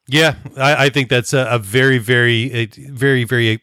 Yeah, 0.07 0.35
I, 0.57 0.87
I, 0.87 0.89
think 0.91 1.09
that's 1.09 1.33
a, 1.33 1.47
a 1.51 1.59
very, 1.59 1.97
very, 1.97 2.53
a 2.53 2.67
very, 2.67 3.25
very 3.25 3.63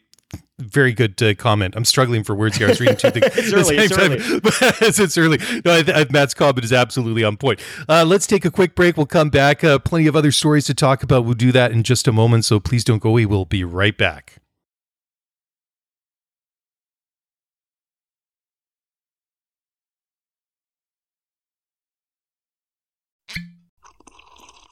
very 0.58 0.92
good 0.92 1.20
uh, 1.22 1.34
comment. 1.34 1.74
I'm 1.76 1.84
struggling 1.84 2.24
for 2.24 2.34
words 2.34 2.56
here. 2.56 2.68
I 2.68 2.70
was 2.70 2.80
reading 2.80 2.96
two 2.96 3.10
things 3.12 3.26
it's 3.36 3.52
early, 3.52 3.76
it's 3.76 3.96
time. 3.96 4.12
Early. 4.12 4.40
it's 5.04 5.18
early. 5.18 5.38
No, 5.64 5.72
I, 5.72 6.00
I, 6.00 6.06
Matt's 6.10 6.34
comment 6.34 6.64
is 6.64 6.72
absolutely 6.72 7.24
on 7.24 7.36
point. 7.36 7.60
Uh, 7.88 8.04
let's 8.06 8.26
take 8.26 8.44
a 8.44 8.50
quick 8.50 8.74
break. 8.74 8.96
We'll 8.96 9.06
come 9.06 9.30
back. 9.30 9.64
Uh, 9.64 9.78
plenty 9.78 10.06
of 10.06 10.16
other 10.16 10.32
stories 10.32 10.66
to 10.66 10.74
talk 10.74 11.02
about. 11.02 11.24
We'll 11.24 11.34
do 11.34 11.52
that 11.52 11.72
in 11.72 11.82
just 11.82 12.08
a 12.08 12.12
moment. 12.12 12.44
So 12.44 12.60
please 12.60 12.84
don't 12.84 13.00
go 13.00 13.10
away. 13.10 13.26
We'll 13.26 13.44
be 13.44 13.64
right 13.64 13.96
back. 13.96 14.38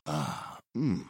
Ah, 0.06 0.58
mmm. 0.76 1.09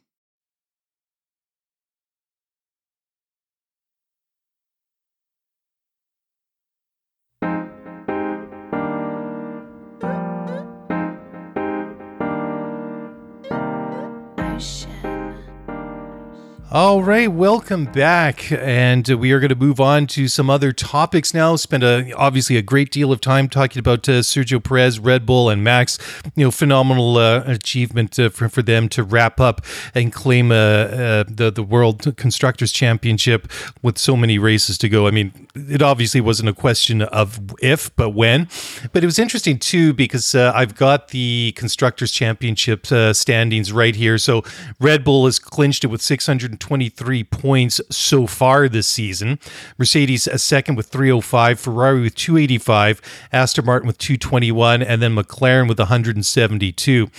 All 16.73 17.03
right, 17.03 17.29
welcome 17.29 17.83
back, 17.83 18.49
and 18.49 19.05
we 19.05 19.33
are 19.33 19.41
going 19.41 19.49
to 19.49 19.55
move 19.55 19.81
on 19.81 20.07
to 20.07 20.29
some 20.29 20.49
other 20.49 20.71
topics 20.71 21.33
now. 21.33 21.57
Spend 21.57 21.83
a 21.83 22.13
obviously 22.13 22.55
a 22.55 22.61
great 22.61 22.91
deal 22.91 23.11
of 23.11 23.19
time 23.19 23.49
talking 23.49 23.77
about 23.77 24.07
uh, 24.07 24.21
Sergio 24.21 24.63
Perez, 24.63 24.97
Red 24.97 25.25
Bull, 25.25 25.49
and 25.49 25.65
Max. 25.65 25.99
You 26.33 26.45
know, 26.45 26.51
phenomenal 26.51 27.17
uh, 27.17 27.43
achievement 27.45 28.17
uh, 28.17 28.29
for 28.29 28.47
for 28.47 28.61
them 28.61 28.87
to 28.87 29.03
wrap 29.03 29.41
up 29.41 29.65
and 29.93 30.13
claim 30.13 30.49
uh, 30.53 30.55
uh, 30.55 31.23
the 31.27 31.51
the 31.53 31.61
World 31.61 32.15
Constructors 32.15 32.71
Championship 32.71 33.51
with 33.81 33.97
so 33.97 34.15
many 34.15 34.39
races 34.39 34.77
to 34.77 34.87
go. 34.87 35.07
I 35.07 35.11
mean, 35.11 35.49
it 35.53 35.81
obviously 35.81 36.21
wasn't 36.21 36.47
a 36.47 36.53
question 36.53 37.01
of 37.01 37.37
if, 37.61 37.93
but 37.97 38.11
when. 38.11 38.47
But 38.93 39.03
it 39.03 39.07
was 39.07 39.19
interesting 39.19 39.59
too 39.59 39.91
because 39.91 40.33
uh, 40.33 40.53
I've 40.55 40.75
got 40.75 41.09
the 41.09 41.51
Constructors 41.57 42.13
Championship 42.13 42.87
standings 43.11 43.73
right 43.73 43.97
here. 43.97 44.17
So 44.17 44.45
Red 44.79 45.03
Bull 45.03 45.25
has 45.25 45.37
clinched 45.37 45.83
it 45.83 45.87
with 45.87 46.01
six 46.01 46.29
hundred 46.63 46.91
123 46.97 47.23
points 47.25 47.81
so 47.89 48.27
far 48.27 48.67
this 48.67 48.87
season. 48.87 49.39
Mercedes 49.77 50.27
a 50.27 50.37
second 50.37 50.75
with 50.75 50.87
305, 50.87 51.59
Ferrari 51.59 52.01
with 52.01 52.15
285, 52.15 53.01
Aston 53.31 53.65
Martin 53.65 53.87
with 53.87 53.97
221, 53.97 54.81
and 54.81 55.01
then 55.01 55.15
McLaren 55.15 55.67
with 55.67 55.79
172. 55.79 57.09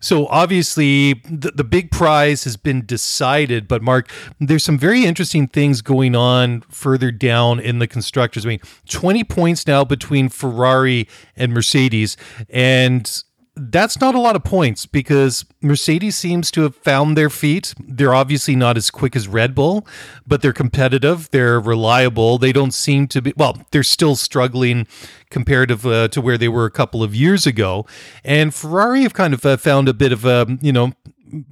So 0.00 0.26
obviously, 0.26 1.14
the, 1.28 1.52
the 1.54 1.64
big 1.64 1.90
prize 1.90 2.44
has 2.44 2.56
been 2.56 2.84
decided, 2.84 3.66
but 3.66 3.82
Mark, 3.82 4.10
there's 4.38 4.64
some 4.64 4.78
very 4.78 5.04
interesting 5.04 5.48
things 5.48 5.82
going 5.82 6.14
on 6.14 6.62
further 6.68 7.10
down 7.10 7.60
in 7.60 7.78
the 7.78 7.86
constructors. 7.86 8.44
I 8.44 8.50
mean, 8.50 8.60
20 8.88 9.24
points 9.24 9.66
now 9.66 9.84
between 9.84 10.28
Ferrari 10.28 11.08
and 11.36 11.52
Mercedes, 11.52 12.16
and 12.50 13.22
that's 13.56 13.98
not 14.00 14.14
a 14.14 14.20
lot 14.20 14.36
of 14.36 14.44
points 14.44 14.84
because 14.84 15.46
Mercedes 15.62 16.14
seems 16.14 16.50
to 16.50 16.62
have 16.62 16.76
found 16.76 17.16
their 17.16 17.30
feet. 17.30 17.74
They're 17.80 18.14
obviously 18.14 18.54
not 18.54 18.76
as 18.76 18.90
quick 18.90 19.16
as 19.16 19.26
Red 19.26 19.54
Bull, 19.54 19.86
but 20.26 20.42
they're 20.42 20.52
competitive. 20.52 21.30
They're 21.30 21.58
reliable. 21.58 22.36
They 22.36 22.52
don't 22.52 22.72
seem 22.72 23.08
to 23.08 23.22
be, 23.22 23.32
well, 23.34 23.62
they're 23.70 23.82
still 23.82 24.14
struggling 24.14 24.86
comparative 25.30 25.86
uh, 25.86 26.08
to 26.08 26.20
where 26.20 26.36
they 26.36 26.48
were 26.48 26.66
a 26.66 26.70
couple 26.70 27.02
of 27.02 27.14
years 27.14 27.46
ago. 27.46 27.86
And 28.24 28.54
Ferrari 28.54 29.02
have 29.02 29.14
kind 29.14 29.32
of 29.32 29.44
uh, 29.46 29.56
found 29.56 29.88
a 29.88 29.94
bit 29.94 30.12
of 30.12 30.26
a, 30.26 30.58
you 30.60 30.72
know, 30.72 30.92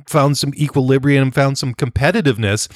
found 0.06 0.36
some 0.38 0.52
equilibrium, 0.54 1.30
found 1.30 1.58
some 1.58 1.74
competitiveness 1.74 2.68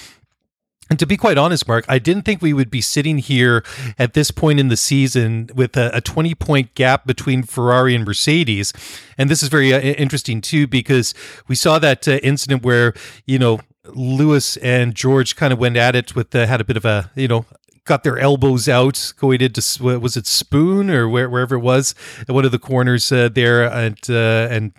and 0.90 0.98
to 0.98 1.06
be 1.06 1.16
quite 1.16 1.38
honest, 1.38 1.68
Mark, 1.68 1.84
I 1.88 1.98
didn't 1.98 2.22
think 2.22 2.40
we 2.40 2.52
would 2.52 2.70
be 2.70 2.80
sitting 2.80 3.18
here 3.18 3.64
at 3.98 4.14
this 4.14 4.30
point 4.30 4.58
in 4.58 4.68
the 4.68 4.76
season 4.76 5.50
with 5.54 5.76
a, 5.76 5.90
a 5.94 6.00
20 6.00 6.34
point 6.34 6.74
gap 6.74 7.06
between 7.06 7.42
Ferrari 7.42 7.94
and 7.94 8.04
Mercedes. 8.04 8.72
And 9.16 9.30
this 9.30 9.42
is 9.42 9.48
very 9.48 9.72
uh, 9.74 9.80
interesting 9.80 10.40
too, 10.40 10.66
because 10.66 11.14
we 11.46 11.54
saw 11.54 11.78
that 11.78 12.08
uh, 12.08 12.12
incident 12.22 12.62
where, 12.62 12.94
you 13.26 13.38
know, 13.38 13.60
Lewis 13.84 14.56
and 14.58 14.94
George 14.94 15.36
kind 15.36 15.52
of 15.52 15.58
went 15.58 15.76
at 15.76 15.96
it 15.96 16.14
with, 16.14 16.34
uh, 16.34 16.46
had 16.46 16.60
a 16.60 16.64
bit 16.64 16.76
of 16.76 16.84
a, 16.84 17.10
you 17.14 17.28
know, 17.28 17.44
got 17.84 18.04
their 18.04 18.18
elbows 18.18 18.68
out 18.68 19.14
going 19.16 19.40
into 19.40 19.62
was 19.98 20.16
it 20.16 20.26
Spoon 20.26 20.90
or 20.90 21.08
where, 21.08 21.28
wherever 21.28 21.56
it 21.56 21.60
was 21.60 21.94
at 22.20 22.34
one 22.34 22.44
of 22.44 22.52
the 22.52 22.58
corners 22.58 23.10
uh, 23.10 23.30
there 23.30 23.64
and 23.64 23.98
uh, 24.10 24.46
and 24.50 24.72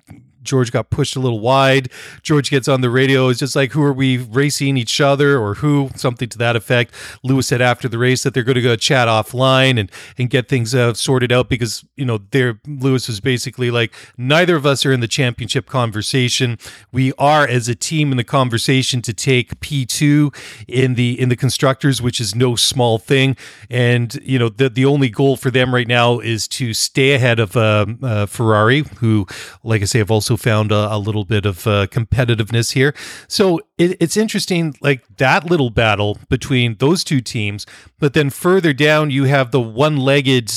George 0.50 0.72
got 0.72 0.90
pushed 0.90 1.16
a 1.16 1.20
little 1.20 1.40
wide. 1.40 1.90
George 2.24 2.50
gets 2.50 2.68
on 2.68 2.82
the 2.82 2.90
radio. 2.90 3.30
It's 3.30 3.40
just 3.40 3.56
like, 3.56 3.72
who 3.72 3.84
are 3.84 3.94
we 3.94 4.18
racing 4.18 4.78
each 4.78 5.00
other 5.00 5.38
or 5.38 5.56
who? 5.56 5.90
Something 5.96 6.28
to 6.30 6.38
that 6.40 6.56
effect. 6.56 6.94
Lewis 7.24 7.48
said 7.48 7.62
after 7.62 7.88
the 7.88 8.00
race 8.00 8.24
that 8.24 8.34
they're 8.34 8.44
going 8.44 8.56
to 8.56 8.62
go 8.62 8.76
chat 8.76 9.08
offline 9.08 9.80
and, 9.80 9.92
and 10.18 10.30
get 10.30 10.50
things 10.50 10.74
uh, 10.74 10.94
sorted 10.96 11.32
out 11.32 11.50
because, 11.50 11.86
you 11.96 12.06
know, 12.06 12.20
they're, 12.32 12.60
Lewis 12.68 13.08
was 13.08 13.20
basically 13.20 13.70
like, 13.70 13.94
neither 14.18 14.56
of 14.56 14.66
us 14.66 14.86
are 14.86 14.92
in 14.92 15.00
the 15.00 15.08
championship 15.08 15.68
conversation. 15.68 16.58
We 16.92 17.14
are 17.20 17.48
as 17.48 17.68
a 17.68 17.76
team 17.76 18.12
in 18.12 18.18
the 18.18 18.24
conversation 18.24 19.02
to 19.04 19.14
take 19.14 19.60
P2 19.60 20.34
in 20.68 20.96
the, 20.96 21.20
in 21.20 21.30
the 21.30 21.36
constructors, 21.36 22.02
which 22.02 22.20
is 22.20 22.34
no 22.34 22.56
small 22.56 22.98
thing. 22.98 23.38
And, 23.70 24.20
you 24.24 24.40
know, 24.40 24.50
the, 24.50 24.70
the 24.70 24.86
only 24.86 25.10
goal 25.10 25.38
for 25.38 25.52
them 25.52 25.74
right 25.74 25.88
now 25.88 26.20
is 26.20 26.48
to 26.50 26.74
stay 26.74 27.14
ahead 27.14 27.40
of 27.40 27.56
uh, 27.56 27.86
uh, 28.02 28.26
Ferrari, 28.26 28.84
who, 28.98 29.28
like 29.64 29.82
I 29.82 29.86
say, 29.86 30.00
have 30.00 30.10
also 30.10 30.36
found 30.40 30.72
a, 30.72 30.94
a 30.94 30.98
little 30.98 31.26
bit 31.26 31.46
of 31.46 31.68
uh, 31.68 31.88
competitiveness 31.88 32.74
here. 32.74 32.94
So 33.28 33.60
it, 33.78 33.98
it's 34.00 34.18
interesting, 34.18 34.76
like 34.82 35.04
that 35.18 35.46
little 35.46 35.70
battle 35.70 36.18
between 36.30 36.76
those 36.76 37.04
two 37.04 37.22
teams. 37.22 37.66
But 38.00 38.14
then 38.14 38.30
further 38.30 38.74
down, 38.74 39.12
you 39.12 39.26
have 39.26 39.52
the 39.52 39.62
one 39.62 39.98
legged 39.98 40.52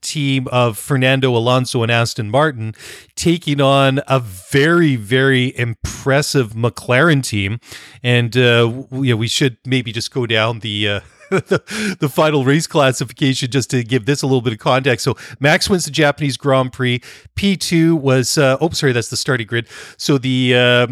team 0.00 0.46
of 0.48 0.78
Fernando 0.78 1.34
Alonso 1.34 1.82
and 1.82 1.90
Aston 1.90 2.30
Martin 2.30 2.74
taking 3.14 3.60
on 3.60 4.00
a 4.06 4.20
very, 4.20 4.96
very 4.96 5.56
impressive 5.58 6.52
McLaren 6.52 7.22
team. 7.22 7.60
And 8.02 8.36
uh, 8.36 8.84
yeah, 8.92 9.14
we 9.14 9.28
should 9.28 9.58
maybe 9.64 9.92
just 9.92 10.12
go 10.12 10.26
down 10.26 10.60
the. 10.60 10.88
Uh, 10.88 11.00
the, 11.30 11.96
the 12.00 12.08
final 12.08 12.44
race 12.44 12.66
classification 12.66 13.50
just 13.50 13.70
to 13.70 13.82
give 13.82 14.06
this 14.06 14.22
a 14.22 14.26
little 14.26 14.42
bit 14.42 14.52
of 14.52 14.58
context. 14.58 15.04
So 15.04 15.16
Max 15.40 15.68
wins 15.68 15.84
the 15.84 15.90
Japanese 15.90 16.36
Grand 16.36 16.72
Prix. 16.72 17.00
P2 17.36 17.94
was, 18.00 18.38
uh, 18.38 18.56
oh, 18.60 18.70
sorry, 18.70 18.92
that's 18.92 19.08
the 19.08 19.16
starting 19.16 19.46
grid. 19.46 19.68
So 19.96 20.18
the 20.18 20.54
uh, 20.54 20.86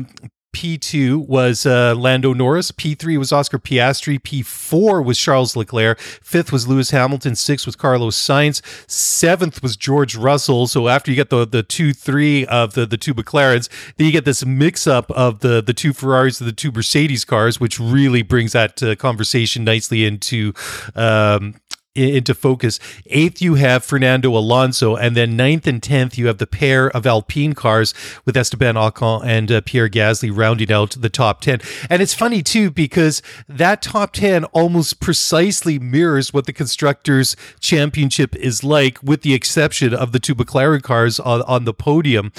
P2 0.54 1.26
was 1.26 1.66
uh, 1.66 1.94
Lando 1.96 2.32
Norris. 2.32 2.70
P3 2.70 3.18
was 3.18 3.32
Oscar 3.32 3.58
Piastri. 3.58 4.20
P4 4.20 5.04
was 5.04 5.18
Charles 5.18 5.56
Leclerc. 5.56 5.98
Fifth 5.98 6.52
was 6.52 6.68
Lewis 6.68 6.90
Hamilton. 6.90 7.34
Sixth 7.34 7.66
was 7.66 7.76
Carlos 7.76 8.16
Sainz. 8.16 8.62
Seventh 8.88 9.62
was 9.62 9.76
George 9.76 10.16
Russell. 10.16 10.66
So 10.66 10.88
after 10.88 11.10
you 11.10 11.16
get 11.16 11.30
the 11.30 11.46
the 11.46 11.62
two 11.62 11.92
three 11.92 12.46
of 12.46 12.74
the 12.74 12.86
the 12.86 12.96
two 12.96 13.14
McLarens, 13.14 13.68
then 13.96 14.06
you 14.06 14.12
get 14.12 14.24
this 14.24 14.44
mix 14.44 14.86
up 14.86 15.10
of 15.10 15.40
the 15.40 15.60
the 15.60 15.74
two 15.74 15.92
Ferraris 15.92 16.40
and 16.40 16.48
the 16.48 16.54
two 16.54 16.70
Mercedes 16.70 17.24
cars, 17.24 17.58
which 17.60 17.80
really 17.80 18.22
brings 18.22 18.52
that 18.52 18.82
uh, 18.82 18.94
conversation 18.94 19.64
nicely 19.64 20.04
into 20.04 20.52
um, 20.94 21.56
into 21.94 22.34
focus. 22.34 22.80
Eighth, 23.06 23.40
you 23.40 23.54
have 23.54 23.84
Fernando 23.84 24.36
Alonso, 24.36 24.96
and 24.96 25.16
then 25.16 25.36
ninth 25.36 25.66
and 25.66 25.82
tenth, 25.82 26.18
you 26.18 26.26
have 26.26 26.38
the 26.38 26.46
pair 26.46 26.90
of 26.90 27.06
Alpine 27.06 27.52
cars 27.52 27.94
with 28.24 28.36
Esteban 28.36 28.74
Ocon 28.74 29.24
and 29.24 29.50
uh, 29.50 29.60
Pierre 29.60 29.88
Gasly 29.88 30.30
rounding 30.34 30.72
out 30.72 30.90
the 30.98 31.08
top 31.08 31.40
ten. 31.40 31.60
And 31.88 32.02
it's 32.02 32.14
funny 32.14 32.42
too 32.42 32.70
because 32.70 33.22
that 33.48 33.82
top 33.82 34.12
ten 34.12 34.44
almost 34.46 35.00
precisely 35.00 35.78
mirrors 35.78 36.32
what 36.32 36.46
the 36.46 36.52
constructors' 36.52 37.36
championship 37.60 38.34
is 38.36 38.64
like, 38.64 39.02
with 39.02 39.22
the 39.22 39.34
exception 39.34 39.94
of 39.94 40.12
the 40.12 40.18
two 40.18 40.34
McLaren 40.34 40.82
cars 40.82 41.20
on, 41.20 41.42
on 41.42 41.64
the 41.64 41.74
podium. 41.74 42.32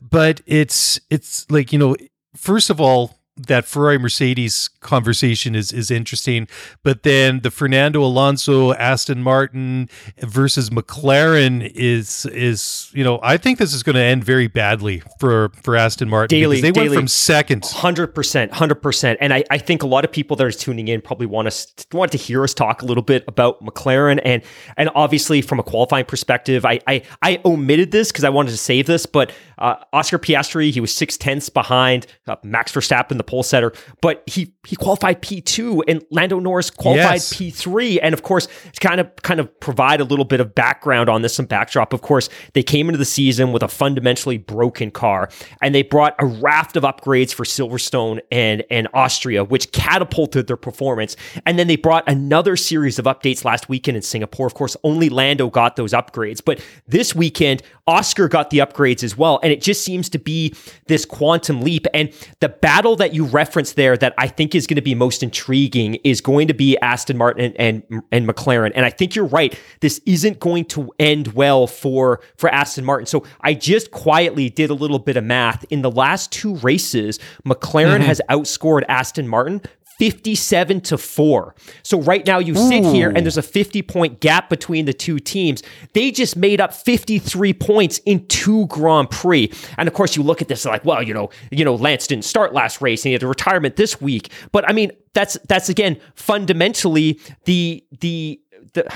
But 0.00 0.40
it's 0.46 1.00
it's 1.10 1.50
like 1.50 1.72
you 1.72 1.78
know, 1.78 1.96
first 2.36 2.70
of 2.70 2.80
all 2.80 3.18
that 3.36 3.64
Ferrari 3.64 3.98
Mercedes 3.98 4.68
conversation 4.80 5.54
is 5.54 5.72
is 5.72 5.90
interesting, 5.90 6.48
but 6.82 7.02
then 7.02 7.40
the 7.40 7.50
Fernando 7.50 8.02
Alonso 8.02 8.72
Aston 8.74 9.22
Martin 9.22 9.88
versus 10.18 10.70
McLaren 10.70 11.70
is 11.74 12.26
is 12.26 12.90
you 12.94 13.04
know 13.04 13.18
I 13.22 13.36
think 13.36 13.58
this 13.58 13.74
is 13.74 13.82
going 13.82 13.96
to 13.96 14.02
end 14.02 14.24
very 14.24 14.46
badly 14.46 15.02
for 15.18 15.50
for 15.62 15.76
Aston 15.76 16.08
Martin 16.08 16.38
Daly, 16.38 16.56
because 16.56 16.62
they 16.62 16.72
Daly, 16.72 16.88
went 16.90 16.98
from 16.98 17.08
second, 17.08 17.64
hundred 17.64 18.14
percent, 18.14 18.52
hundred 18.52 18.76
percent, 18.76 19.18
and 19.20 19.32
I, 19.32 19.44
I 19.50 19.58
think 19.58 19.82
a 19.82 19.86
lot 19.86 20.04
of 20.04 20.12
people 20.12 20.36
that 20.36 20.46
are 20.46 20.52
tuning 20.52 20.88
in 20.88 21.00
probably 21.00 21.26
want 21.26 21.48
us 21.48 21.72
want 21.92 22.12
to 22.12 22.18
hear 22.18 22.44
us 22.44 22.54
talk 22.54 22.82
a 22.82 22.86
little 22.86 23.02
bit 23.02 23.24
about 23.28 23.64
McLaren. 23.64 24.20
And 24.24 24.42
and 24.76 24.90
obviously 24.94 25.42
from 25.42 25.58
a 25.58 25.62
qualifying 25.62 26.04
perspective, 26.04 26.64
I 26.64 26.80
I, 26.86 27.02
I 27.22 27.40
omitted 27.44 27.90
this 27.90 28.10
because 28.10 28.24
I 28.24 28.30
wanted 28.30 28.50
to 28.50 28.58
save 28.58 28.86
this, 28.86 29.06
but 29.06 29.32
uh, 29.58 29.76
Oscar 29.92 30.18
Piastri 30.18 30.70
he 30.70 30.80
was 30.80 30.94
six 30.94 31.16
tenths 31.16 31.48
behind 31.48 32.06
uh, 32.26 32.36
Max 32.42 32.72
Verstappen 32.72 33.16
the 33.16 33.24
pole 33.24 33.42
setter, 33.42 33.72
but 34.00 34.22
he 34.26 34.54
he 34.68 34.76
qualified 34.76 35.22
P2 35.22 35.80
and 35.88 36.04
Lando 36.10 36.38
Norris 36.38 36.68
qualified 36.68 37.14
Yes. 37.14 37.32
P3. 37.32 38.00
And 38.02 38.12
of 38.12 38.22
course, 38.22 38.48
to 38.74 38.80
kind 38.80 39.00
of 39.00 39.16
kind 39.22 39.40
of 39.40 39.60
provide 39.60 39.98
a 39.98 40.04
little 40.04 40.26
bit 40.26 40.40
of 40.40 40.54
background 40.54 41.08
on 41.08 41.22
this, 41.22 41.34
some 41.34 41.46
backdrop. 41.46 41.94
Of 41.94 42.02
course, 42.02 42.28
they 42.52 42.62
came 42.62 42.88
into 42.88 42.98
the 42.98 43.06
season 43.06 43.50
with 43.52 43.62
a 43.62 43.68
fundamentally 43.68 44.36
broken 44.36 44.90
car, 44.90 45.30
and 45.62 45.74
they 45.74 45.82
brought 45.82 46.14
a 46.18 46.26
raft 46.26 46.76
of 46.76 46.82
upgrades 46.82 47.32
for 47.32 47.44
Silverstone 47.44 48.20
and 48.30 48.62
and 48.70 48.88
Austria, 48.92 49.42
which 49.42 49.72
catapulted 49.72 50.48
their 50.48 50.58
performance. 50.58 51.16
And 51.46 51.58
then 51.58 51.66
they 51.66 51.76
brought 51.76 52.04
another 52.06 52.54
series 52.54 52.98
of 52.98 53.06
updates 53.06 53.46
last 53.46 53.70
weekend 53.70 53.96
in 53.96 54.02
Singapore. 54.02 54.46
Of 54.46 54.52
course, 54.52 54.76
only 54.84 55.08
Lando 55.08 55.48
got 55.48 55.76
those 55.76 55.94
upgrades, 55.94 56.42
but 56.44 56.60
this 56.86 57.14
weekend 57.14 57.62
Oscar 57.86 58.28
got 58.28 58.50
the 58.50 58.58
upgrades 58.58 59.02
as 59.02 59.16
well, 59.16 59.40
and 59.42 59.50
it 59.50 59.62
just 59.62 59.82
seems 59.82 60.10
to 60.10 60.18
be 60.18 60.54
this 60.88 61.06
quantum 61.06 61.62
leap. 61.62 61.86
And 61.94 62.12
the 62.40 62.50
battle 62.50 62.96
that 62.96 63.14
you 63.14 63.24
referenced 63.24 63.76
there 63.76 63.96
that 63.96 64.12
I 64.18 64.28
think 64.28 64.54
is 64.58 64.66
going 64.66 64.76
to 64.76 64.82
be 64.82 64.94
most 64.94 65.22
intriguing 65.22 65.94
is 66.04 66.20
going 66.20 66.48
to 66.48 66.54
be 66.54 66.76
Aston 66.78 67.16
Martin 67.16 67.54
and, 67.56 67.82
and 67.90 68.02
and 68.12 68.28
McLaren. 68.28 68.72
And 68.74 68.84
I 68.84 68.90
think 68.90 69.14
you're 69.14 69.24
right. 69.26 69.58
This 69.80 70.00
isn't 70.04 70.40
going 70.40 70.66
to 70.66 70.92
end 70.98 71.28
well 71.28 71.66
for 71.66 72.20
for 72.36 72.52
Aston 72.52 72.84
Martin. 72.84 73.06
So 73.06 73.24
I 73.40 73.54
just 73.54 73.90
quietly 73.92 74.50
did 74.50 74.68
a 74.68 74.74
little 74.74 74.98
bit 74.98 75.16
of 75.16 75.24
math. 75.24 75.64
In 75.70 75.82
the 75.82 75.90
last 75.90 76.30
two 76.32 76.56
races, 76.56 77.18
McLaren 77.46 77.98
mm-hmm. 77.98 78.02
has 78.02 78.20
outscored 78.28 78.82
Aston 78.88 79.28
Martin 79.28 79.62
57 79.98 80.80
to 80.82 80.98
4. 80.98 81.54
So 81.82 82.00
right 82.00 82.24
now 82.26 82.38
you 82.38 82.54
sit 82.54 82.84
here 82.84 83.08
and 83.08 83.26
there's 83.26 83.36
a 83.36 83.42
50 83.42 83.82
point 83.82 84.20
gap 84.20 84.48
between 84.48 84.84
the 84.84 84.92
two 84.92 85.18
teams. 85.18 85.62
They 85.92 86.10
just 86.10 86.36
made 86.36 86.60
up 86.60 86.72
53 86.72 87.52
points 87.54 87.98
in 88.06 88.26
two 88.28 88.66
Grand 88.66 89.10
Prix. 89.10 89.52
And 89.76 89.88
of 89.88 89.94
course 89.94 90.16
you 90.16 90.22
look 90.22 90.40
at 90.40 90.48
this 90.48 90.64
like, 90.64 90.84
well, 90.84 91.02
you 91.02 91.12
know, 91.12 91.30
you 91.50 91.64
know, 91.64 91.74
Lance 91.74 92.06
didn't 92.06 92.24
start 92.24 92.52
last 92.52 92.80
race 92.80 93.04
and 93.04 93.10
he 93.10 93.12
had 93.14 93.22
a 93.22 93.26
retirement 93.26 93.76
this 93.76 94.00
week. 94.00 94.30
But 94.52 94.68
I 94.68 94.72
mean, 94.72 94.92
that's 95.14 95.36
that's 95.48 95.68
again 95.68 96.00
fundamentally 96.14 97.20
the 97.44 97.84
the 98.00 98.40
the 98.74 98.92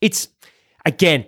it's 0.00 0.28
again 0.84 1.24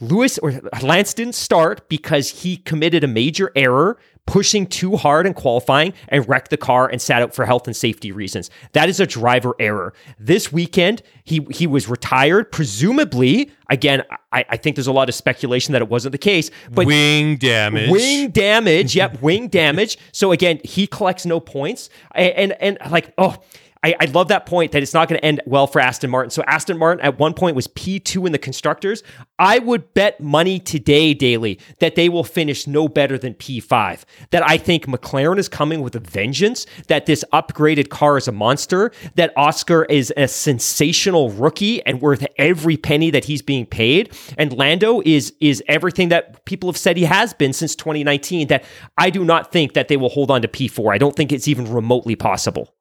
Lewis 0.00 0.38
or 0.38 0.52
Lance 0.82 1.14
didn't 1.14 1.34
start 1.34 1.88
because 1.88 2.28
he 2.42 2.56
committed 2.56 3.04
a 3.04 3.08
major 3.08 3.52
error 3.54 3.98
pushing 4.26 4.66
too 4.66 4.96
hard 4.96 5.26
in 5.26 5.34
qualifying 5.34 5.92
and 6.08 6.28
wrecked 6.28 6.50
the 6.50 6.56
car 6.56 6.88
and 6.88 7.02
sat 7.02 7.22
out 7.22 7.34
for 7.34 7.44
health 7.44 7.66
and 7.66 7.76
safety 7.76 8.12
reasons. 8.12 8.50
That 8.72 8.88
is 8.88 9.00
a 9.00 9.06
driver 9.06 9.54
error. 9.58 9.92
This 10.18 10.52
weekend, 10.52 11.02
he 11.24 11.46
he 11.50 11.66
was 11.66 11.88
retired, 11.88 12.52
presumably. 12.52 13.50
Again, 13.68 14.02
I, 14.32 14.44
I 14.48 14.56
think 14.56 14.76
there's 14.76 14.86
a 14.86 14.92
lot 14.92 15.08
of 15.08 15.14
speculation 15.14 15.72
that 15.72 15.82
it 15.82 15.88
wasn't 15.88 16.12
the 16.12 16.18
case, 16.18 16.50
but 16.70 16.86
wing 16.86 17.36
damage. 17.36 17.90
Wing 17.90 18.30
damage. 18.30 18.94
Yep, 18.94 19.22
wing 19.22 19.48
damage. 19.48 19.98
So 20.14 20.30
again, 20.30 20.60
he 20.62 20.86
collects 20.86 21.24
no 21.24 21.40
points. 21.40 21.88
And 22.14 22.52
and, 22.60 22.78
and 22.82 22.92
like, 22.92 23.12
oh, 23.18 23.36
I, 23.82 23.94
I 24.00 24.04
love 24.06 24.28
that 24.28 24.46
point 24.46 24.72
that 24.72 24.82
it's 24.82 24.94
not 24.94 25.08
going 25.08 25.18
to 25.18 25.24
end 25.24 25.40
well 25.44 25.66
for 25.66 25.80
Aston 25.80 26.10
Martin. 26.10 26.30
So 26.30 26.42
Aston 26.46 26.78
Martin 26.78 27.04
at 27.04 27.18
one 27.18 27.34
point 27.34 27.56
was 27.56 27.66
P2 27.68 28.26
in 28.26 28.32
the 28.32 28.38
constructors. 28.38 29.02
I 29.38 29.58
would 29.58 29.92
bet 29.94 30.20
money 30.20 30.60
today, 30.60 31.14
Daly, 31.14 31.58
that 31.80 31.96
they 31.96 32.08
will 32.08 32.22
finish 32.24 32.66
no 32.66 32.88
better 32.88 33.18
than 33.18 33.34
P5. 33.34 34.04
That 34.30 34.48
I 34.48 34.56
think 34.56 34.86
McLaren 34.86 35.38
is 35.38 35.48
coming 35.48 35.82
with 35.82 35.96
a 35.96 36.00
vengeance, 36.00 36.66
that 36.86 37.06
this 37.06 37.24
upgraded 37.32 37.88
car 37.88 38.16
is 38.16 38.28
a 38.28 38.32
monster, 38.32 38.92
that 39.16 39.32
Oscar 39.36 39.84
is 39.86 40.12
a 40.16 40.28
sensational 40.28 41.30
rookie 41.30 41.84
and 41.84 42.00
worth 42.00 42.24
every 42.38 42.76
penny 42.76 43.10
that 43.10 43.24
he's 43.24 43.42
being 43.42 43.66
paid. 43.66 44.16
And 44.38 44.52
Lando 44.52 45.02
is 45.04 45.32
is 45.40 45.62
everything 45.66 46.08
that 46.10 46.44
people 46.44 46.68
have 46.68 46.76
said 46.76 46.96
he 46.96 47.04
has 47.04 47.34
been 47.34 47.52
since 47.52 47.74
2019. 47.74 48.48
That 48.48 48.64
I 48.96 49.10
do 49.10 49.24
not 49.24 49.50
think 49.50 49.74
that 49.74 49.88
they 49.88 49.96
will 49.96 50.08
hold 50.08 50.30
on 50.30 50.42
to 50.42 50.48
P4. 50.48 50.94
I 50.94 50.98
don't 50.98 51.16
think 51.16 51.32
it's 51.32 51.48
even 51.48 51.72
remotely 51.72 52.14
possible. 52.14 52.72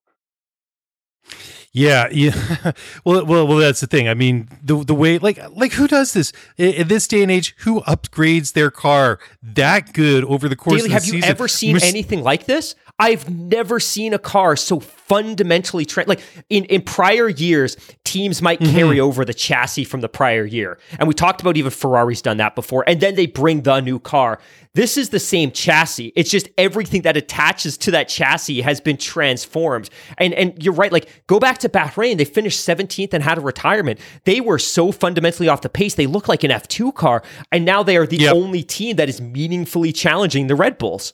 Yeah, 1.74 2.10
yeah. 2.12 2.34
well, 3.06 3.26
well, 3.26 3.48
well. 3.48 3.58
That's 3.58 3.80
the 3.80 3.88
thing. 3.88 4.10
I 4.10 4.14
mean, 4.14 4.50
the 4.62 4.84
the 4.84 4.94
way, 4.94 5.20
like, 5.20 5.40
like 5.56 5.72
who 5.72 5.88
does 5.88 6.12
this 6.12 6.34
in, 6.58 6.74
in 6.74 6.88
this 6.90 7.08
day 7.08 7.22
and 7.22 7.32
age? 7.32 7.56
Who 7.60 7.80
upgrades 7.82 8.54
their 8.54 8.70
car 8.72 9.20
that 9.42 9.94
good 9.94 10.26
over 10.26 10.50
the 10.50 10.58
course 10.58 10.82
Daly, 10.82 10.86
of 10.86 10.90
the 10.90 10.94
have 10.96 11.04
season? 11.04 11.18
you 11.20 11.24
ever 11.24 11.48
seen 11.48 11.74
Merce- 11.74 11.84
anything 11.84 12.24
like 12.24 12.46
this? 12.46 12.76
I've 13.02 13.30
never 13.30 13.80
seen 13.80 14.14
a 14.14 14.20
car 14.20 14.56
so 14.56 14.80
fundamentally 14.80 15.86
tra- 15.86 16.06
like 16.08 16.22
in 16.50 16.66
in 16.66 16.82
prior 16.84 17.28
years 17.28 17.76
teams 18.06 18.42
might 18.42 18.60
Mm-hmm. 18.62 18.76
carry 18.78 19.00
over 19.00 19.26
the 19.26 19.34
chassis 19.34 19.84
from 19.86 20.02
the 20.02 20.10
prior 20.10 20.46
year. 20.46 20.78
And 21.00 21.08
we 21.08 21.14
talked 21.14 21.42
about 21.42 21.58
even 21.58 21.72
Ferrari's 21.72 22.22
done 22.22 22.38
that 22.38 22.54
before 22.56 22.84
and 22.88 23.00
then 23.02 23.16
they 23.16 23.26
bring 23.26 23.62
the 23.64 23.80
new 23.82 24.00
car. 24.00 24.40
This 24.74 24.98
is 24.98 25.10
the 25.10 25.20
same 25.20 25.52
chassis. 25.52 26.14
It's 26.16 26.30
just 26.30 26.48
everything 26.58 27.02
that 27.02 27.18
attaches 27.18 27.78
to 27.80 27.92
that 27.92 28.08
chassis 28.08 28.62
has 28.62 28.80
been 28.80 28.98
transformed. 28.98 29.90
And 30.18 30.34
and 30.36 30.64
you're 30.64 30.74
right 30.74 30.92
like 30.92 31.10
go 31.28 31.40
back 31.40 31.58
to 31.60 31.70
Bahrain. 31.70 32.18
They 32.18 32.26
finished 32.26 32.60
17th 32.68 33.14
and 33.14 33.24
had 33.24 33.38
a 33.38 33.42
retirement. 33.42 34.00
They 34.26 34.40
were 34.42 34.60
so 34.60 34.92
fundamentally 34.92 35.50
off 35.50 35.62
the 35.62 35.70
pace. 35.70 35.96
They 35.96 36.08
look 36.08 36.28
like 36.28 36.44
an 36.44 36.52
F2 36.52 36.94
car 36.94 37.24
and 37.52 37.66
now 37.66 37.82
they 37.84 37.98
are 37.98 38.06
the 38.08 38.18
Yep. 38.18 38.36
only 38.36 38.64
team 38.64 38.96
that 38.98 39.10
is 39.10 39.20
meaningfully 39.20 39.92
challenging 39.92 40.48
the 40.48 40.56
Red 40.56 40.78
Bulls 40.78 41.14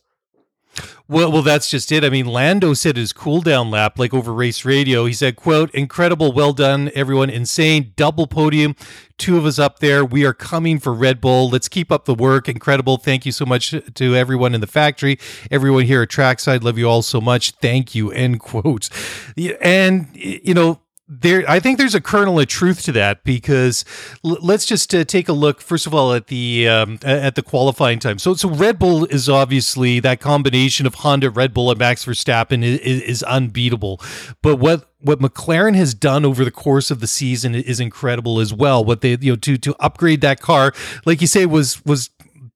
Well, 1.08 1.32
well, 1.32 1.42
that's 1.42 1.70
just 1.70 1.92
it. 1.92 2.04
I 2.04 2.10
mean, 2.10 2.26
Lando 2.26 2.74
said 2.74 2.98
his 2.98 3.13
cool 3.13 3.42
down 3.42 3.72
lap, 3.72 3.98
like 3.98 4.13
over 4.13 4.34
race 4.34 4.66
radio. 4.66 5.06
He 5.06 5.13
said, 5.13 5.36
"quote 5.36 5.74
Incredible, 5.74 6.34
well 6.34 6.54
done, 6.54 6.92
everyone. 6.94 7.30
Insane, 7.30 7.94
double 7.96 8.28
podium, 8.28 8.76
two 9.18 9.38
of 9.38 9.46
us 9.46 9.58
up 9.58 9.80
there. 9.80 10.04
We 10.04 10.26
are 10.26 10.34
coming 10.34 10.80
for 10.80 10.94
Red 10.94 11.22
Bull. 11.22 11.50
Let's 11.50 11.70
keep 11.70 11.92
up 11.92 12.06
the 12.06 12.13
work. 12.13 12.50
Incredible. 12.50 12.98
Thank 12.98 13.26
you 13.26 13.32
so 13.32 13.46
much 13.46 13.74
to 13.96 14.16
everyone 14.16 14.54
in 14.54 14.62
the 14.62 14.68
factory, 14.68 15.18
everyone 15.50 15.86
here 15.86 16.02
at 16.02 16.10
Trackside. 16.10 16.63
Love 16.63 16.78
you 16.78 16.90
all 16.90 17.02
so 17.02 17.22
much. 17.22 17.52
Thank 17.52 17.96
you." 17.96 18.12
End 18.12 18.40
quote. 18.40 18.90
And 19.62 20.08
you 20.13 20.54
know, 20.54 20.82
there 21.08 21.50
i 21.50 21.60
think 21.60 21.78
there's 21.78 21.96
a 21.96 22.02
kernel 22.02 22.39
of 22.39 22.48
truth 22.48 22.84
to 22.84 22.91
that 22.91 23.24
because 23.24 23.86
l- 24.26 24.38
let's 24.41 24.65
just 24.65 24.93
uh, 24.93 25.04
take 25.04 25.30
a 25.30 25.34
look 25.34 25.62
first 25.62 25.88
of 25.88 25.93
all 25.93 26.14
at 26.14 26.28
the 26.28 26.68
um, 26.68 26.99
at 27.03 27.36
the 27.36 27.41
qualifying 27.41 27.99
time 27.99 28.20
so 28.20 28.34
so 28.34 28.49
red 28.49 28.78
bull 28.78 29.05
is 29.05 29.30
obviously 29.30 29.99
that 29.99 30.20
combination 30.20 30.86
of 30.86 30.95
honda 30.95 31.30
red 31.30 31.53
bull 31.53 31.70
and 31.70 31.80
max 31.80 32.05
verstappen 32.05 32.64
is, 32.64 33.01
is 33.01 33.24
unbeatable 33.24 34.01
but 34.41 34.58
what 34.58 34.89
what 34.99 35.20
McLaren 35.20 35.76
has 35.76 35.93
done 35.93 36.26
over 36.26 36.43
the 36.43 36.51
course 36.51 36.89
of 36.89 36.99
the 36.99 37.08
season 37.08 37.53
is 37.53 37.80
incredible 37.80 38.39
as 38.39 38.51
well. 38.51 38.84
What 38.84 39.01
they 39.01 39.18
you 39.22 39.34
know 39.34 39.36
to 39.38 39.58
to 39.58 39.76
upgrade 39.80 40.22
that 40.22 40.41
car, 40.41 40.74
like 41.05 41.22
you 41.22 41.28
say, 41.28 41.45
was 41.45 41.86
was 41.86 42.10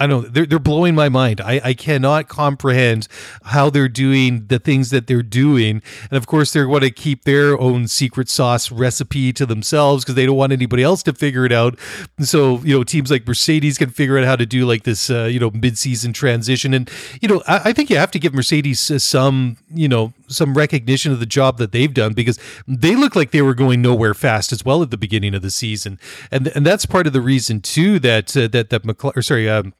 I 0.00 0.06
know. 0.06 0.22
They're, 0.22 0.46
they're 0.46 0.58
blowing 0.58 0.94
my 0.94 1.10
mind. 1.10 1.42
I, 1.42 1.60
I 1.62 1.74
cannot 1.74 2.26
comprehend 2.26 3.06
how 3.44 3.68
they're 3.68 3.86
doing 3.86 4.46
the 4.46 4.58
things 4.58 4.88
that 4.90 5.06
they're 5.06 5.22
doing. 5.22 5.82
And 6.10 6.16
of 6.16 6.26
course, 6.26 6.54
they're 6.54 6.66
going 6.66 6.80
to 6.80 6.90
keep 6.90 7.24
their 7.24 7.58
own 7.60 7.86
secret 7.86 8.30
sauce 8.30 8.72
recipe 8.72 9.30
to 9.34 9.44
themselves 9.44 10.02
because 10.02 10.14
they 10.14 10.24
don't 10.24 10.38
want 10.38 10.52
anybody 10.52 10.82
else 10.82 11.02
to 11.02 11.12
figure 11.12 11.44
it 11.44 11.52
out. 11.52 11.78
So, 12.18 12.60
you 12.60 12.74
know, 12.74 12.82
teams 12.82 13.10
like 13.10 13.26
Mercedes 13.26 13.76
can 13.76 13.90
figure 13.90 14.18
out 14.18 14.24
how 14.24 14.36
to 14.36 14.46
do 14.46 14.64
like 14.64 14.84
this, 14.84 15.10
uh, 15.10 15.24
you 15.24 15.38
know, 15.38 15.50
mid 15.50 15.76
season 15.76 16.14
transition. 16.14 16.72
And, 16.72 16.90
you 17.20 17.28
know, 17.28 17.42
I, 17.46 17.60
I, 17.66 17.72
think 17.74 17.90
you 17.90 17.96
have 17.96 18.10
to 18.12 18.18
give 18.18 18.32
Mercedes 18.32 18.80
some, 18.80 19.58
you 19.72 19.88
know, 19.88 20.14
some 20.30 20.54
recognition 20.54 21.12
of 21.12 21.20
the 21.20 21.26
job 21.26 21.58
that 21.58 21.72
they've 21.72 21.92
done 21.92 22.12
because 22.12 22.38
they 22.66 22.94
look 22.94 23.14
like 23.16 23.30
they 23.30 23.42
were 23.42 23.54
going 23.54 23.82
nowhere 23.82 24.14
fast 24.14 24.52
as 24.52 24.64
well 24.64 24.82
at 24.82 24.90
the 24.90 24.96
beginning 24.96 25.34
of 25.34 25.42
the 25.42 25.50
season. 25.50 25.98
And, 26.30 26.48
and 26.48 26.64
that's 26.64 26.86
part 26.86 27.06
of 27.06 27.12
the 27.12 27.20
reason, 27.20 27.60
too, 27.60 27.98
that, 28.00 28.36
uh, 28.36 28.48
that, 28.48 28.70
that 28.70 28.82
McLaren, 28.84 29.24
sorry, 29.24 29.48
um, 29.48 29.74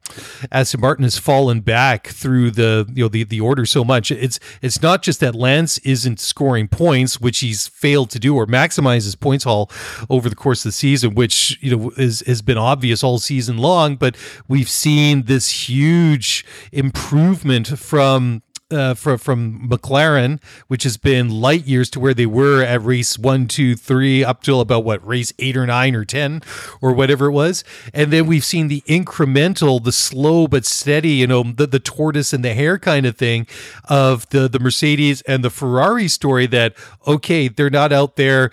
Aston 0.50 0.80
Martin 0.80 1.04
has 1.04 1.18
fallen 1.18 1.60
back 1.60 2.08
through 2.08 2.50
the 2.50 2.90
you 2.94 3.04
know 3.04 3.08
the, 3.08 3.24
the 3.24 3.40
order 3.40 3.66
so 3.66 3.84
much. 3.84 4.10
It's 4.10 4.40
it's 4.62 4.82
not 4.82 5.02
just 5.02 5.20
that 5.20 5.34
Lance 5.34 5.78
isn't 5.78 6.20
scoring 6.20 6.68
points, 6.68 7.20
which 7.20 7.40
he's 7.40 7.68
failed 7.68 8.10
to 8.10 8.18
do, 8.18 8.34
or 8.34 8.46
maximize 8.46 9.04
his 9.04 9.14
points 9.14 9.44
haul 9.44 9.70
over 10.08 10.28
the 10.28 10.36
course 10.36 10.64
of 10.64 10.70
the 10.70 10.72
season, 10.72 11.14
which 11.14 11.58
you 11.60 11.76
know 11.76 11.90
is 11.96 12.20
has 12.26 12.42
been 12.42 12.58
obvious 12.58 13.02
all 13.02 13.18
season 13.18 13.58
long. 13.58 13.96
But 13.96 14.16
we've 14.48 14.70
seen 14.70 15.24
this 15.24 15.68
huge 15.68 16.44
improvement 16.72 17.78
from 17.78 18.42
uh, 18.70 18.94
from 18.94 19.18
from 19.18 19.68
McLaren, 19.68 20.42
which 20.68 20.84
has 20.84 20.96
been 20.96 21.28
light 21.28 21.66
years 21.66 21.90
to 21.90 22.00
where 22.00 22.14
they 22.14 22.26
were 22.26 22.62
at 22.62 22.82
race 22.82 23.18
one, 23.18 23.46
two, 23.46 23.74
three, 23.74 24.24
up 24.24 24.42
till 24.42 24.60
about 24.60 24.84
what 24.84 25.06
race 25.06 25.32
eight 25.38 25.56
or 25.56 25.66
nine 25.66 25.94
or 25.94 26.04
ten 26.04 26.42
or 26.80 26.92
whatever 26.92 27.26
it 27.26 27.32
was, 27.32 27.64
and 27.92 28.12
then 28.12 28.26
we've 28.26 28.44
seen 28.44 28.68
the 28.68 28.82
incremental, 28.82 29.82
the 29.82 29.92
slow 29.92 30.46
but 30.46 30.64
steady, 30.64 31.10
you 31.10 31.26
know, 31.26 31.42
the 31.42 31.66
the 31.66 31.80
tortoise 31.80 32.32
and 32.32 32.44
the 32.44 32.54
hare 32.54 32.78
kind 32.78 33.06
of 33.06 33.16
thing 33.16 33.46
of 33.84 34.28
the 34.30 34.48
the 34.48 34.58
Mercedes 34.58 35.22
and 35.22 35.44
the 35.44 35.50
Ferrari 35.50 36.08
story. 36.08 36.46
That 36.46 36.74
okay, 37.06 37.48
they're 37.48 37.70
not 37.70 37.92
out 37.92 38.16
there 38.16 38.50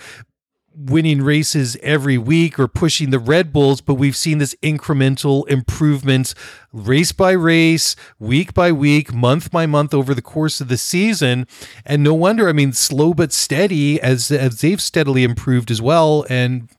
winning 0.77 1.21
races 1.21 1.75
every 1.81 2.17
week 2.17 2.59
or 2.59 2.67
pushing 2.67 3.09
the 3.09 3.19
Red 3.19 3.51
Bulls, 3.51 3.81
but 3.81 3.95
we've 3.95 4.15
seen 4.15 4.37
this 4.37 4.55
incremental 4.61 5.47
improvement 5.47 6.33
race 6.71 7.11
by 7.11 7.31
race, 7.31 7.95
week 8.19 8.53
by 8.53 8.71
week, 8.71 9.11
month 9.11 9.49
by 9.49 9.65
month 9.65 9.93
over 9.93 10.13
the 10.13 10.21
course 10.21 10.61
of 10.61 10.67
the 10.67 10.77
season. 10.77 11.47
And 11.85 12.03
no 12.03 12.13
wonder, 12.13 12.47
I 12.47 12.53
mean, 12.53 12.73
slow 12.73 13.13
but 13.13 13.33
steady 13.33 13.99
as 14.01 14.29
as 14.31 14.61
they've 14.61 14.81
steadily 14.81 15.23
improved 15.23 15.71
as 15.71 15.81
well. 15.81 16.25
And 16.29 16.69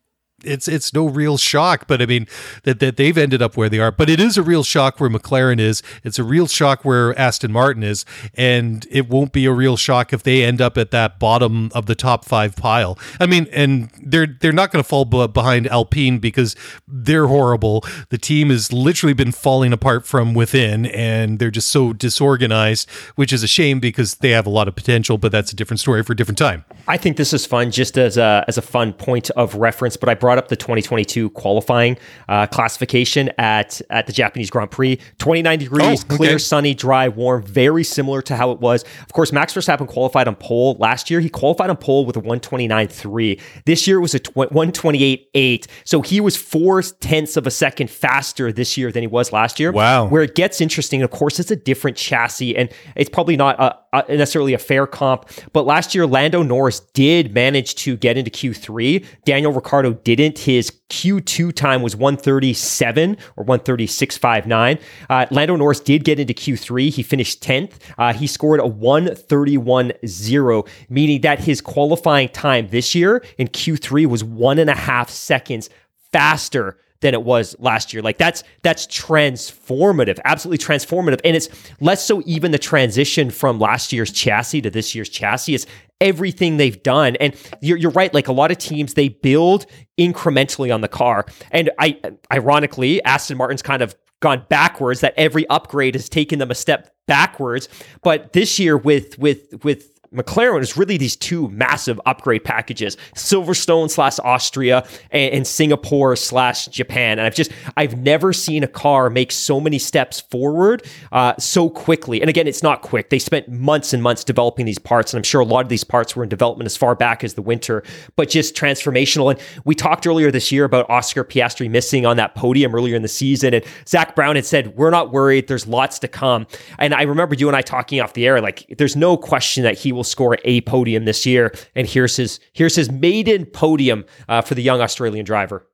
it's 0.44 0.68
it's 0.68 0.92
no 0.94 1.06
real 1.06 1.36
shock, 1.36 1.86
but 1.86 2.00
I 2.00 2.06
mean 2.06 2.26
that 2.62 2.80
that 2.80 2.96
they've 2.96 3.16
ended 3.16 3.42
up 3.42 3.56
where 3.56 3.68
they 3.68 3.78
are. 3.78 3.90
But 3.90 4.08
it 4.08 4.20
is 4.20 4.36
a 4.36 4.42
real 4.42 4.62
shock 4.62 5.00
where 5.00 5.10
McLaren 5.10 5.58
is. 5.58 5.82
It's 6.04 6.18
a 6.18 6.24
real 6.24 6.46
shock 6.46 6.84
where 6.84 7.18
Aston 7.18 7.50
Martin 7.50 7.82
is, 7.82 8.04
and 8.34 8.86
it 8.90 9.08
won't 9.08 9.32
be 9.32 9.46
a 9.46 9.52
real 9.52 9.76
shock 9.76 10.12
if 10.12 10.22
they 10.22 10.44
end 10.44 10.60
up 10.60 10.78
at 10.78 10.90
that 10.92 11.18
bottom 11.18 11.70
of 11.74 11.86
the 11.86 11.94
top 11.94 12.24
five 12.24 12.54
pile. 12.54 12.98
I 13.18 13.26
mean, 13.26 13.48
and 13.52 13.90
they're 14.00 14.26
they're 14.26 14.52
not 14.52 14.70
going 14.70 14.82
to 14.82 14.88
fall 14.88 15.04
behind 15.04 15.66
Alpine 15.68 16.18
because 16.18 16.54
they're 16.86 17.26
horrible. 17.26 17.84
The 18.10 18.18
team 18.18 18.50
has 18.50 18.72
literally 18.72 19.14
been 19.14 19.32
falling 19.32 19.72
apart 19.72 20.06
from 20.06 20.34
within, 20.34 20.86
and 20.86 21.38
they're 21.38 21.50
just 21.50 21.70
so 21.70 21.92
disorganized, 21.92 22.88
which 23.16 23.32
is 23.32 23.42
a 23.42 23.48
shame 23.48 23.80
because 23.80 24.16
they 24.16 24.30
have 24.30 24.46
a 24.46 24.50
lot 24.50 24.68
of 24.68 24.76
potential. 24.76 25.18
But 25.18 25.32
that's 25.32 25.52
a 25.52 25.56
different 25.56 25.80
story 25.80 26.04
for 26.04 26.12
a 26.12 26.16
different 26.16 26.38
time. 26.38 26.64
I 26.86 26.96
think 26.96 27.16
this 27.16 27.32
is 27.32 27.44
fun, 27.44 27.72
just 27.72 27.98
as 27.98 28.16
a 28.16 28.44
as 28.46 28.56
a 28.56 28.62
fun 28.62 28.92
point 28.92 29.30
of 29.30 29.54
reference. 29.56 29.96
But 29.96 30.08
I 30.08 30.14
brought 30.14 30.27
up 30.36 30.48
the 30.48 30.56
2022 30.56 31.30
qualifying 31.30 31.96
uh, 32.28 32.46
classification 32.46 33.30
at 33.38 33.80
at 33.88 34.06
the 34.06 34.12
Japanese 34.12 34.50
Grand 34.50 34.70
Prix. 34.70 34.98
29 35.18 35.58
degrees, 35.58 35.84
oh, 35.84 35.92
okay. 35.92 36.16
clear, 36.16 36.38
sunny, 36.38 36.74
dry, 36.74 37.08
warm, 37.08 37.42
very 37.42 37.84
similar 37.84 38.20
to 38.22 38.36
how 38.36 38.50
it 38.50 38.60
was. 38.60 38.82
Of 39.02 39.12
course, 39.12 39.32
Max 39.32 39.54
Verstappen 39.54 39.86
qualified 39.86 40.28
on 40.28 40.34
pole 40.36 40.76
last 40.78 41.10
year. 41.10 41.20
He 41.20 41.30
qualified 41.30 41.70
on 41.70 41.76
pole 41.76 42.04
with 42.04 42.16
a 42.16 42.20
129.3. 42.20 43.40
This 43.64 43.86
year 43.86 43.98
it 43.98 44.02
was 44.02 44.14
a 44.14 44.20
128.8. 44.20 45.66
So 45.84 46.02
he 46.02 46.20
was 46.20 46.36
four 46.36 46.82
tenths 46.82 47.36
of 47.36 47.46
a 47.46 47.50
second 47.50 47.90
faster 47.90 48.52
this 48.52 48.76
year 48.76 48.92
than 48.92 49.02
he 49.02 49.06
was 49.06 49.32
last 49.32 49.58
year. 49.58 49.72
Wow. 49.72 50.08
Where 50.08 50.22
it 50.22 50.34
gets 50.34 50.60
interesting, 50.60 51.02
of 51.02 51.10
course, 51.10 51.38
it's 51.38 51.50
a 51.50 51.56
different 51.56 51.96
chassis, 51.96 52.56
and 52.56 52.68
it's 52.96 53.10
probably 53.10 53.36
not 53.36 53.58
a, 53.60 53.78
necessarily 54.08 54.52
a 54.52 54.58
fair 54.58 54.86
comp. 54.86 55.30
But 55.54 55.64
last 55.64 55.94
year, 55.94 56.06
Lando 56.06 56.42
Norris 56.42 56.80
did 56.80 57.32
manage 57.32 57.74
to 57.76 57.96
get 57.96 58.18
into 58.18 58.30
Q3. 58.30 59.04
Daniel 59.24 59.52
Ricciardo 59.52 59.94
did 59.94 60.18
didn't. 60.18 60.40
His 60.40 60.70
Q2 60.90 61.54
time 61.54 61.80
was 61.80 61.96
137 61.96 63.16
or 63.36 63.44
136.59. 63.44 64.80
Uh, 65.08 65.26
Lando 65.30 65.56
Norris 65.56 65.80
did 65.80 66.04
get 66.04 66.20
into 66.20 66.34
Q3. 66.34 66.90
He 66.90 67.02
finished 67.02 67.42
10th. 67.42 67.72
Uh, 67.96 68.12
he 68.12 68.26
scored 68.26 68.60
a 68.60 68.64
131.0, 68.64 70.68
meaning 70.88 71.22
that 71.22 71.40
his 71.40 71.60
qualifying 71.60 72.28
time 72.30 72.68
this 72.68 72.94
year 72.94 73.22
in 73.38 73.48
Q3 73.48 74.06
was 74.06 74.24
one 74.24 74.58
and 74.58 74.68
a 74.68 74.74
half 74.74 75.08
seconds 75.08 75.70
faster 76.12 76.76
than 77.00 77.14
it 77.14 77.22
was 77.22 77.54
last 77.58 77.92
year. 77.92 78.02
Like 78.02 78.18
that's 78.18 78.42
that's 78.62 78.86
transformative, 78.86 80.18
absolutely 80.24 80.64
transformative. 80.64 81.20
And 81.24 81.36
it's 81.36 81.48
less 81.80 82.04
so 82.04 82.22
even 82.26 82.50
the 82.50 82.58
transition 82.58 83.30
from 83.30 83.58
last 83.58 83.92
year's 83.92 84.12
chassis 84.12 84.62
to 84.62 84.70
this 84.70 84.94
year's 84.94 85.08
chassis. 85.08 85.54
It's 85.54 85.66
everything 86.00 86.56
they've 86.56 86.82
done. 86.82 87.16
And 87.16 87.34
you're, 87.60 87.76
you're 87.76 87.90
right. 87.90 88.12
Like 88.12 88.28
a 88.28 88.32
lot 88.32 88.50
of 88.50 88.58
teams, 88.58 88.94
they 88.94 89.08
build 89.08 89.66
incrementally 89.98 90.72
on 90.72 90.80
the 90.80 90.88
car. 90.88 91.26
And 91.50 91.70
I, 91.78 92.00
ironically, 92.32 93.02
Aston 93.04 93.36
Martin's 93.36 93.62
kind 93.62 93.82
of 93.82 93.94
gone 94.20 94.44
backwards. 94.48 95.00
That 95.00 95.14
every 95.16 95.48
upgrade 95.48 95.94
has 95.94 96.08
taken 96.08 96.38
them 96.38 96.50
a 96.50 96.54
step 96.54 96.94
backwards. 97.06 97.68
But 98.02 98.32
this 98.32 98.58
year, 98.58 98.76
with 98.76 99.18
with 99.18 99.64
with 99.64 99.97
McLaren 100.12 100.60
is 100.60 100.76
really 100.76 100.96
these 100.96 101.16
two 101.16 101.48
massive 101.48 102.00
upgrade 102.06 102.44
packages: 102.44 102.96
Silverstone 103.14 103.90
slash 103.90 104.18
Austria 104.20 104.86
and, 105.10 105.34
and 105.34 105.46
Singapore 105.46 106.16
slash 106.16 106.66
Japan. 106.68 107.18
And 107.18 107.26
I've 107.26 107.34
just 107.34 107.50
I've 107.76 107.98
never 107.98 108.32
seen 108.32 108.62
a 108.62 108.68
car 108.68 109.10
make 109.10 109.32
so 109.32 109.60
many 109.60 109.78
steps 109.78 110.20
forward 110.20 110.86
uh, 111.12 111.34
so 111.38 111.68
quickly. 111.68 112.20
And 112.20 112.30
again, 112.30 112.46
it's 112.46 112.62
not 112.62 112.82
quick. 112.82 113.10
They 113.10 113.18
spent 113.18 113.48
months 113.48 113.92
and 113.92 114.02
months 114.02 114.24
developing 114.24 114.66
these 114.66 114.78
parts, 114.78 115.12
and 115.12 115.18
I'm 115.18 115.24
sure 115.24 115.40
a 115.40 115.44
lot 115.44 115.64
of 115.64 115.68
these 115.68 115.84
parts 115.84 116.16
were 116.16 116.22
in 116.22 116.28
development 116.28 116.66
as 116.66 116.76
far 116.76 116.94
back 116.94 117.22
as 117.24 117.34
the 117.34 117.42
winter, 117.42 117.82
but 118.16 118.28
just 118.28 118.54
transformational. 118.54 119.30
And 119.30 119.40
we 119.64 119.74
talked 119.74 120.06
earlier 120.06 120.30
this 120.30 120.50
year 120.50 120.64
about 120.64 120.88
Oscar 120.88 121.24
Piastri 121.24 121.70
missing 121.70 122.06
on 122.06 122.16
that 122.16 122.34
podium 122.34 122.74
earlier 122.74 122.96
in 122.96 123.02
the 123.02 123.08
season, 123.08 123.54
and 123.54 123.64
Zak 123.86 124.14
Brown 124.14 124.36
had 124.36 124.46
said, 124.46 124.76
"We're 124.76 124.90
not 124.90 125.12
worried. 125.12 125.48
There's 125.48 125.66
lots 125.66 125.98
to 126.00 126.08
come." 126.08 126.46
And 126.78 126.94
I 126.94 127.02
remember 127.02 127.34
you 127.34 127.48
and 127.48 127.56
I 127.56 127.62
talking 127.62 128.00
off 128.00 128.14
the 128.14 128.26
air, 128.26 128.40
like, 128.40 128.66
there's 128.78 128.96
no 128.96 129.16
question 129.16 129.62
that 129.64 129.78
he 129.78 129.92
will 129.98 130.04
score 130.04 130.38
a 130.44 130.62
podium 130.62 131.04
this 131.04 131.26
year. 131.26 131.52
And 131.74 131.86
here's 131.86 132.16
his 132.16 132.40
here's 132.54 132.76
his 132.76 132.90
maiden 132.90 133.44
podium 133.44 134.06
uh, 134.28 134.40
for 134.40 134.54
the 134.54 134.62
young 134.62 134.80
Australian 134.80 135.26
driver. 135.26 135.66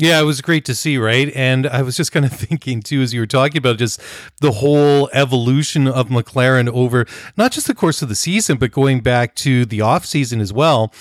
Yeah, 0.00 0.20
it 0.20 0.24
was 0.24 0.40
great 0.40 0.64
to 0.66 0.76
see, 0.76 0.96
right? 0.96 1.32
And 1.34 1.66
I 1.66 1.82
was 1.82 1.96
just 1.96 2.12
kind 2.12 2.24
of 2.24 2.32
thinking 2.48 2.82
too, 2.82 3.02
as 3.02 3.12
you 3.12 3.20
were 3.20 3.26
talking 3.26 3.58
about 3.58 3.78
just 3.78 4.00
the 4.40 4.52
whole 4.52 5.10
evolution 5.12 5.88
of 5.88 6.08
McLaren 6.08 6.68
over 6.68 7.04
not 7.36 7.50
just 7.50 7.66
the 7.66 7.74
course 7.74 8.00
of 8.00 8.08
the 8.08 8.14
season, 8.14 8.58
but 8.58 8.70
going 8.70 9.00
back 9.00 9.34
to 9.36 9.64
the 9.64 9.80
off 9.80 10.06
season 10.06 10.40
as 10.40 10.52
well 10.52 10.92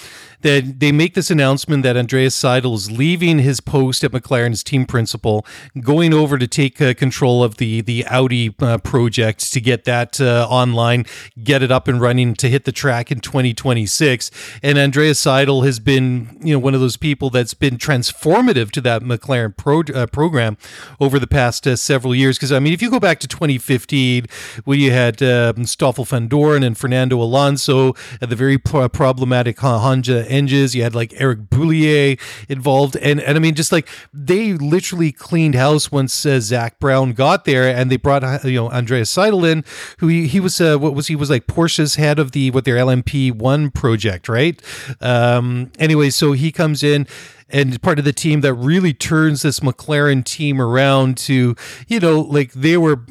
that 0.42 0.80
they 0.80 0.92
make 0.92 1.14
this 1.14 1.32
announcement 1.32 1.84
that 1.84 1.98
Andreas 1.98 2.40
Seidl 2.40 2.76
is 2.76 2.92
leaving 2.92 3.40
his 3.40 3.60
post 3.60 4.04
at 4.04 4.12
McLaren 4.12 4.52
as 4.52 4.64
team 4.64 4.86
principal, 4.86 5.46
going 5.80 6.14
over 6.14 6.38
to 6.38 6.48
take 6.48 6.82
uh, 6.82 6.94
control 6.94 7.44
of 7.44 7.58
the 7.58 7.82
the 7.82 8.06
Audi 8.06 8.54
uh, 8.60 8.78
project 8.78 9.52
to 9.54 9.62
get 9.62 9.86
that 9.86 10.22
uh, 10.22 10.48
online, 10.50 11.06
get 11.44 11.64
it 11.64 11.72
up 11.72 11.88
and 11.88 12.00
running 12.00 12.34
to 12.36 12.50
hit 12.50 12.66
the 12.66 12.72
track 12.72 13.12
in 13.12 13.20
2026. 13.20 14.30
And 14.62 14.78
Andreas 14.78 15.24
Seidl 15.24 15.66
has 15.66 15.80
been, 15.80 16.38
you 16.42 16.54
know, 16.54 16.60
one 16.60 16.74
of 16.74 16.82
those 16.82 16.98
people 16.98 17.30
that's 17.30 17.54
been 17.54 17.78
transformative 17.78 18.72
to 18.72 18.82
that 18.82 19.02
McLaren 19.02 19.56
pro, 19.56 19.82
uh, 19.94 20.08
program 20.08 20.58
over 21.00 21.20
the 21.20 21.28
past 21.28 21.66
uh, 21.68 21.76
several 21.76 22.14
years. 22.14 22.38
Because 22.38 22.52
I 22.52 22.60
mean, 22.60 22.74
if 22.74 22.82
you 22.82 22.92
go 22.92 23.00
back 23.00 23.20
to 23.20 23.28
2015, 23.28 24.26
when 24.66 24.80
you 24.80 24.92
had 24.92 25.22
um, 25.24 25.66
Stoffel 25.66 26.06
Vandoorne 26.06 26.66
and 26.66 26.78
Fernando 26.78 27.22
Alonso 27.22 27.96
at 28.22 28.30
the 28.30 28.36
very 28.36 28.58
pro- 28.58 28.90
problematic 28.90 29.60
Honda 29.60 30.28
You 30.46 30.84
had 30.84 30.96
like 30.96 31.14
Eric 31.18 31.50
Boullier 31.50 32.18
involved, 32.50 32.96
and 32.98 33.20
and 33.20 33.38
I 33.38 33.40
mean, 33.40 33.56
just 33.56 33.72
like 33.72 33.88
they 34.14 34.54
literally 34.54 35.12
cleaned 35.12 35.56
house 35.56 35.92
once 35.92 36.26
uh, 36.26 36.40
Zak 36.40 36.80
Brown 36.80 37.14
got 37.14 37.46
there, 37.46 37.68
and 37.68 37.90
they 37.92 37.98
brought 37.98 38.24
uh, 38.24 38.40
you 38.44 38.56
know 38.56 38.70
Andreas 38.70 39.14
Seidl 39.14 39.50
in, 39.50 39.64
who 40.00 40.08
he, 40.08 40.28
he 40.28 40.40
was 40.40 40.60
uh, 40.62 40.78
what 40.78 40.94
was 40.94 41.08
he 41.08 41.16
was 41.16 41.30
like 41.30 41.48
Porsche's 41.48 41.96
head 41.96 42.20
of 42.20 42.32
the 42.32 42.52
what 42.52 42.66
their 42.66 42.76
LMP 42.76 43.32
one 43.32 43.72
project, 43.72 44.30
right? 44.30 44.62
Um, 45.02 45.72
anyway, 45.80 46.10
so 46.10 46.34
he 46.34 46.52
comes 46.52 46.84
in 46.84 47.08
and 47.50 47.82
part 47.82 48.00
of 48.00 48.06
the 48.06 48.14
team 48.14 48.42
that 48.42 48.54
really 48.54 48.94
turns 48.94 49.42
this 49.42 49.60
McLaren 49.62 50.24
team 50.24 50.62
around 50.62 51.18
to, 51.18 51.56
you 51.88 52.00
know, 52.00 52.20
like 52.20 52.52
they 52.54 52.78
were 52.78 53.02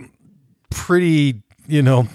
pretty, 0.70 1.42
you 1.66 1.82
know, 1.82 2.08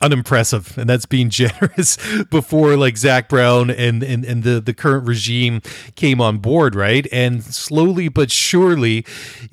unimpressive 0.00 0.76
and 0.78 0.88
that's 0.88 1.06
being 1.06 1.30
generous 1.38 1.96
before 2.24 2.76
like 2.76 2.96
Zak 2.96 3.28
Brown 3.28 3.70
and, 3.70 4.02
and 4.02 4.24
and 4.24 4.42
the 4.42 4.60
the 4.60 4.74
current 4.74 5.06
regime 5.06 5.62
came 5.96 6.20
on 6.20 6.38
board 6.38 6.74
right 6.74 7.06
and 7.12 7.42
slowly 7.42 8.08
but 8.08 8.30
surely 8.30 9.04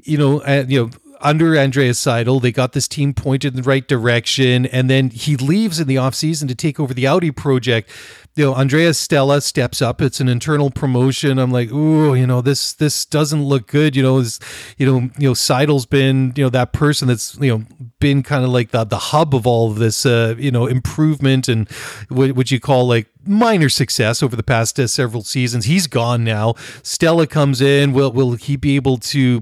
you 0.03 0.17
know 0.17 0.41
uh, 0.41 0.65
you 0.67 0.83
know 0.83 0.89
under 1.21 1.57
Andreas 1.57 2.03
Seidl. 2.03 2.41
they 2.41 2.51
got 2.51 2.73
this 2.73 2.87
team 2.87 3.13
pointed 3.13 3.53
in 3.53 3.61
the 3.61 3.67
right 3.67 3.87
direction, 3.87 4.65
and 4.67 4.89
then 4.89 5.09
he 5.09 5.35
leaves 5.35 5.79
in 5.79 5.87
the 5.87 5.95
offseason 5.95 6.47
to 6.47 6.55
take 6.55 6.79
over 6.79 6.93
the 6.93 7.07
Audi 7.07 7.31
project 7.31 7.89
you 8.35 8.43
know, 8.43 8.53
Andrea 8.53 8.93
Stella 8.93 9.39
steps 9.39 9.81
up. 9.81 10.01
It's 10.01 10.19
an 10.19 10.27
internal 10.27 10.69
promotion. 10.69 11.39
I'm 11.39 11.51
like, 11.51 11.71
ooh, 11.71 12.15
you 12.15 12.27
know, 12.27 12.41
this 12.41 12.73
this 12.73 13.05
doesn't 13.05 13.43
look 13.43 13.67
good. 13.67 13.95
You 13.95 14.03
know, 14.03 14.17
is 14.17 14.39
you 14.77 14.85
know, 14.85 15.09
you 15.17 15.29
know, 15.29 15.33
Seidl's 15.33 15.85
been, 15.85 16.33
you 16.35 16.43
know, 16.43 16.49
that 16.49 16.73
person 16.73 17.07
that's, 17.07 17.37
you 17.39 17.57
know, 17.57 17.65
been 17.99 18.23
kind 18.23 18.43
of 18.43 18.49
like 18.49 18.71
the 18.71 18.83
the 18.83 18.97
hub 18.97 19.33
of 19.33 19.47
all 19.47 19.71
of 19.71 19.79
this, 19.79 20.05
uh, 20.05 20.35
you 20.37 20.51
know, 20.51 20.65
improvement 20.67 21.47
and 21.47 21.69
what 22.09 22.33
would 22.33 22.51
you 22.51 22.59
call 22.59 22.87
like 22.87 23.07
minor 23.25 23.69
success 23.69 24.21
over 24.21 24.35
the 24.35 24.43
past 24.43 24.79
uh, 24.79 24.87
several 24.87 25.23
seasons. 25.23 25.65
He's 25.65 25.87
gone 25.87 26.23
now. 26.23 26.55
Stella 26.83 27.27
comes 27.27 27.61
in. 27.61 27.93
Will 27.93 28.11
will 28.11 28.33
he 28.33 28.57
be 28.57 28.75
able 28.75 28.97
to 28.97 29.39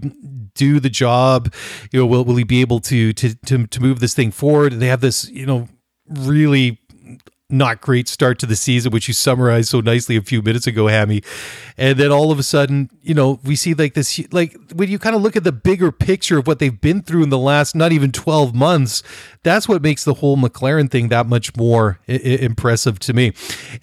do 0.56 0.80
the 0.80 0.90
job? 0.90 1.52
You 1.92 2.02
know, 2.02 2.06
will 2.06 2.26
will 2.26 2.36
he 2.36 2.44
be 2.44 2.62
able 2.62 2.80
to 2.82 3.12
to 3.14 3.34
to, 3.34 3.66
to 3.66 3.80
move 3.82 4.00
this 4.02 4.14
thing 4.14 4.30
forward? 4.30 4.74
And 4.74 4.82
They 4.82 4.88
have 4.88 5.02
this, 5.02 5.28
you 5.30 5.48
know, 5.48 5.68
really 6.08 6.80
not 7.54 7.82
great 7.82 8.08
start 8.08 8.40
to 8.40 8.46
the 8.46 8.56
season, 8.56 8.92
which 8.92 9.08
you 9.08 9.14
summarized 9.14 9.70
so 9.70 9.80
nicely 9.80 10.18
a 10.18 10.22
few 10.22 10.42
minutes 10.42 10.68
ago, 10.68 10.88
Hammy. 10.88 11.22
And 11.78 11.98
then 11.98 12.12
all 12.12 12.32
of 12.32 12.40
a 12.40 12.44
sudden, 12.44 12.90
you 13.02 13.14
know, 13.14 13.40
we 13.44 13.56
see 13.56 13.74
like 13.74 13.94
this, 13.94 14.20
like 14.34 14.56
when 14.74 14.90
you 14.90 15.00
kind 15.00 15.16
of 15.16 15.22
look 15.22 15.36
at 15.36 15.44
the 15.44 15.52
bigger 15.52 15.92
picture 15.92 16.40
of 16.40 16.48
what 16.48 16.60
they've 16.60 16.82
been 16.82 17.02
through 17.02 17.24
in 17.24 17.30
the 17.30 17.38
last 17.38 17.76
not 17.76 17.92
even 17.92 18.12
12 18.12 18.54
months, 18.54 19.04
that's 19.44 19.68
what 19.68 19.82
makes 19.82 20.04
the 20.04 20.16
whole 20.16 20.38
McLaren 20.38 20.90
thing 20.90 21.10
that 21.10 21.28
much 21.28 21.56
more 21.56 22.00
I- 22.08 22.14
impressive 22.14 23.00
to 23.00 23.14
me. 23.14 23.34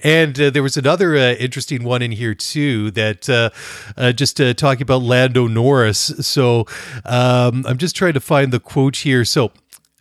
And 0.02 0.38
uh, 0.40 0.50
there 0.50 0.62
was 0.62 0.76
another 0.76 1.16
uh, 1.16 1.32
interesting 1.34 1.84
one 1.84 2.02
in 2.02 2.12
here 2.12 2.34
too 2.34 2.90
that 2.92 3.28
uh, 3.28 3.50
uh 3.96 4.12
just 4.12 4.40
uh, 4.40 4.54
talking 4.54 4.82
about 4.82 5.02
Lando 5.02 5.46
Norris. 5.46 6.12
So 6.20 6.66
um, 7.04 7.64
I'm 7.66 7.78
just 7.78 7.94
trying 7.94 8.14
to 8.14 8.20
find 8.20 8.52
the 8.52 8.60
quote 8.60 8.96
here. 8.96 9.24
So 9.24 9.52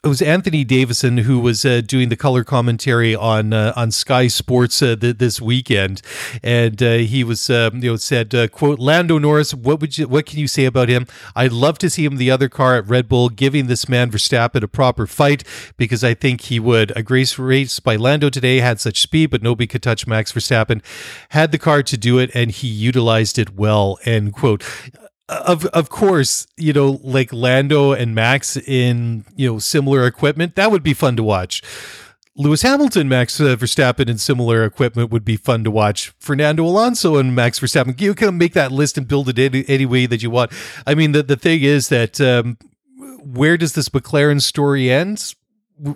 it 0.02 0.08
was 0.08 0.22
Anthony 0.22 0.64
Davidson 0.64 1.20
who 1.20 1.40
was 1.40 1.66
uh, 1.66 1.82
doing 1.82 2.08
the 2.08 2.16
color 2.16 2.46
commentary 2.46 3.14
on 3.14 3.52
uh, 3.52 3.74
on 3.76 3.92
Sky 3.92 4.28
Sports 4.28 4.82
uh, 4.82 4.96
th- 4.96 5.18
this 5.18 5.42
weekend, 5.42 6.02
and 6.42 6.82
uh, 6.82 6.94
he 6.94 7.24
was 7.24 7.50
um, 7.50 7.84
you 7.84 7.92
know 7.92 7.96
said 7.98 8.34
uh, 8.34 8.48
quote 8.48 8.80
Lando 8.80 9.18
Norris 9.18 9.54
what 9.54 9.82
would 9.82 9.98
you 9.98 10.08
what 10.08 10.26
can 10.26 10.40
you 10.40 10.48
say 10.48 10.64
about 10.64 10.88
him? 10.88 11.06
I'd 11.36 11.52
love 11.52 11.78
to 11.80 11.90
see 11.90 12.06
him 12.06 12.16
the 12.16 12.32
other 12.32 12.48
car 12.48 12.78
at 12.78 12.88
Red 12.88 13.10
Bull 13.10 13.28
giving 13.28 13.68
this 13.68 13.90
man 13.90 14.10
Verstappen 14.10 14.64
a 14.64 14.70
proper 14.70 15.06
fight 15.06 15.44
because 15.76 16.04
I 16.04 16.14
think 16.14 16.42
he 16.42 16.60
would. 16.62 16.96
A 16.96 17.04
grace 17.04 17.38
race 17.38 17.82
by 17.82 17.98
Lando 17.98 18.30
today 18.30 18.60
had 18.60 18.80
such 18.80 19.02
speed, 19.02 19.30
but 19.32 19.44
nobody 19.44 19.68
could 19.68 19.84
touch 19.84 20.08
Max 20.08 20.32
Verstappen. 20.32 20.82
Had 21.30 21.52
the 21.52 21.58
car 21.58 21.84
to 21.84 21.98
do 21.98 22.20
it, 22.20 22.32
and 22.34 22.52
he 22.52 22.68
utilized 22.68 23.38
it 23.38 23.56
well. 23.56 23.98
End 24.06 24.34
quote 24.34 24.64
of 25.30 25.66
of 25.68 25.90
course, 25.90 26.48
you 26.58 26.74
know, 26.74 27.00
like 27.04 27.32
Lando 27.32 27.92
and 27.92 28.16
Max 28.16 28.58
in 28.58 29.26
you 29.36 29.52
know 29.52 29.60
similar 29.60 30.06
equipment, 30.06 30.56
that 30.56 30.72
would 30.72 30.84
be 30.84 30.94
fun 30.94 31.16
to 31.16 31.24
watch. 31.24 31.62
Lewis 32.36 32.62
Hamilton, 32.62 33.10
Max 33.10 33.38
Verstappen 33.38 34.08
in 34.08 34.18
similar 34.18 34.64
equipment 34.64 35.12
would 35.12 35.26
be 35.26 35.36
fun 35.36 35.66
to 35.66 35.72
watch. 35.72 36.14
Fernando 36.20 36.64
Alonso 36.64 37.18
and 37.18 37.36
Max 37.36 37.60
Verstappen, 37.60 38.00
you 38.00 38.16
can 38.16 38.38
make 38.38 38.54
that 38.54 38.72
list 38.72 38.98
and 38.98 39.10
build 39.10 39.28
it 39.28 39.38
any, 39.38 39.66
any 39.68 39.86
way 39.86 40.06
that 40.06 40.24
you 40.24 40.30
want. 40.30 40.52
I 40.88 40.96
mean, 40.96 41.12
the 41.12 41.22
the 41.22 41.36
thing 41.36 41.62
is 41.64 41.90
that 41.90 42.22
um, 42.22 42.58
where 43.22 43.58
does 43.58 43.74
this 43.74 43.90
McLaren 43.90 44.42
story 44.42 44.90
end? 44.90 45.36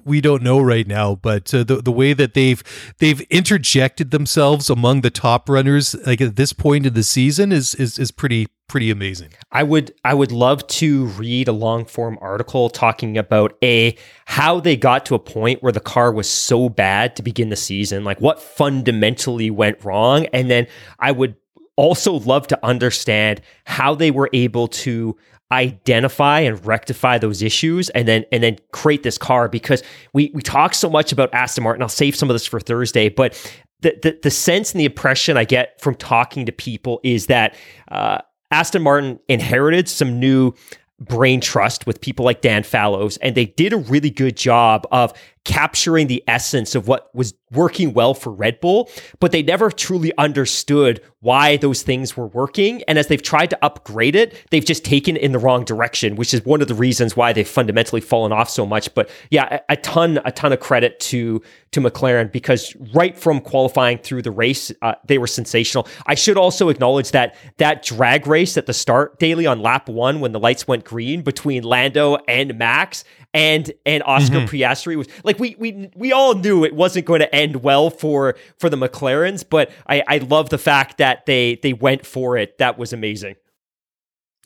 We 0.05 0.21
don't 0.21 0.43
know 0.43 0.59
right 0.59 0.87
now, 0.87 1.15
but 1.15 1.53
uh, 1.53 1.63
the 1.63 1.77
the 1.77 1.91
way 1.91 2.13
that 2.13 2.33
they've 2.33 2.63
they've 2.99 3.21
interjected 3.21 4.11
themselves 4.11 4.69
among 4.69 5.01
the 5.01 5.09
top 5.09 5.49
runners 5.49 5.95
like 6.05 6.21
at 6.21 6.35
this 6.35 6.53
point 6.53 6.85
in 6.85 6.93
the 6.93 7.03
season 7.03 7.51
is 7.51 7.75
is 7.75 7.99
is 7.99 8.11
pretty 8.11 8.47
pretty 8.67 8.89
amazing. 8.89 9.29
I 9.51 9.63
would 9.63 9.93
I 10.03 10.13
would 10.13 10.31
love 10.31 10.65
to 10.67 11.05
read 11.05 11.47
a 11.47 11.51
long 11.51 11.85
form 11.85 12.17
article 12.21 12.69
talking 12.69 13.17
about 13.17 13.57
a 13.63 13.95
how 14.25 14.59
they 14.59 14.75
got 14.75 15.05
to 15.07 15.15
a 15.15 15.19
point 15.19 15.61
where 15.61 15.71
the 15.71 15.79
car 15.79 16.11
was 16.11 16.29
so 16.29 16.69
bad 16.69 17.15
to 17.17 17.23
begin 17.23 17.49
the 17.49 17.55
season, 17.55 18.03
like 18.03 18.19
what 18.21 18.41
fundamentally 18.41 19.51
went 19.51 19.83
wrong, 19.83 20.25
and 20.27 20.49
then 20.49 20.67
I 20.99 21.11
would 21.11 21.35
also 21.75 22.13
love 22.13 22.47
to 22.47 22.65
understand 22.65 23.41
how 23.65 23.95
they 23.95 24.11
were 24.11 24.29
able 24.33 24.67
to 24.67 25.17
identify 25.53 26.41
and 26.41 26.63
rectify 26.65 27.17
those 27.17 27.41
issues 27.41 27.89
and 27.91 28.07
then 28.07 28.25
and 28.31 28.43
then 28.43 28.57
create 28.71 29.03
this 29.03 29.17
car 29.17 29.47
because 29.47 29.83
we 30.13 30.31
we 30.33 30.41
talk 30.41 30.73
so 30.73 30.89
much 30.89 31.11
about 31.11 31.33
Aston 31.33 31.63
Martin. 31.63 31.81
I'll 31.81 31.89
save 31.89 32.15
some 32.15 32.29
of 32.29 32.33
this 32.33 32.45
for 32.45 32.59
Thursday, 32.59 33.09
but 33.09 33.33
the 33.81 33.97
the, 34.01 34.19
the 34.23 34.31
sense 34.31 34.71
and 34.71 34.79
the 34.79 34.85
impression 34.85 35.37
I 35.37 35.45
get 35.45 35.79
from 35.81 35.95
talking 35.95 36.45
to 36.45 36.51
people 36.51 36.99
is 37.03 37.27
that 37.27 37.55
uh, 37.89 38.19
Aston 38.51 38.81
Martin 38.81 39.19
inherited 39.27 39.87
some 39.87 40.19
new 40.19 40.53
brain 40.99 41.41
trust 41.41 41.85
with 41.85 42.01
people 42.01 42.25
like 42.25 42.41
Dan 42.41 42.63
Fallows, 42.63 43.17
and 43.17 43.35
they 43.35 43.45
did 43.45 43.73
a 43.73 43.77
really 43.77 44.09
good 44.09 44.37
job 44.37 44.87
of 44.91 45.13
capturing 45.45 46.07
the 46.07 46.23
essence 46.27 46.73
of 46.75 46.87
what 46.87 47.13
was 47.13 47.33
working 47.51 47.93
well 47.93 48.13
for 48.13 48.31
Red 48.31 48.59
Bull, 48.59 48.89
but 49.19 49.31
they 49.31 49.43
never 49.43 49.69
truly 49.69 50.11
understood 50.17 51.01
why 51.19 51.57
those 51.57 51.83
things 51.83 52.17
were 52.17 52.27
working. 52.27 52.81
And 52.87 52.97
as 52.97 53.07
they've 53.07 53.21
tried 53.21 53.49
to 53.51 53.65
upgrade 53.65 54.15
it, 54.15 54.35
they've 54.51 54.65
just 54.65 54.83
taken 54.83 55.15
it 55.15 55.21
in 55.21 55.31
the 55.31 55.39
wrong 55.39 55.63
direction, 55.63 56.15
which 56.15 56.33
is 56.33 56.43
one 56.45 56.61
of 56.61 56.67
the 56.67 56.73
reasons 56.73 57.15
why 57.15 57.33
they've 57.33 57.47
fundamentally 57.47 58.01
fallen 58.01 58.31
off 58.31 58.49
so 58.49 58.65
much. 58.65 58.93
But 58.93 59.09
yeah, 59.29 59.59
a, 59.69 59.73
a 59.73 59.77
ton, 59.77 60.19
a 60.25 60.31
ton 60.31 60.53
of 60.53 60.59
credit 60.59 60.99
to 61.01 61.41
to 61.71 61.81
McLaren 61.81 62.31
because 62.31 62.75
right 62.93 63.17
from 63.17 63.41
qualifying 63.41 63.97
through 63.97 64.21
the 64.21 64.31
race, 64.31 64.71
uh, 64.81 64.93
they 65.05 65.17
were 65.17 65.27
sensational. 65.27 65.87
I 66.05 66.13
should 66.13 66.37
also 66.37 66.69
acknowledge 66.69 67.11
that 67.11 67.35
that 67.57 67.83
drag 67.83 68.27
race 68.27 68.57
at 68.57 68.67
the 68.67 68.73
start 68.73 69.17
Daly 69.19 69.47
on 69.47 69.59
lap 69.59 69.89
one 69.89 70.19
when 70.19 70.33
the 70.33 70.39
lights 70.39 70.67
went 70.67 70.85
green 70.85 71.21
between 71.23 71.63
Lando 71.63 72.17
and 72.27 72.57
Max 72.57 73.03
and 73.33 73.71
and 73.85 74.03
Oscar 74.03 74.37
mm-hmm. 74.37 74.55
Piastri 74.55 74.95
was 74.95 75.07
like 75.23 75.32
like 75.33 75.39
we 75.39 75.55
we 75.59 75.89
we 75.95 76.11
all 76.11 76.35
knew 76.35 76.63
it 76.63 76.73
wasn't 76.73 77.05
going 77.05 77.19
to 77.19 77.35
end 77.35 77.57
well 77.57 77.89
for 77.89 78.35
for 78.57 78.69
the 78.69 78.77
McLarens, 78.77 79.43
but 79.47 79.71
I 79.87 80.03
I 80.07 80.17
love 80.19 80.49
the 80.49 80.57
fact 80.57 80.97
that 80.97 81.25
they 81.25 81.55
they 81.55 81.73
went 81.73 82.05
for 82.05 82.37
it. 82.37 82.57
That 82.57 82.77
was 82.77 82.93
amazing 82.93 83.35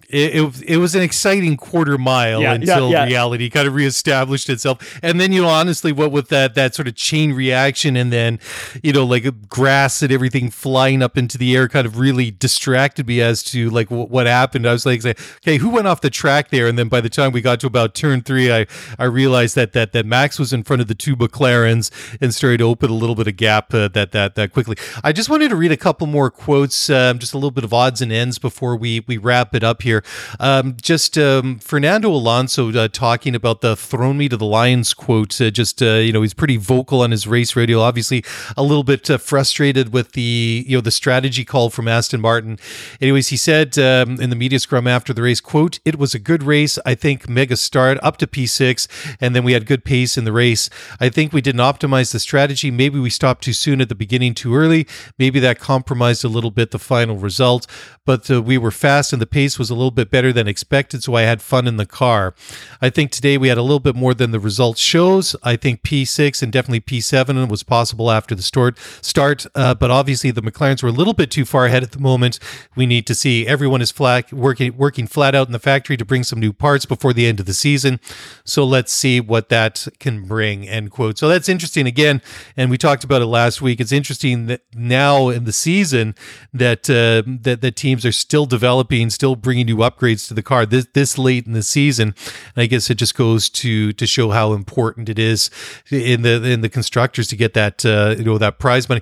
it, 0.10 0.36
it, 0.36 0.62
it, 0.62 0.78
was 0.78 0.96
an 0.96 1.02
exciting 1.02 1.58
quarter 1.58 1.98
mile 1.98 2.42
yeah, 2.42 2.54
until 2.54 2.90
yeah, 2.90 3.04
yeah. 3.04 3.06
reality 3.08 3.50
kind 3.50 3.68
of 3.68 3.76
reestablished 3.76 4.50
itself. 4.50 5.00
And 5.04 5.20
then, 5.20 5.34
you 5.34 5.42
know, 5.42 5.50
honestly, 5.50 5.92
what 5.92 6.14
with 6.14 6.30
that 6.30 6.56
that 6.56 6.74
sort 6.74 6.88
of 6.88 6.96
chain 6.96 7.34
reaction 7.34 7.98
and 7.98 8.12
then, 8.12 8.40
you 8.82 8.94
know, 8.94 9.06
like 9.06 9.50
grass 9.50 10.02
and 10.02 10.12
everything 10.12 10.50
flying 10.50 11.04
up 11.04 11.18
into 11.18 11.38
the 11.38 11.56
air 11.58 11.68
kind 11.68 11.86
of 11.86 12.00
really 12.00 12.32
distracted 12.32 13.08
me 13.08 13.22
as 13.22 13.44
to 13.44 13.70
like 13.70 13.90
w- 13.90 14.08
what 14.08 14.28
happened. 14.28 14.66
I 14.66 14.72
was 14.72 14.86
like, 14.86 15.06
okay, 15.06 15.58
who 15.58 15.70
went 15.70 15.88
off 15.88 16.00
the 16.00 16.10
track 16.10 16.52
there? 16.52 16.68
And 16.68 16.80
then 16.80 16.88
by 16.88 17.02
the 17.02 17.10
time 17.10 17.34
we 17.34 17.42
got 17.42 17.60
to 17.60 17.68
about 17.68 17.94
turn 17.94 18.22
three, 18.22 18.50
I, 18.50 18.66
I 18.98 19.06
realized 19.06 19.56
that 19.56 19.74
that 19.74 19.92
that 19.92 20.06
Max 20.06 20.40
was 20.40 20.54
in 20.54 20.64
front 20.64 20.82
of 20.82 20.88
the 20.88 20.96
two 20.96 21.18
McLarens 21.18 21.92
and 22.22 22.34
started 22.34 22.60
to 22.60 22.64
open 22.64 22.90
a 22.90 22.96
little 22.96 23.16
bit 23.16 23.28
of 23.28 23.36
gap 23.36 23.74
uh, 23.74 23.90
that 23.90 24.14
that 24.14 24.36
that 24.36 24.54
quickly. 24.54 24.78
I 25.04 25.12
just 25.12 25.30
wanted 25.30 25.50
to 25.50 25.58
read 25.58 25.74
a 25.74 25.78
couple 25.78 26.08
more 26.08 26.32
quotes, 26.32 26.90
um, 26.90 27.20
just 27.20 27.34
a 27.34 27.38
little 27.38 27.52
bit 27.52 27.66
of 27.66 27.74
odds 27.74 28.02
and 28.02 28.14
ends 28.14 28.40
before 28.40 28.78
we 28.78 29.04
we 29.06 29.18
wrap 29.18 29.54
it 29.54 29.66
up 29.66 29.82
here 29.82 29.97
here. 29.98 30.38
Um, 30.40 30.76
just 30.82 31.18
um, 31.18 31.60
Fernando 31.60 32.10
Alonso 32.10 32.72
uh, 32.72 32.88
talking 32.88 33.36
about 33.36 33.62
the 33.62 33.76
"thrown 33.76 34.18
me 34.18 34.30
to 34.30 34.38
the 34.38 34.46
lions" 34.46 34.94
quote. 34.94 35.40
Uh, 35.40 35.50
just 35.50 35.82
uh, 35.82 35.96
you 35.96 36.12
know, 36.12 36.22
he's 36.22 36.34
pretty 36.34 36.58
vocal 36.58 37.02
on 37.02 37.12
his 37.12 37.28
race 37.28 37.56
radio. 37.56 37.80
Obviously, 37.80 38.24
a 38.56 38.64
little 38.64 38.84
bit 38.84 39.10
uh, 39.10 39.18
frustrated 39.18 39.94
with 39.94 40.14
the 40.14 40.66
you 40.68 40.78
know 40.78 40.82
the 40.82 40.92
strategy 40.92 41.46
call 41.46 41.70
from 41.70 41.88
Aston 41.88 42.22
Martin. 42.22 42.60
Anyways, 43.02 43.30
he 43.30 43.38
said 43.38 43.78
um, 43.78 44.20
in 44.20 44.30
the 44.30 44.36
media 44.36 44.60
scrum 44.60 44.88
after 44.88 45.14
the 45.14 45.22
race, 45.22 45.42
"quote 45.42 45.80
It 45.86 45.98
was 45.98 46.14
a 46.14 46.20
good 46.20 46.44
race. 46.44 46.78
I 46.86 46.96
think 46.96 47.30
mega 47.30 47.58
start 47.58 47.98
up 48.02 48.18
to 48.18 48.28
P6, 48.28 48.88
and 49.20 49.36
then 49.36 49.44
we 49.44 49.54
had 49.54 49.66
good 49.66 49.84
pace 49.84 50.18
in 50.18 50.24
the 50.24 50.32
race. 50.32 50.70
I 51.00 51.10
think 51.10 51.34
we 51.34 51.42
didn't 51.42 51.62
optimize 51.62 52.12
the 52.12 52.20
strategy. 52.20 52.72
Maybe 52.72 53.00
we 53.00 53.10
stopped 53.10 53.44
too 53.44 53.54
soon 53.54 53.82
at 53.82 53.90
the 53.90 53.96
beginning, 53.96 54.34
too 54.34 54.56
early. 54.56 54.88
Maybe 55.18 55.40
that 55.40 55.60
compromised 55.60 56.24
a 56.24 56.28
little 56.28 56.52
bit 56.52 56.72
the 56.72 56.80
final 56.80 57.18
result. 57.18 57.68
But 58.06 58.30
uh, 58.32 58.42
we 58.42 58.58
were 58.58 58.72
fast, 58.72 59.12
and 59.12 59.22
the 59.22 59.28
pace 59.28 59.58
was 59.60 59.70
a 59.70 59.74
little." 59.74 59.87
Little 59.88 59.96
bit 59.96 60.12
better 60.12 60.34
than 60.34 60.50
expected, 60.50 61.02
so 61.02 61.16
I 61.16 61.22
had 61.22 61.42
fun 61.42 61.66
in 61.66 61.78
the 61.78 61.86
car. 61.86 62.36
I 62.82 62.90
think 62.90 63.10
today 63.10 63.38
we 63.38 63.48
had 63.48 63.58
a 63.58 63.62
little 63.62 63.80
bit 63.80 63.96
more 63.96 64.14
than 64.14 64.32
the 64.32 64.40
results 64.40 64.82
shows. 64.82 65.34
I 65.44 65.56
think 65.56 65.82
P6 65.82 66.44
and 66.44 66.52
definitely 66.52 66.82
P7 66.82 67.50
was 67.50 67.64
possible 67.64 68.12
after 68.12 68.36
the 68.36 68.42
start, 68.42 68.78
start 69.02 69.46
uh, 69.56 69.74
but 69.76 69.90
obviously 69.90 70.32
the 70.32 70.42
McLarens 70.42 70.84
were 70.84 70.90
a 70.90 70.94
little 70.94 71.14
bit 71.14 71.32
too 71.32 71.46
far 71.46 71.66
ahead 71.66 71.84
at 71.84 71.92
the 71.92 72.00
moment. 72.00 72.38
We 72.76 72.86
need 72.86 73.08
to 73.08 73.16
see 73.16 73.48
everyone 73.48 73.82
is 73.82 73.92
flat, 73.92 74.34
working 74.34 74.76
working 74.76 75.08
flat 75.08 75.34
out 75.34 75.48
in 75.48 75.54
the 75.54 75.60
factory 75.60 75.96
to 75.96 76.04
bring 76.04 76.24
some 76.24 76.40
new 76.40 76.52
parts 76.52 76.86
before 76.86 77.14
the 77.14 77.26
end 77.26 77.40
of 77.40 77.46
the 77.46 77.54
season. 77.54 78.02
So 78.44 78.66
let's 78.66 78.92
see 78.92 79.22
what 79.22 79.48
that 79.50 79.88
can 80.00 80.26
bring. 80.26 80.68
End 80.68 80.92
quote. 80.92 81.18
So 81.18 81.30
that's 81.30 81.48
interesting 81.48 81.88
again, 81.88 82.22
and 82.58 82.70
we 82.70 82.78
talked 82.78 83.06
about 83.06 83.22
it 83.22 83.28
last 83.28 83.62
week. 83.62 83.80
It's 83.80 83.94
interesting 83.94 84.48
that 84.48 84.62
now 84.76 85.30
in 85.30 85.46
the 85.46 85.54
season 85.54 86.14
that 86.54 86.90
uh, 86.90 87.24
that 87.44 87.62
the 87.62 87.72
teams 87.72 88.06
are 88.06 88.12
still 88.12 88.46
developing, 88.46 89.10
still 89.10 89.38
bringing 89.38 89.68
new 89.68 89.77
upgrades 89.78 90.28
to 90.28 90.34
the 90.34 90.44
car 90.44 90.66
this 90.66 90.88
this 90.94 91.18
late 91.18 91.46
in 91.46 91.54
the 91.54 91.64
season. 91.64 92.14
And 92.56 92.64
I 92.64 92.66
guess 92.66 92.90
it 92.90 92.96
just 92.96 93.16
goes 93.16 93.50
to 93.50 93.94
to 93.94 94.08
show 94.08 94.32
how 94.32 94.54
important 94.54 95.10
it 95.10 95.20
is 95.20 95.50
in 95.92 96.22
the 96.22 96.44
in 96.44 96.62
the 96.62 96.70
constructors 96.70 97.28
to 97.28 97.36
get 97.36 97.54
that 97.54 97.86
uh, 97.86 98.16
you 98.18 98.24
know 98.24 98.38
that 98.38 98.60
prize 98.60 98.90
money. 98.90 99.02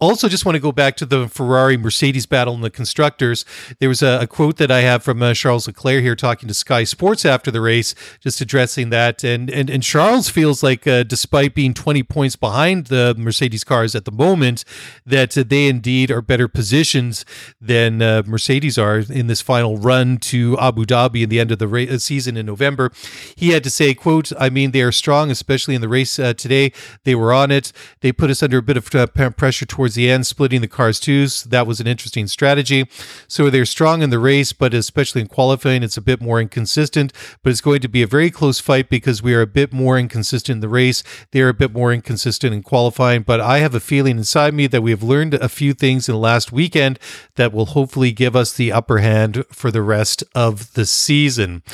Also, 0.00 0.28
just 0.28 0.44
want 0.44 0.56
to 0.56 0.60
go 0.60 0.72
back 0.72 0.96
to 0.96 1.06
the 1.06 1.28
Ferrari 1.28 1.76
Mercedes 1.76 2.26
battle 2.26 2.54
in 2.54 2.60
the 2.60 2.70
constructors. 2.70 3.44
There 3.80 3.88
was 3.88 4.02
a, 4.02 4.20
a 4.22 4.26
quote 4.26 4.56
that 4.56 4.70
I 4.70 4.80
have 4.80 5.02
from 5.02 5.22
uh, 5.22 5.34
Charles 5.34 5.66
Leclerc 5.66 6.02
here 6.02 6.16
talking 6.16 6.48
to 6.48 6.54
Sky 6.54 6.84
Sports 6.84 7.24
after 7.24 7.50
the 7.50 7.60
race, 7.60 7.94
just 8.20 8.40
addressing 8.40 8.90
that. 8.90 9.24
And 9.24 9.50
and 9.50 9.70
and 9.70 9.82
Charles 9.82 10.28
feels 10.28 10.62
like 10.62 10.86
uh, 10.86 11.02
despite 11.02 11.54
being 11.54 11.74
20 11.74 12.02
points 12.04 12.36
behind 12.36 12.86
the 12.86 13.14
Mercedes 13.16 13.64
cars 13.64 13.94
at 13.94 14.04
the 14.04 14.12
moment, 14.12 14.64
that 15.04 15.30
they 15.32 15.68
indeed 15.68 16.10
are 16.10 16.22
better 16.22 16.48
positioned 16.48 17.24
than 17.60 18.02
uh, 18.02 18.22
Mercedes 18.26 18.78
are 18.78 18.98
in 18.98 19.26
this 19.26 19.40
final 19.40 19.76
run 19.76 20.07
to 20.16 20.56
Abu 20.58 20.86
Dhabi 20.86 21.22
in 21.22 21.28
the 21.28 21.38
end 21.38 21.52
of 21.52 21.58
the 21.58 21.68
uh, 21.68 21.98
season 21.98 22.36
in 22.36 22.46
November. 22.46 22.90
He 23.36 23.50
had 23.50 23.62
to 23.64 23.70
say, 23.70 23.92
"quote 23.94 24.32
I 24.38 24.48
mean, 24.48 24.70
they 24.70 24.82
are 24.82 24.92
strong, 24.92 25.30
especially 25.30 25.74
in 25.74 25.80
the 25.80 25.88
race 25.88 26.18
uh, 26.18 26.32
today. 26.32 26.72
They 27.04 27.14
were 27.14 27.32
on 27.32 27.50
it. 27.50 27.72
They 28.00 28.12
put 28.12 28.30
us 28.30 28.42
under 28.42 28.58
a 28.58 28.62
bit 28.62 28.76
of 28.76 28.94
uh, 28.94 29.06
pressure 29.30 29.66
towards 29.66 29.94
the 29.94 30.10
end, 30.10 30.26
splitting 30.26 30.60
the 30.60 30.68
cars 30.68 30.98
too. 30.98 31.26
That 31.46 31.66
was 31.66 31.80
an 31.80 31.86
interesting 31.86 32.28
strategy. 32.28 32.88
So 33.26 33.50
they're 33.50 33.66
strong 33.66 34.02
in 34.02 34.10
the 34.10 34.18
race, 34.18 34.52
but 34.52 34.72
especially 34.72 35.20
in 35.20 35.26
qualifying, 35.26 35.82
it's 35.82 35.96
a 35.96 36.02
bit 36.02 36.20
more 36.20 36.40
inconsistent. 36.40 37.12
But 37.42 37.50
it's 37.50 37.60
going 37.60 37.80
to 37.80 37.88
be 37.88 38.02
a 38.02 38.06
very 38.06 38.30
close 38.30 38.60
fight 38.60 38.88
because 38.88 39.22
we 39.22 39.34
are 39.34 39.40
a 39.40 39.46
bit 39.46 39.72
more 39.72 39.98
inconsistent 39.98 40.56
in 40.56 40.60
the 40.60 40.68
race. 40.68 41.02
They 41.32 41.40
are 41.40 41.48
a 41.48 41.54
bit 41.54 41.72
more 41.72 41.92
inconsistent 41.92 42.54
in 42.54 42.62
qualifying. 42.62 43.22
But 43.22 43.40
I 43.40 43.58
have 43.58 43.74
a 43.74 43.80
feeling 43.80 44.18
inside 44.18 44.54
me 44.54 44.68
that 44.68 44.82
we 44.82 44.90
have 44.92 45.02
learned 45.02 45.34
a 45.34 45.48
few 45.48 45.74
things 45.74 46.08
in 46.08 46.14
the 46.14 46.20
last 46.20 46.52
weekend 46.52 46.98
that 47.34 47.52
will 47.52 47.66
hopefully 47.66 48.12
give 48.12 48.36
us 48.36 48.52
the 48.52 48.72
upper 48.72 48.98
hand 48.98 49.44
for 49.50 49.70
the 49.70 49.82
rest." 49.82 49.97
Rest 49.98 50.22
of 50.32 50.74
the 50.74 50.86
season. 50.86 51.64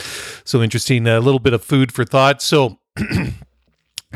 So 0.45 0.63
interesting, 0.63 1.07
a 1.07 1.21
little 1.21 1.39
bit 1.39 1.53
of 1.53 1.63
food 1.63 1.93
for 1.93 2.05
thought. 2.05 2.41
So. 2.41 2.79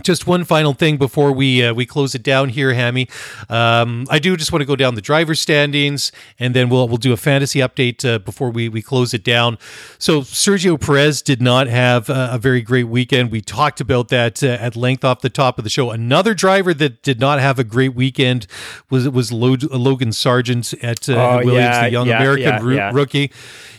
Just 0.04 0.28
one 0.28 0.44
final 0.44 0.74
thing 0.74 0.96
before 0.96 1.32
we 1.32 1.64
uh, 1.64 1.74
we 1.74 1.84
close 1.84 2.14
it 2.14 2.22
down 2.22 2.50
here, 2.50 2.72
Hammy. 2.72 3.08
Um, 3.48 4.06
I 4.08 4.20
do 4.20 4.36
just 4.36 4.52
want 4.52 4.60
to 4.62 4.64
go 4.64 4.76
down 4.76 4.94
the 4.94 5.00
driver 5.00 5.34
standings, 5.34 6.12
and 6.38 6.54
then 6.54 6.68
we'll 6.68 6.86
we'll 6.86 6.98
do 6.98 7.12
a 7.12 7.16
fantasy 7.16 7.58
update 7.58 8.08
uh, 8.08 8.20
before 8.20 8.50
we 8.50 8.68
we 8.68 8.80
close 8.80 9.12
it 9.12 9.24
down. 9.24 9.58
So 9.98 10.20
Sergio 10.20 10.80
Perez 10.80 11.20
did 11.20 11.42
not 11.42 11.66
have 11.66 12.08
a, 12.08 12.28
a 12.34 12.38
very 12.38 12.62
great 12.62 12.84
weekend. 12.84 13.32
We 13.32 13.40
talked 13.40 13.80
about 13.80 14.06
that 14.10 14.40
uh, 14.40 14.46
at 14.46 14.76
length 14.76 15.04
off 15.04 15.20
the 15.20 15.30
top 15.30 15.58
of 15.58 15.64
the 15.64 15.70
show. 15.70 15.90
Another 15.90 16.32
driver 16.32 16.72
that 16.74 17.02
did 17.02 17.18
not 17.18 17.40
have 17.40 17.58
a 17.58 17.64
great 17.64 17.96
weekend 17.96 18.46
was 18.90 19.08
was 19.08 19.32
Logan 19.32 20.10
Sargeant 20.10 20.78
at, 20.80 21.08
uh, 21.08 21.14
oh, 21.14 21.36
Williams, 21.44 21.54
yeah, 21.56 21.82
the 21.82 21.90
young 21.90 22.06
yeah, 22.06 22.18
American 22.18 22.70
yeah, 22.70 22.92
rookie 22.94 23.32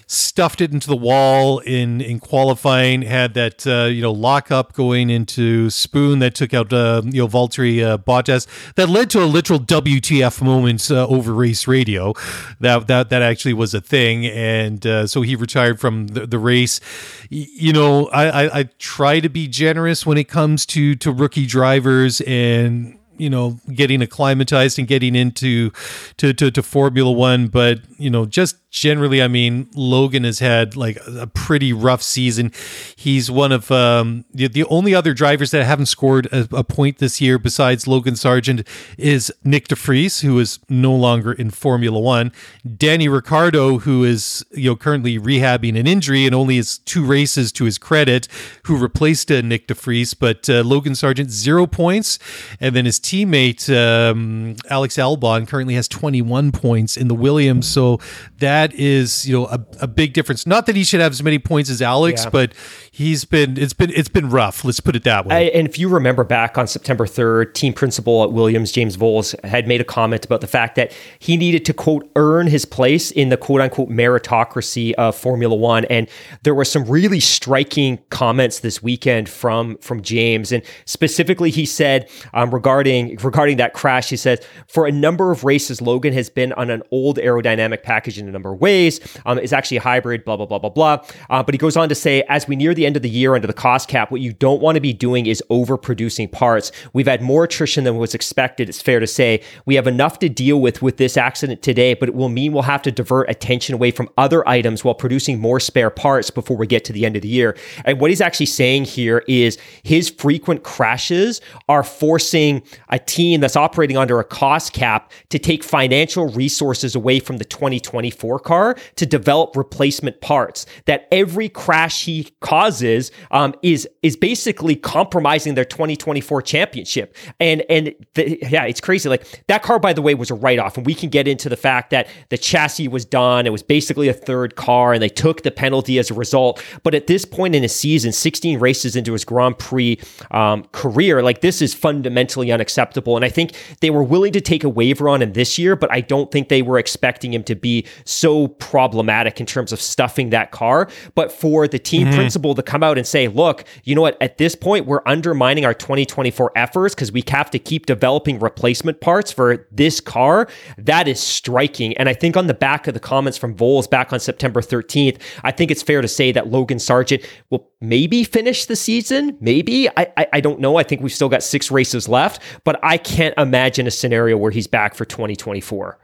stuffed 0.09 0.59
it 0.59 0.73
into 0.73 0.87
the 0.87 0.95
wall 0.97 1.59
in 1.59 2.01
in 2.01 2.19
qualifying. 2.19 3.03
Had 3.03 3.35
that 3.35 3.65
uh, 3.65 3.85
you 3.85 4.01
know 4.01 4.11
lockup 4.11 4.73
going 4.73 5.09
into 5.09 5.69
Spoon 5.69 6.19
that 6.19 6.35
took 6.35 6.53
out 6.53 6.73
uh, 6.73 7.03
you 7.05 7.21
know 7.21 7.27
Valtteri 7.27 7.83
uh, 7.83 7.97
Bottas. 7.97 8.47
That 8.73 8.89
led 8.89 9.09
to 9.11 9.23
a 9.23 9.25
literal 9.25 9.59
WTF 9.59 10.41
moment 10.41 10.89
uh, 10.91 11.07
over 11.07 11.33
race 11.33 11.67
radio. 11.67 12.13
That 12.59 12.87
that 12.87 13.09
that 13.09 13.21
actually 13.21 13.53
was 13.53 13.73
a 13.73 13.81
thing, 13.81 14.25
and 14.25 14.85
uh, 14.85 15.07
so 15.07 15.21
he 15.21 15.35
retired 15.35 15.79
from 15.79 16.07
the, 16.07 16.25
the 16.25 16.39
race. 16.39 16.81
You 17.29 17.71
know, 17.71 18.07
I, 18.07 18.45
I 18.45 18.59
I 18.59 18.63
try 18.79 19.19
to 19.19 19.29
be 19.29 19.47
generous 19.47 20.05
when 20.05 20.17
it 20.17 20.27
comes 20.27 20.65
to 20.67 20.95
to 20.95 21.11
rookie 21.11 21.45
drivers 21.45 22.21
and 22.21 22.99
you 23.19 23.29
know 23.29 23.59
getting 23.73 24.01
acclimatized 24.01 24.79
and 24.79 24.87
getting 24.87 25.15
into 25.15 25.71
to, 26.17 26.33
to, 26.33 26.49
to 26.49 26.63
Formula 26.63 27.11
One, 27.11 27.47
but 27.47 27.81
you 27.97 28.09
know 28.09 28.25
just 28.25 28.55
generally, 28.71 29.21
I 29.21 29.27
mean, 29.27 29.69
Logan 29.73 30.23
has 30.23 30.39
had 30.39 30.75
like 30.75 30.97
a 31.07 31.27
pretty 31.27 31.73
rough 31.73 32.03
season. 32.03 32.51
He's 32.95 33.31
one 33.31 33.51
of 33.51 33.71
um, 33.71 34.25
the, 34.33 34.47
the 34.47 34.63
only 34.65 34.93
other 34.93 35.13
drivers 35.13 35.51
that 35.51 35.65
haven't 35.65 35.87
scored 35.87 36.27
a, 36.27 36.47
a, 36.51 36.63
point 36.63 36.99
this 36.99 37.19
year 37.19 37.39
besides 37.39 37.87
Logan 37.87 38.13
Sargeant 38.13 38.65
is 38.97 39.33
Nyck 39.43 39.67
de 39.67 39.75
Vries, 39.75 40.21
who 40.21 40.37
is 40.39 40.59
no 40.69 40.93
longer 40.93 41.33
in 41.33 41.49
Formula 41.49 41.99
One. 41.99 42.31
Danny 42.77 43.07
Ricciardo, 43.07 43.79
who 43.79 44.03
is 44.03 44.45
you 44.51 44.69
know 44.69 44.75
currently 44.75 45.17
rehabbing 45.17 45.79
an 45.79 45.87
injury 45.87 46.25
and 46.25 46.35
only 46.35 46.57
has 46.57 46.77
two 46.77 47.03
races 47.03 47.51
to 47.53 47.65
his 47.65 47.77
credit, 47.77 48.27
who 48.63 48.77
replaced 48.77 49.31
uh, 49.31 49.41
Nyck 49.41 49.67
de 49.67 49.73
Vries, 49.73 50.13
but 50.13 50.47
uh, 50.49 50.61
Logan 50.61 50.93
Sargeant 50.93 51.29
zero 51.29 51.65
points, 51.65 52.19
and 52.59 52.75
then 52.75 52.85
his 52.85 52.99
teammate 52.99 53.67
um, 53.75 54.55
Alex 54.69 54.97
Albon 54.97 55.47
currently 55.47 55.73
has 55.73 55.87
21 55.87 56.51
points 56.51 56.97
in 56.97 57.07
the 57.07 57.15
Williams. 57.15 57.67
So 57.67 57.99
that 58.37 58.58
that 58.59 58.73
is 58.73 59.27
you 59.27 59.37
know 59.37 59.45
a, 59.47 59.65
a 59.81 59.87
big 59.87 60.13
difference. 60.13 60.45
Not 60.45 60.65
that 60.65 60.75
he 60.75 60.83
should 60.83 60.99
have 60.99 61.11
as 61.11 61.23
many 61.23 61.39
points 61.39 61.69
as 61.69 61.81
Alex, 61.81 62.23
yeah. 62.23 62.29
but 62.29 62.53
he's 62.91 63.23
been 63.25 63.57
it's 63.57 63.73
been 63.73 63.91
it's 63.91 64.09
been 64.09 64.29
rough. 64.29 64.65
Let's 64.65 64.79
put 64.79 64.95
it 64.95 65.03
that 65.05 65.25
way. 65.25 65.35
I, 65.35 65.39
and 65.57 65.67
if 65.67 65.79
you 65.79 65.87
remember 65.87 66.23
back 66.23 66.57
on 66.57 66.67
September 66.67 67.07
third, 67.07 67.55
team 67.55 67.73
principal 67.73 68.23
at 68.23 68.31
Williams, 68.31 68.71
James 68.71 68.97
Vowles, 68.97 69.33
had 69.45 69.67
made 69.67 69.79
a 69.79 69.85
comment 69.85 70.25
about 70.25 70.41
the 70.41 70.47
fact 70.47 70.75
that 70.75 70.93
he 71.19 71.37
needed 71.37 71.65
to 71.65 71.73
quote 71.73 72.09
earn 72.15 72.47
his 72.47 72.65
place 72.65 73.11
in 73.11 73.29
the 73.29 73.37
quote 73.37 73.61
unquote 73.61 73.89
meritocracy 73.89 74.93
of 74.93 75.15
Formula 75.15 75.55
One. 75.55 75.85
And 75.85 76.09
there 76.43 76.53
were 76.53 76.65
some 76.65 76.85
really 76.85 77.19
striking 77.19 77.99
comments 78.09 78.59
this 78.59 78.83
weekend 78.83 79.29
from 79.29 79.77
from 79.77 80.01
James, 80.01 80.51
and 80.51 80.63
specifically 80.85 81.49
he 81.49 81.65
said 81.65 82.09
um, 82.33 82.53
regarding 82.53 83.15
regarding 83.17 83.57
that 83.57 83.73
crash, 83.73 84.09
he 84.09 84.17
said 84.17 84.45
for 84.67 84.85
a 84.85 84.91
number 84.91 85.31
of 85.31 85.43
races, 85.45 85.81
Logan 85.81 86.13
has 86.13 86.29
been 86.29 86.51
on 86.53 86.69
an 86.69 86.83
old 86.91 87.17
aerodynamic 87.17 87.83
package 87.83 88.19
in 88.19 88.27
a 88.27 88.31
number 88.31 88.48
of 88.53 88.61
ways. 88.61 88.99
Um, 89.25 89.39
is 89.39 89.53
actually 89.53 89.77
a 89.77 89.81
hybrid, 89.81 90.25
blah, 90.25 90.37
blah, 90.37 90.45
blah, 90.45 90.59
blah, 90.59 90.69
blah. 90.69 91.03
Uh, 91.29 91.43
but 91.43 91.53
he 91.53 91.57
goes 91.57 91.77
on 91.77 91.89
to 91.89 91.95
say, 91.95 92.23
as 92.29 92.47
we 92.47 92.55
near 92.55 92.73
the 92.73 92.85
end 92.85 92.95
of 92.95 93.01
the 93.01 93.09
year 93.09 93.35
under 93.35 93.47
the 93.47 93.53
cost 93.53 93.87
cap, 93.87 94.11
what 94.11 94.21
you 94.21 94.33
don't 94.33 94.61
want 94.61 94.75
to 94.75 94.81
be 94.81 94.93
doing 94.93 95.25
is 95.25 95.43
overproducing 95.49 96.31
parts. 96.31 96.71
We've 96.93 97.07
had 97.07 97.21
more 97.21 97.43
attrition 97.43 97.83
than 97.83 97.97
was 97.97 98.13
expected. 98.13 98.69
It's 98.69 98.81
fair 98.81 98.99
to 98.99 99.07
say 99.07 99.41
we 99.65 99.75
have 99.75 99.87
enough 99.87 100.19
to 100.19 100.29
deal 100.29 100.61
with 100.61 100.81
with 100.81 100.97
this 100.97 101.17
accident 101.17 101.61
today, 101.61 101.93
but 101.93 102.09
it 102.09 102.15
will 102.15 102.29
mean 102.29 102.53
we'll 102.53 102.63
have 102.63 102.81
to 102.83 102.91
divert 102.91 103.29
attention 103.29 103.75
away 103.75 103.91
from 103.91 104.09
other 104.17 104.47
items 104.47 104.83
while 104.83 104.95
producing 104.95 105.39
more 105.39 105.59
spare 105.59 105.89
parts 105.89 106.29
before 106.29 106.57
we 106.57 106.67
get 106.67 106.85
to 106.85 106.93
the 106.93 107.05
end 107.05 107.15
of 107.15 107.21
the 107.21 107.27
year. 107.27 107.55
And 107.85 107.99
what 107.99 108.09
he's 108.09 108.21
actually 108.21 108.47
saying 108.47 108.85
here 108.85 109.23
is 109.27 109.57
his 109.83 110.09
frequent 110.09 110.63
crashes 110.63 111.41
are 111.67 111.83
forcing 111.83 112.63
a 112.89 112.99
team 112.99 113.41
that's 113.41 113.55
operating 113.55 113.97
under 113.97 114.19
a 114.19 114.23
cost 114.23 114.73
cap 114.73 115.11
to 115.29 115.39
take 115.39 115.63
financial 115.63 116.29
resources 116.29 116.95
away 116.95 117.19
from 117.19 117.37
the 117.37 117.45
2024 117.45 118.38
car 118.39 118.75
to 118.95 119.05
develop 119.05 119.55
replacement 119.55 120.21
parts. 120.21 120.65
That 120.85 121.07
every 121.11 121.49
crash 121.49 122.05
he 122.05 122.29
causes 122.41 123.11
um, 123.31 123.53
is 123.61 123.87
is 124.01 124.15
basically 124.15 124.75
compromising 124.75 125.55
their 125.55 125.65
2024 125.65 126.41
championship. 126.41 127.15
And 127.39 127.63
and 127.69 127.93
the, 128.13 128.39
yeah, 128.49 128.65
it's 128.65 128.81
crazy. 128.81 129.09
Like 129.09 129.43
that 129.47 129.63
car, 129.63 129.79
by 129.79 129.93
the 129.93 130.01
way, 130.01 130.15
was 130.15 130.31
a 130.31 130.35
write 130.35 130.59
off, 130.59 130.77
and 130.77 130.85
we 130.85 130.95
can 130.95 131.09
get 131.09 131.27
into 131.27 131.49
the 131.49 131.57
fact 131.57 131.89
that 131.91 132.07
the 132.29 132.37
chassis 132.37 132.87
was 132.87 133.05
done. 133.05 133.45
It 133.45 133.51
was 133.51 133.63
basically 133.63 134.07
a 134.07 134.13
third 134.13 134.55
car, 134.55 134.93
and 134.93 135.01
they 135.01 135.09
took 135.09 135.43
the 135.43 135.51
penalty 135.51 135.99
as 135.99 136.11
a 136.11 136.13
result. 136.13 136.63
But 136.83 136.95
at 136.95 137.07
this 137.07 137.25
point 137.25 137.55
in 137.55 137.63
his 137.63 137.75
season, 137.75 138.11
16 138.11 138.59
races 138.59 138.95
into 138.95 139.13
his 139.13 139.25
Grand 139.25 139.57
Prix 139.57 139.99
um, 140.31 140.63
career, 140.71 141.23
like 141.23 141.41
this 141.41 141.61
is 141.61 141.73
fundamentally 141.73 142.51
unacceptable. 142.51 143.15
And 143.15 143.25
I 143.25 143.29
think 143.29 143.53
they 143.81 143.89
were 143.89 144.03
willing 144.03 144.33
to 144.33 144.41
take 144.41 144.63
a 144.63 144.69
waiver 144.69 145.09
on 145.09 145.21
him 145.21 145.33
this 145.33 145.57
year, 145.57 145.75
but 145.75 145.91
I 145.91 146.01
don't 146.01 146.31
think 146.31 146.49
they 146.49 146.61
were 146.61 146.77
expecting 146.77 147.33
him 147.33 147.43
to 147.43 147.55
be 147.55 147.85
so 148.05 148.28
problematic 148.59 149.39
in 149.39 149.45
terms 149.45 149.71
of 149.71 149.81
stuffing 149.81 150.29
that 150.29 150.51
car. 150.51 150.89
But 151.15 151.31
for 151.31 151.67
the 151.67 151.79
team 151.79 152.07
mm-hmm. 152.07 152.15
principal 152.15 152.55
to 152.55 152.63
come 152.63 152.83
out 152.83 152.97
and 152.97 153.05
say, 153.05 153.27
look, 153.27 153.63
you 153.83 153.95
know 153.95 154.01
what, 154.01 154.21
at 154.21 154.37
this 154.37 154.55
point, 154.55 154.85
we're 154.85 155.01
undermining 155.05 155.65
our 155.65 155.73
2024 155.73 156.51
efforts 156.55 156.95
because 156.95 157.11
we 157.11 157.23
have 157.27 157.49
to 157.51 157.59
keep 157.59 157.85
developing 157.85 158.39
replacement 158.39 159.01
parts 159.01 159.31
for 159.31 159.67
this 159.71 159.99
car, 159.99 160.47
that 160.77 161.07
is 161.07 161.19
striking. 161.19 161.95
And 161.97 162.09
I 162.09 162.13
think 162.13 162.37
on 162.37 162.47
the 162.47 162.53
back 162.53 162.87
of 162.87 162.93
the 162.93 162.99
comments 162.99 163.37
from 163.37 163.55
Vowles 163.55 163.89
back 163.89 164.13
on 164.13 164.19
September 164.19 164.61
13th, 164.61 165.19
I 165.43 165.51
think 165.51 165.71
it's 165.71 165.83
fair 165.83 166.01
to 166.01 166.07
say 166.07 166.31
that 166.31 166.47
Logan 166.47 166.77
Sargeant 166.77 167.25
will 167.49 167.69
maybe 167.81 168.23
finish 168.23 168.65
the 168.65 168.75
season. 168.75 169.37
Maybe. 169.39 169.89
I, 169.89 170.11
I, 170.17 170.27
I 170.33 170.41
don't 170.41 170.59
know. 170.59 170.77
I 170.77 170.83
think 170.83 171.01
we've 171.01 171.13
still 171.13 171.29
got 171.29 171.43
six 171.43 171.71
races 171.71 172.07
left, 172.07 172.41
but 172.63 172.79
I 172.83 172.97
can't 172.97 173.33
imagine 173.37 173.87
a 173.87 173.91
scenario 173.91 174.37
where 174.37 174.51
he's 174.51 174.67
back 174.67 174.95
for 174.95 175.05
2024. 175.05 175.97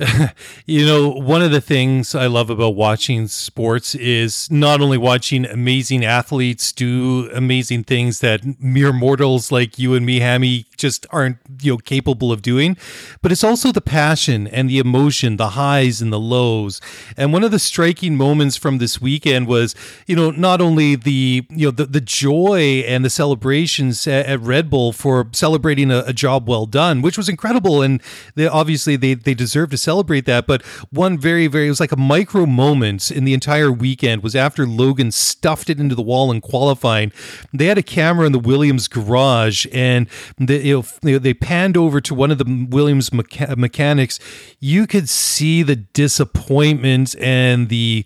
you 0.66 0.86
know, 0.86 1.10
one 1.10 1.42
of 1.42 1.50
the 1.50 1.60
things 1.60 2.14
I 2.14 2.26
love 2.26 2.48
about 2.48 2.74
watching 2.74 3.28
sports 3.28 3.94
is 3.94 4.50
not 4.50 4.80
only 4.80 4.96
watching 4.96 5.44
amazing 5.44 6.04
athletes 6.04 6.72
do 6.72 7.30
amazing 7.34 7.84
things 7.84 8.20
that 8.20 8.60
mere 8.60 8.92
mortals 8.92 9.52
like 9.52 9.78
you 9.78 9.94
and 9.94 10.06
me, 10.06 10.20
Hammy, 10.20 10.66
just 10.76 11.06
aren't, 11.10 11.36
you 11.60 11.72
know, 11.72 11.78
capable 11.78 12.32
of 12.32 12.40
doing, 12.40 12.76
but 13.20 13.30
it's 13.30 13.44
also 13.44 13.72
the 13.72 13.80
passion 13.80 14.46
and 14.46 14.70
the 14.70 14.78
emotion, 14.78 15.36
the 15.36 15.50
highs 15.50 16.00
and 16.00 16.12
the 16.12 16.20
lows. 16.20 16.80
And 17.16 17.32
one 17.32 17.44
of 17.44 17.50
the 17.50 17.58
striking 17.58 18.16
moments 18.16 18.56
from 18.56 18.78
this 18.78 19.00
weekend 19.00 19.46
was, 19.46 19.74
you 20.06 20.16
know, 20.16 20.30
not 20.30 20.62
only 20.62 20.96
the, 20.96 21.46
you 21.50 21.66
know, 21.66 21.70
the, 21.70 21.84
the 21.84 22.00
joy 22.00 22.82
and 22.86 23.04
the 23.04 23.10
celebrations 23.10 24.06
at, 24.06 24.26
at 24.26 24.40
Red 24.40 24.70
Bull 24.70 24.92
for 24.92 25.28
celebrating 25.32 25.90
a, 25.90 26.04
a, 26.06 26.12
job 26.12 26.48
well 26.48 26.66
done, 26.66 27.02
which 27.02 27.16
was 27.16 27.28
incredible. 27.28 27.82
And 27.82 28.02
they 28.34 28.46
obviously 28.46 28.96
they, 28.96 29.14
they 29.14 29.34
deserve 29.34 29.70
to 29.70 29.78
celebrate 29.78 29.89
that. 30.26 30.44
But 30.46 30.62
one 30.90 31.18
very, 31.18 31.46
very, 31.46 31.66
it 31.66 31.70
was 31.70 31.80
like 31.80 31.92
a 31.92 31.96
micro 31.96 32.46
moment 32.46 33.10
in 33.10 33.24
the 33.24 33.34
entire 33.34 33.70
weekend 33.70 34.22
was 34.22 34.36
after 34.36 34.66
Logan 34.66 35.10
stuffed 35.10 35.70
it 35.70 35.78
into 35.80 35.94
the 35.94 36.02
wall 36.02 36.30
in 36.30 36.40
qualifying. 36.40 37.12
They 37.52 37.66
had 37.66 37.78
a 37.78 37.82
camera 37.82 38.26
in 38.26 38.32
the 38.32 38.38
Williams 38.38 38.88
garage 38.88 39.66
and 39.72 40.08
they, 40.38 40.62
you 40.62 40.84
know, 41.02 41.18
they 41.18 41.34
panned 41.34 41.76
over 41.76 42.00
to 42.00 42.14
one 42.14 42.30
of 42.30 42.38
the 42.38 42.66
Williams 42.70 43.10
mecha- 43.10 43.56
mechanics. 43.56 44.18
You 44.60 44.86
could 44.86 45.08
see 45.08 45.62
the 45.62 45.76
disappointment 45.76 47.14
and 47.20 47.68
the 47.68 48.04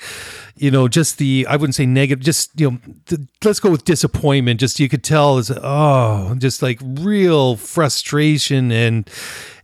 you 0.56 0.70
know, 0.70 0.86
just 0.88 1.18
the 1.18 1.46
I 1.48 1.56
wouldn't 1.56 1.74
say 1.74 1.86
negative, 1.86 2.24
just 2.24 2.58
you 2.58 2.70
know, 2.70 2.78
the, 3.06 3.26
let's 3.44 3.60
go 3.60 3.70
with 3.70 3.84
disappointment. 3.84 4.60
Just 4.60 4.78
you 4.78 4.88
could 4.88 5.02
tell 5.02 5.38
is 5.38 5.50
oh, 5.50 6.34
just 6.38 6.62
like 6.62 6.80
real 6.82 7.56
frustration 7.56 8.70
and 8.70 9.10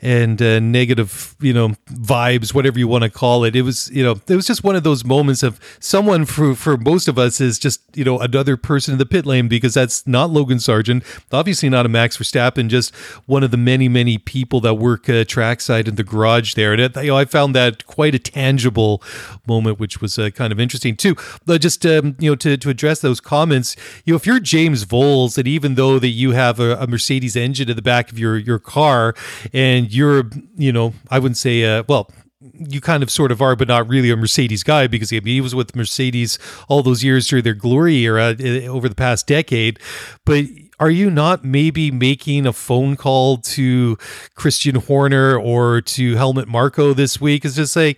and 0.03 0.41
uh, 0.41 0.61
negative, 0.61 1.37
you 1.41 1.53
know, 1.53 1.71
vibes, 1.93 2.55
whatever 2.55 2.79
you 2.79 2.89
want 2.89 3.05
to 3.05 3.11
call 3.11 3.45
it. 3.45 3.55
It 3.55 3.63
was, 3.63 3.91
you 3.91 4.03
know, 4.03 4.19
it 4.27 4.35
was 4.35 4.47
just 4.47 4.65
one 4.65 4.75
of 4.75 4.83
those 4.83 5.05
moments 5.05 5.43
of 5.43 5.61
someone 5.79 6.25
for 6.25 6.55
for 6.55 6.77
most 6.77 7.07
of 7.07 7.19
us 7.19 7.41
is 7.41 7.59
just, 7.59 7.83
you 7.95 8.05
know, 8.05 8.19
another 8.19 8.57
person 8.57 8.93
in 8.93 8.99
the 8.99 9.07
pit 9.07 9.27
lane 9.27 9.49
because 9.49 9.75
that's 9.75 10.07
not 10.07 10.31
Logan 10.31 10.59
Sargeant, 10.59 11.05
obviously 11.33 11.69
not 11.69 11.85
a 11.85 11.89
Max 11.89 12.17
Verstappen, 12.17 12.69
just 12.69 12.95
one 13.27 13.43
of 13.43 13.51
the 13.51 13.57
many 13.57 13.89
many 13.89 14.17
people 14.17 14.61
that 14.61 14.75
work 14.75 15.09
uh, 15.09 15.25
trackside 15.25 15.87
in 15.87 15.97
the 15.97 16.05
garage 16.05 16.55
there. 16.55 16.73
And 16.73 16.81
it, 16.81 16.97
you 16.97 17.09
know, 17.09 17.17
I 17.17 17.27
found 17.27 17.55
that 17.55 17.87
quite 17.87 18.15
a 18.15 18.19
tangible 18.19 19.03
moment, 19.47 19.79
which 19.79 20.01
was 20.01 20.19
uh, 20.19 20.31
kind 20.31 20.53
of 20.53 20.59
interesting 20.59 20.90
too. 20.97 21.17
But 21.47 21.61
just 21.61 21.85
um, 21.87 22.17
you 22.19 22.31
know, 22.31 22.37
to 22.37 22.57
to 22.57 22.71
address 22.71 23.01
those 23.01 23.21
comments, 23.21 23.77
you 24.05 24.13
know, 24.13 24.17
if 24.17 24.27
you're 24.27 24.41
James 24.41 24.85
Vowles, 24.85 25.39
and 25.39 25.47
even 25.47 25.75
though 25.75 25.99
that 25.99 26.09
you 26.09 26.33
have 26.33 26.61
a, 26.61 26.77
a 26.77 26.87
Mercedes 26.87 27.37
engine 27.37 27.71
in 27.71 27.77
the 27.77 27.83
back 27.83 28.11
of 28.11 28.19
your 28.19 28.37
your 28.37 28.59
car 28.59 29.15
and 29.53 29.93
you're, 29.93 30.31
you 30.57 30.73
know, 30.73 30.95
I 31.11 31.19
wouldn't 31.19 31.39
say, 31.39 31.65
uh, 31.65 31.85
well, 31.89 32.11
you 32.41 32.81
kind 32.81 33.03
of 33.03 33.11
sort 33.11 33.31
of 33.31 33.43
are, 33.43 33.55
but 33.55 33.69
not 33.69 33.89
really 33.89 34.11
a 34.11 34.17
Mercedes 34.17 34.63
guy 34.63 34.87
because 34.87 35.11
he 35.11 35.41
was 35.41 35.55
with 35.55 35.77
Mercedes 35.77 36.39
all 36.69 36.83
those 36.83 37.05
years 37.05 37.27
during 37.27 37.45
their 37.45 37.55
glory 37.55 37.97
era 37.99 38.35
uh, 38.39 38.67
over 38.67 38.89
the 38.89 38.95
past 38.95 39.27
decade. 39.27 39.79
But 40.25 40.47
are 40.79 40.91
you 40.91 41.11
not 41.11 41.45
maybe 41.45 41.91
making 41.91 42.47
a 42.47 42.55
phone 42.55 42.97
call 42.97 43.37
to 43.39 43.99
Christian 44.35 44.77
Horner 44.77 45.39
or 45.39 45.83
to 45.83 46.17
Helmut 46.17 46.49
Marko 46.49 46.95
this 46.95 47.21
week? 47.21 47.45
Is 47.45 47.57
just 47.57 47.75
say, 47.75 47.97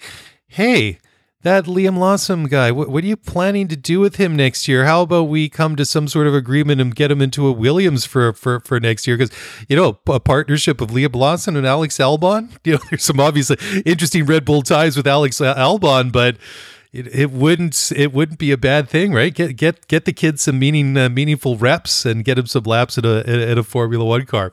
hey, 0.49 0.99
that 1.43 1.65
Liam 1.65 1.99
Lawson 1.99 2.45
guy, 2.45 2.71
what, 2.71 2.89
what, 2.89 3.05
are 3.05 3.07
you 3.07 3.17
planning 3.17 3.69
to 3.69 3.77
do 3.77 4.01
with 4.01 4.17
him 4.17 4.37
next 4.37 4.69
year? 4.69 4.85
How 4.85 5.03
about 5.03 5.25
we 5.25 5.49
come 5.49 5.77
to 5.77 5.85
some 5.85 6.09
sort 6.09 6.27
of 6.27 6.35
agreement 6.35 6.81
and 6.81 6.95
get 6.95 7.11
him 7.11 7.21
into 7.21 7.47
a 7.47 7.53
Williams 7.53 8.05
for 8.05 8.33
for, 8.33 8.61
for 8.61 8.81
next 8.81 9.07
year? 9.07 9.17
Because 9.17 9.37
you 9.69 9.77
know, 9.77 9.99
a 10.07 10.21
partnership 10.21 10.81
of 10.81 10.91
Liam 10.91 11.15
Lawson 11.15 11.57
and 11.57 11.67
Alex 11.67 11.99
Albon. 11.99 12.51
You 12.65 12.75
know, 12.75 12.81
there's 12.91 13.03
some 13.03 13.19
obviously 13.19 13.57
interesting 13.85 14.25
Red 14.25 14.45
Bull 14.45 14.63
ties 14.63 14.97
with 14.97 15.07
Alex 15.07 15.39
Albon, 15.41 16.13
but 16.13 16.37
it, 16.93 17.07
it 17.15 17.31
wouldn't 17.31 17.91
it 17.97 18.13
wouldn't 18.13 18.39
be 18.39 18.53
a 18.53 18.59
bad 18.59 18.87
thing, 18.87 19.15
right? 19.15 19.33
Get 19.33 19.57
get 19.57 19.89
get 19.89 20.05
the 20.05 20.13
kids 20.13 20.43
some 20.43 20.59
meaning 20.59 20.95
uh, 20.99 21.09
meaningful 21.09 21.57
reps 21.57 22.05
and 22.05 22.23
get 22.23 22.35
them 22.35 22.47
some 22.47 22.65
laps 22.65 22.99
at 22.99 23.07
a 23.07 23.25
at 23.27 23.57
a 23.57 23.63
Formula 23.63 24.05
One 24.05 24.27
car. 24.27 24.53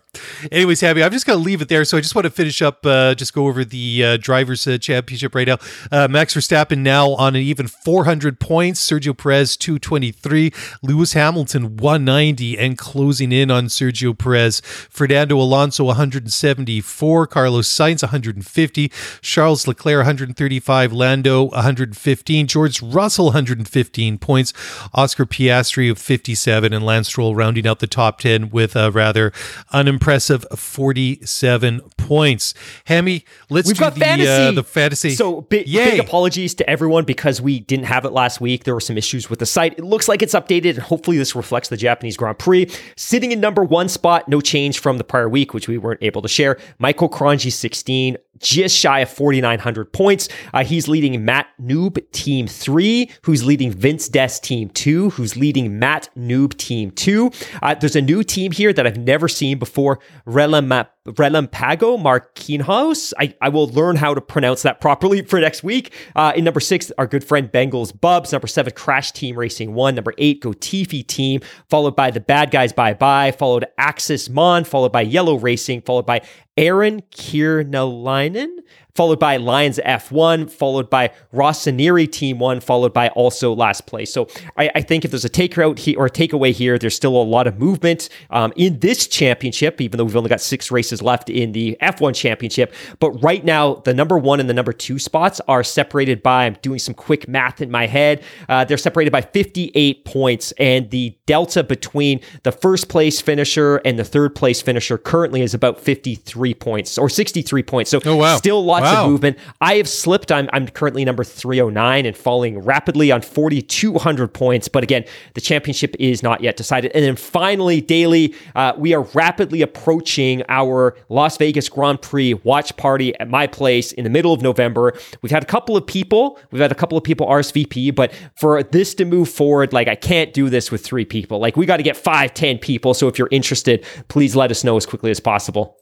Anyways, 0.50 0.80
Hammy, 0.80 1.04
I'm 1.04 1.12
just 1.12 1.26
going 1.26 1.38
to 1.38 1.44
leave 1.44 1.62
it 1.62 1.68
there. 1.68 1.84
So 1.84 1.98
I 1.98 2.02
just 2.02 2.16
want 2.16 2.24
to 2.24 2.32
finish 2.32 2.62
up, 2.62 2.86
uh, 2.86 3.14
just 3.14 3.34
go 3.34 3.48
over 3.48 3.66
the 3.66 4.04
uh, 4.06 4.18
drivers' 4.18 4.66
uh, 4.66 4.78
championship 4.78 5.36
right 5.36 5.48
now. 5.48 5.58
Uh, 5.92 6.08
Max 6.08 6.34
Verstappen 6.34 6.78
now 6.78 7.10
on 7.12 7.36
an 7.36 7.42
even 7.42 7.68
400 7.68 8.40
points. 8.40 8.80
Sergio 8.90 9.18
Perez 9.18 9.58
223, 9.58 10.54
Lewis 10.82 11.14
Hamilton 11.14 11.76
190, 11.76 12.58
and 12.58 12.78
closing 12.78 13.34
in 13.34 13.52
on 13.52 13.66
Sergio 13.66 14.18
Perez. 14.18 14.62
Fernando 14.90 15.38
Alonso 15.38 15.84
174, 15.84 17.28
Carlos 17.28 17.68
Sainz 17.68 18.02
150, 18.02 18.92
Charles 19.22 19.68
Leclerc 19.68 19.98
135, 19.98 20.94
Lando 20.94 21.44
150. 21.44 22.29
George 22.30 22.82
Russell, 22.82 23.26
115 23.26 24.18
points. 24.20 24.54
Oscar 24.94 25.26
Piastri 25.26 25.90
of 25.90 25.98
57, 25.98 26.72
and 26.72 26.86
Lance 26.86 27.08
Stroll 27.08 27.36
rounding 27.36 27.68
out 27.68 27.80
the 27.80 27.88
top 27.88 28.20
10 28.20 28.50
with 28.52 28.76
a 28.76 28.92
rather 28.92 29.32
unimpressive 29.72 30.46
47 30.56 31.82
points. 31.98 32.54
Hammy, 32.86 33.26
let's 33.50 33.68
We've 33.68 33.76
do 33.76 33.82
got 33.82 33.96
the, 33.96 34.02
fantasy. 34.02 34.30
Uh, 34.30 34.52
the 34.52 34.64
fantasy. 34.64 35.10
So 35.12 35.42
big, 35.42 35.66
big 35.66 36.00
apologies 36.00 36.54
to 36.56 36.70
everyone 36.70 37.06
because 37.06 37.42
we 37.42 37.60
didn't 37.60 37.86
have 37.86 38.06
it 38.06 38.12
last 38.12 38.40
week. 38.40 38.64
There 38.64 38.74
were 38.74 38.80
some 38.80 38.98
issues 38.98 39.30
with 39.30 39.40
the 39.40 39.46
site. 39.46 39.74
It 39.78 39.84
looks 39.84 40.08
like 40.08 40.22
it's 40.22 40.36
updated, 40.36 40.76
and 40.76 40.80
hopefully 40.80 41.18
this 41.18 41.36
reflects 41.36 41.70
the 41.70 41.78
Japanese 41.78 42.16
Grand 42.18 42.38
Prix. 42.38 42.70
Sitting 42.96 43.32
in 43.32 43.40
number 43.40 43.64
one 43.64 43.90
spot, 43.90 44.28
no 44.28 44.42
change 44.42 44.80
from 44.80 44.98
the 44.98 45.04
prior 45.04 45.30
week, 45.30 45.54
which 45.54 45.68
we 45.68 45.78
weren't 45.78 46.04
able 46.04 46.22
to 46.22 46.28
share. 46.28 46.58
Michael 46.78 47.10
Cronji, 47.10 47.52
16 47.52 48.18
just 48.40 48.76
shy 48.76 49.02
of 49.02 49.10
4,900 49.10 49.92
points. 49.94 50.30
Uh, 50.54 50.64
he's 50.64 50.88
leading 50.88 51.24
Matt 51.24 51.48
Noob 51.62 52.04
Team 52.20 52.48
3, 52.48 53.10
who's 53.22 53.46
leading 53.46 53.72
Vince 53.72 54.10
Des 54.10 54.28
Team 54.42 54.68
2, 54.72 55.12
who's 55.12 55.38
leading 55.38 55.80
Matt 55.80 56.10
Noob 56.18 56.58
Team 56.58 56.92
2. 56.92 57.32
Uh, 57.64 57.76
there's 57.76 57.96
a 57.96 58.02
new 58.02 58.24
team 58.24 58.52
here 58.52 58.74
that 58.74 58.86
I've 58.86 58.98
never 58.98 59.30
seen 59.30 59.58
before, 59.58 60.00
Relam- 60.28 60.86
Relampago 61.06 61.98
Marquinhos. 61.98 63.14
I, 63.18 63.34
I 63.42 63.48
will 63.48 63.70
learn 63.70 63.96
how 63.96 64.14
to 64.14 64.20
pronounce 64.20 64.64
that 64.64 64.82
properly 64.82 65.22
for 65.30 65.40
next 65.40 65.64
week. 65.64 65.94
Uh, 66.14 66.34
in 66.36 66.44
number 66.44 66.60
six, 66.60 66.92
our 66.98 67.08
good 67.08 67.24
friend 67.24 67.50
Bengals 67.50 67.98
Bubs. 67.98 68.34
Number 68.34 68.48
seven, 68.48 68.74
Crash 68.74 69.14
Team 69.14 69.38
Racing 69.40 69.74
1. 69.74 69.96
Number 69.96 70.14
eight, 70.18 70.42
Go 70.42 70.52
Tifi 70.52 71.08
Team, 71.08 71.40
followed 71.70 71.96
by 71.96 72.12
the 72.12 72.20
Bad 72.20 72.52
Guys 72.52 72.74
Bye 72.74 72.96
Bye, 72.96 73.32
followed 73.32 73.66
Axis 73.78 74.28
Mon, 74.28 74.66
followed 74.66 74.92
by 74.92 75.02
Yellow 75.04 75.36
Racing, 75.36 75.84
followed 75.84 76.06
by 76.06 76.22
Aaron 76.58 77.02
Kiernalainen, 77.12 78.58
followed 79.00 79.18
by 79.18 79.38
Lions 79.38 79.80
F1, 79.86 80.52
followed 80.52 80.90
by 80.90 81.10
Rossinieri 81.34 82.12
Team 82.12 82.38
1, 82.38 82.60
followed 82.60 82.92
by 82.94 83.08
also 83.12 83.54
last 83.54 83.86
place. 83.86 84.12
So 84.12 84.28
I, 84.58 84.70
I 84.76 84.82
think 84.82 85.06
if 85.06 85.12
there's 85.12 85.24
a 85.24 85.30
takeout 85.30 85.80
here 85.80 85.98
or 85.98 86.08
a 86.08 86.10
takeaway 86.10 86.52
here, 86.52 86.78
there's 86.78 86.98
still 86.98 87.16
a 87.16 87.24
lot 87.24 87.48
of 87.48 87.58
movement 87.58 88.10
um, 88.30 88.52
in 88.58 88.80
this 88.80 89.08
championship, 89.08 89.80
even 89.80 89.98
though 89.98 90.04
we've 90.04 90.18
only 90.18 90.28
got 90.28 90.42
six 90.42 90.70
races 90.70 91.02
left 91.02 91.30
in 91.30 91.54
the 91.54 91.78
F1 91.82 92.14
championship. 92.14 92.74
But 93.00 93.12
right 93.24 93.46
now, 93.46 93.76
the 93.76 93.94
number 93.94 94.18
one 94.18 94.42
and 94.42 94.50
the 94.50 94.54
number 94.54 94.74
two 94.74 95.00
spots 95.00 95.40
are 95.48 95.64
separated 95.64 96.22
by, 96.22 96.46
I'm 96.46 96.58
doing 96.62 96.80
some 96.80 96.94
quick 96.94 97.26
math 97.26 97.62
in 97.62 97.72
my 97.72 97.88
head, 97.88 98.22
uh, 98.50 98.66
they're 98.66 98.76
separated 98.76 99.12
by 99.12 99.22
58 99.22 100.04
points. 100.04 100.52
And 100.60 100.90
the 100.90 101.18
delta 101.26 101.64
between 101.64 102.20
the 102.44 102.52
first 102.52 102.90
place 102.90 103.22
finisher 103.22 103.78
and 103.86 103.98
the 103.98 104.04
third 104.04 104.36
place 104.36 104.62
finisher 104.62 104.98
currently 104.98 105.42
is 105.42 105.54
about 105.54 105.80
53 105.80 106.54
points 106.56 106.98
or 106.98 107.08
63 107.08 107.64
points. 107.64 107.92
So 107.92 108.02
oh, 108.04 108.18
wow. 108.18 108.36
still 108.36 108.66
lots 108.66 108.84
wow. 108.84 108.89
Of 108.98 109.10
movement. 109.10 109.38
I 109.62 109.76
have 109.76 109.88
slipped. 109.88 110.32
I'm, 110.32 110.50
I'm 110.54 110.68
currently 110.68 111.06
number 111.06 111.24
309 111.24 112.06
and 112.06 112.16
falling 112.16 112.60
rapidly 112.60 113.12
on 113.12 113.22
4,200 113.22 114.34
points. 114.34 114.68
But 114.68 114.84
again, 114.84 115.06
the 115.34 115.42
championship 115.42 115.96
is 116.00 116.24
not 116.24 116.42
yet 116.42 116.58
decided. 116.58 116.92
And 116.94 117.04
then 117.04 117.16
finally, 117.16 117.82
Daly, 117.82 118.36
uh, 118.56 118.74
we 118.78 118.94
are 118.94 119.02
rapidly 119.14 119.62
approaching 119.62 120.44
our 120.50 120.96
Las 121.10 121.38
Vegas 121.38 121.70
Grand 121.70 122.02
Prix 122.02 122.34
watch 122.36 122.76
party 122.78 123.18
at 123.20 123.30
my 123.30 123.48
place 123.48 123.92
in 123.92 124.04
the 124.04 124.10
middle 124.10 124.34
of 124.34 124.42
November. 124.42 124.94
We've 125.22 125.32
had 125.32 125.44
a 125.44 125.48
couple 125.48 125.76
of 125.78 125.86
people, 125.86 126.40
we've 126.52 126.62
had 126.62 126.72
a 126.72 126.76
couple 126.76 126.98
of 126.98 127.04
people 127.04 127.28
RSVP, 127.28 127.94
but 127.94 128.14
for 128.36 128.62
this 128.64 128.94
to 128.96 129.06
move 129.06 129.30
forward, 129.30 129.74
like 129.74 129.88
I 129.88 129.96
can't 129.96 130.34
do 130.34 130.50
this 130.50 130.72
with 130.72 130.86
three 130.86 131.06
people. 131.06 131.40
Like 131.40 131.58
we 131.58 131.66
got 131.66 131.78
to 131.78 131.84
get 131.84 131.98
five, 131.98 132.34
ten 132.34 132.58
people. 132.58 132.94
So 132.94 133.08
if 133.08 133.18
you're 133.18 133.30
interested, 133.32 133.86
please 134.08 134.36
let 134.36 134.52
us 134.52 134.64
know 134.64 134.78
as 134.78 134.86
quickly 134.86 135.12
as 135.12 135.20
possible. 135.20 135.78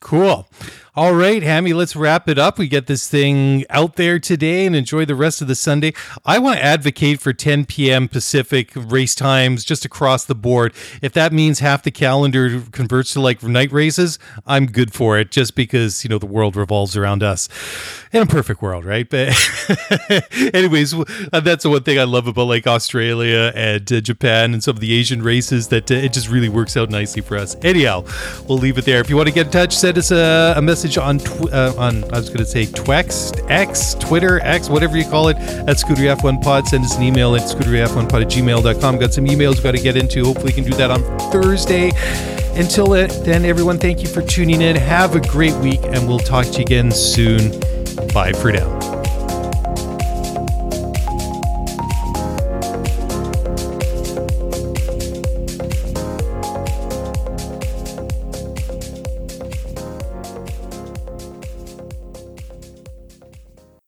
Cool. 0.00 0.46
All 0.96 1.12
right, 1.12 1.42
Hammy, 1.42 1.72
let's 1.72 1.96
wrap 1.96 2.28
it 2.28 2.38
up. 2.38 2.56
We 2.56 2.68
get 2.68 2.86
this 2.86 3.08
thing 3.08 3.64
out 3.68 3.96
there 3.96 4.20
today 4.20 4.64
and 4.64 4.76
enjoy 4.76 5.04
the 5.04 5.16
rest 5.16 5.42
of 5.42 5.48
the 5.48 5.56
Sunday. 5.56 5.92
I 6.24 6.38
want 6.38 6.60
to 6.60 6.64
advocate 6.64 7.20
for 7.20 7.32
10 7.32 7.64
p.m. 7.64 8.06
Pacific 8.06 8.70
race 8.76 9.16
times 9.16 9.64
just 9.64 9.84
across 9.84 10.24
the 10.24 10.36
board. 10.36 10.72
If 11.02 11.12
that 11.14 11.32
means 11.32 11.58
half 11.58 11.82
the 11.82 11.90
calendar 11.90 12.62
converts 12.70 13.12
to 13.14 13.20
like 13.20 13.42
night 13.42 13.72
races, 13.72 14.20
I'm 14.46 14.66
good 14.66 14.94
for 14.94 15.18
it 15.18 15.32
just 15.32 15.56
because, 15.56 16.04
you 16.04 16.10
know, 16.10 16.18
the 16.18 16.26
world 16.26 16.54
revolves 16.54 16.96
around 16.96 17.24
us 17.24 17.48
in 18.12 18.22
a 18.22 18.26
perfect 18.26 18.62
world, 18.62 18.84
right? 18.84 19.10
But, 19.10 19.30
anyways, 20.54 20.94
that's 21.32 21.64
the 21.64 21.70
one 21.70 21.82
thing 21.82 21.98
I 21.98 22.04
love 22.04 22.28
about 22.28 22.46
like 22.46 22.68
Australia 22.68 23.50
and 23.56 23.92
uh, 23.92 24.00
Japan 24.00 24.54
and 24.54 24.62
some 24.62 24.76
of 24.76 24.80
the 24.80 24.92
Asian 24.92 25.22
races 25.22 25.66
that 25.68 25.90
uh, 25.90 25.94
it 25.94 26.12
just 26.12 26.30
really 26.30 26.48
works 26.48 26.76
out 26.76 26.88
nicely 26.88 27.20
for 27.20 27.36
us. 27.36 27.56
Anyhow, 27.62 28.04
we'll 28.48 28.58
leave 28.58 28.78
it 28.78 28.84
there. 28.84 29.00
If 29.00 29.10
you 29.10 29.16
want 29.16 29.26
to 29.26 29.34
get 29.34 29.46
in 29.46 29.52
touch, 29.52 29.74
send 29.74 29.98
us 29.98 30.12
a, 30.12 30.54
a 30.56 30.62
message 30.62 30.83
message 30.84 30.98
on 30.98 31.18
tw- 31.18 31.52
uh, 31.52 31.72
on 31.78 32.04
I 32.12 32.18
was 32.18 32.28
going 32.28 32.40
to 32.40 32.46
say 32.46 32.66
Twex, 32.66 33.50
X, 33.50 33.94
Twitter, 33.94 34.40
X, 34.40 34.68
whatever 34.68 34.98
you 34.98 35.04
call 35.04 35.28
it, 35.28 35.36
at 35.38 35.76
Scuderia 35.78 36.14
F1 36.16 36.42
Pod. 36.42 36.68
Send 36.68 36.84
us 36.84 36.96
an 36.96 37.02
email 37.02 37.34
at 37.34 37.42
scuderiaf1pod 37.42 38.22
at 38.22 38.28
gmail.com. 38.28 38.98
Got 38.98 39.14
some 39.14 39.24
emails 39.26 39.62
got 39.62 39.72
to 39.72 39.82
get 39.82 39.96
into. 39.96 40.24
Hopefully, 40.24 40.46
we 40.46 40.52
can 40.52 40.64
do 40.64 40.76
that 40.76 40.90
on 40.90 41.02
Thursday. 41.30 41.90
Until 42.54 42.88
then, 42.88 43.44
everyone, 43.44 43.78
thank 43.78 44.02
you 44.02 44.08
for 44.08 44.20
tuning 44.22 44.60
in. 44.60 44.76
Have 44.76 45.16
a 45.16 45.20
great 45.20 45.54
week, 45.56 45.80
and 45.84 46.06
we'll 46.06 46.18
talk 46.18 46.46
to 46.46 46.58
you 46.58 46.62
again 46.62 46.90
soon. 46.90 47.58
Bye 48.12 48.32
for 48.32 48.52
now. 48.52 49.03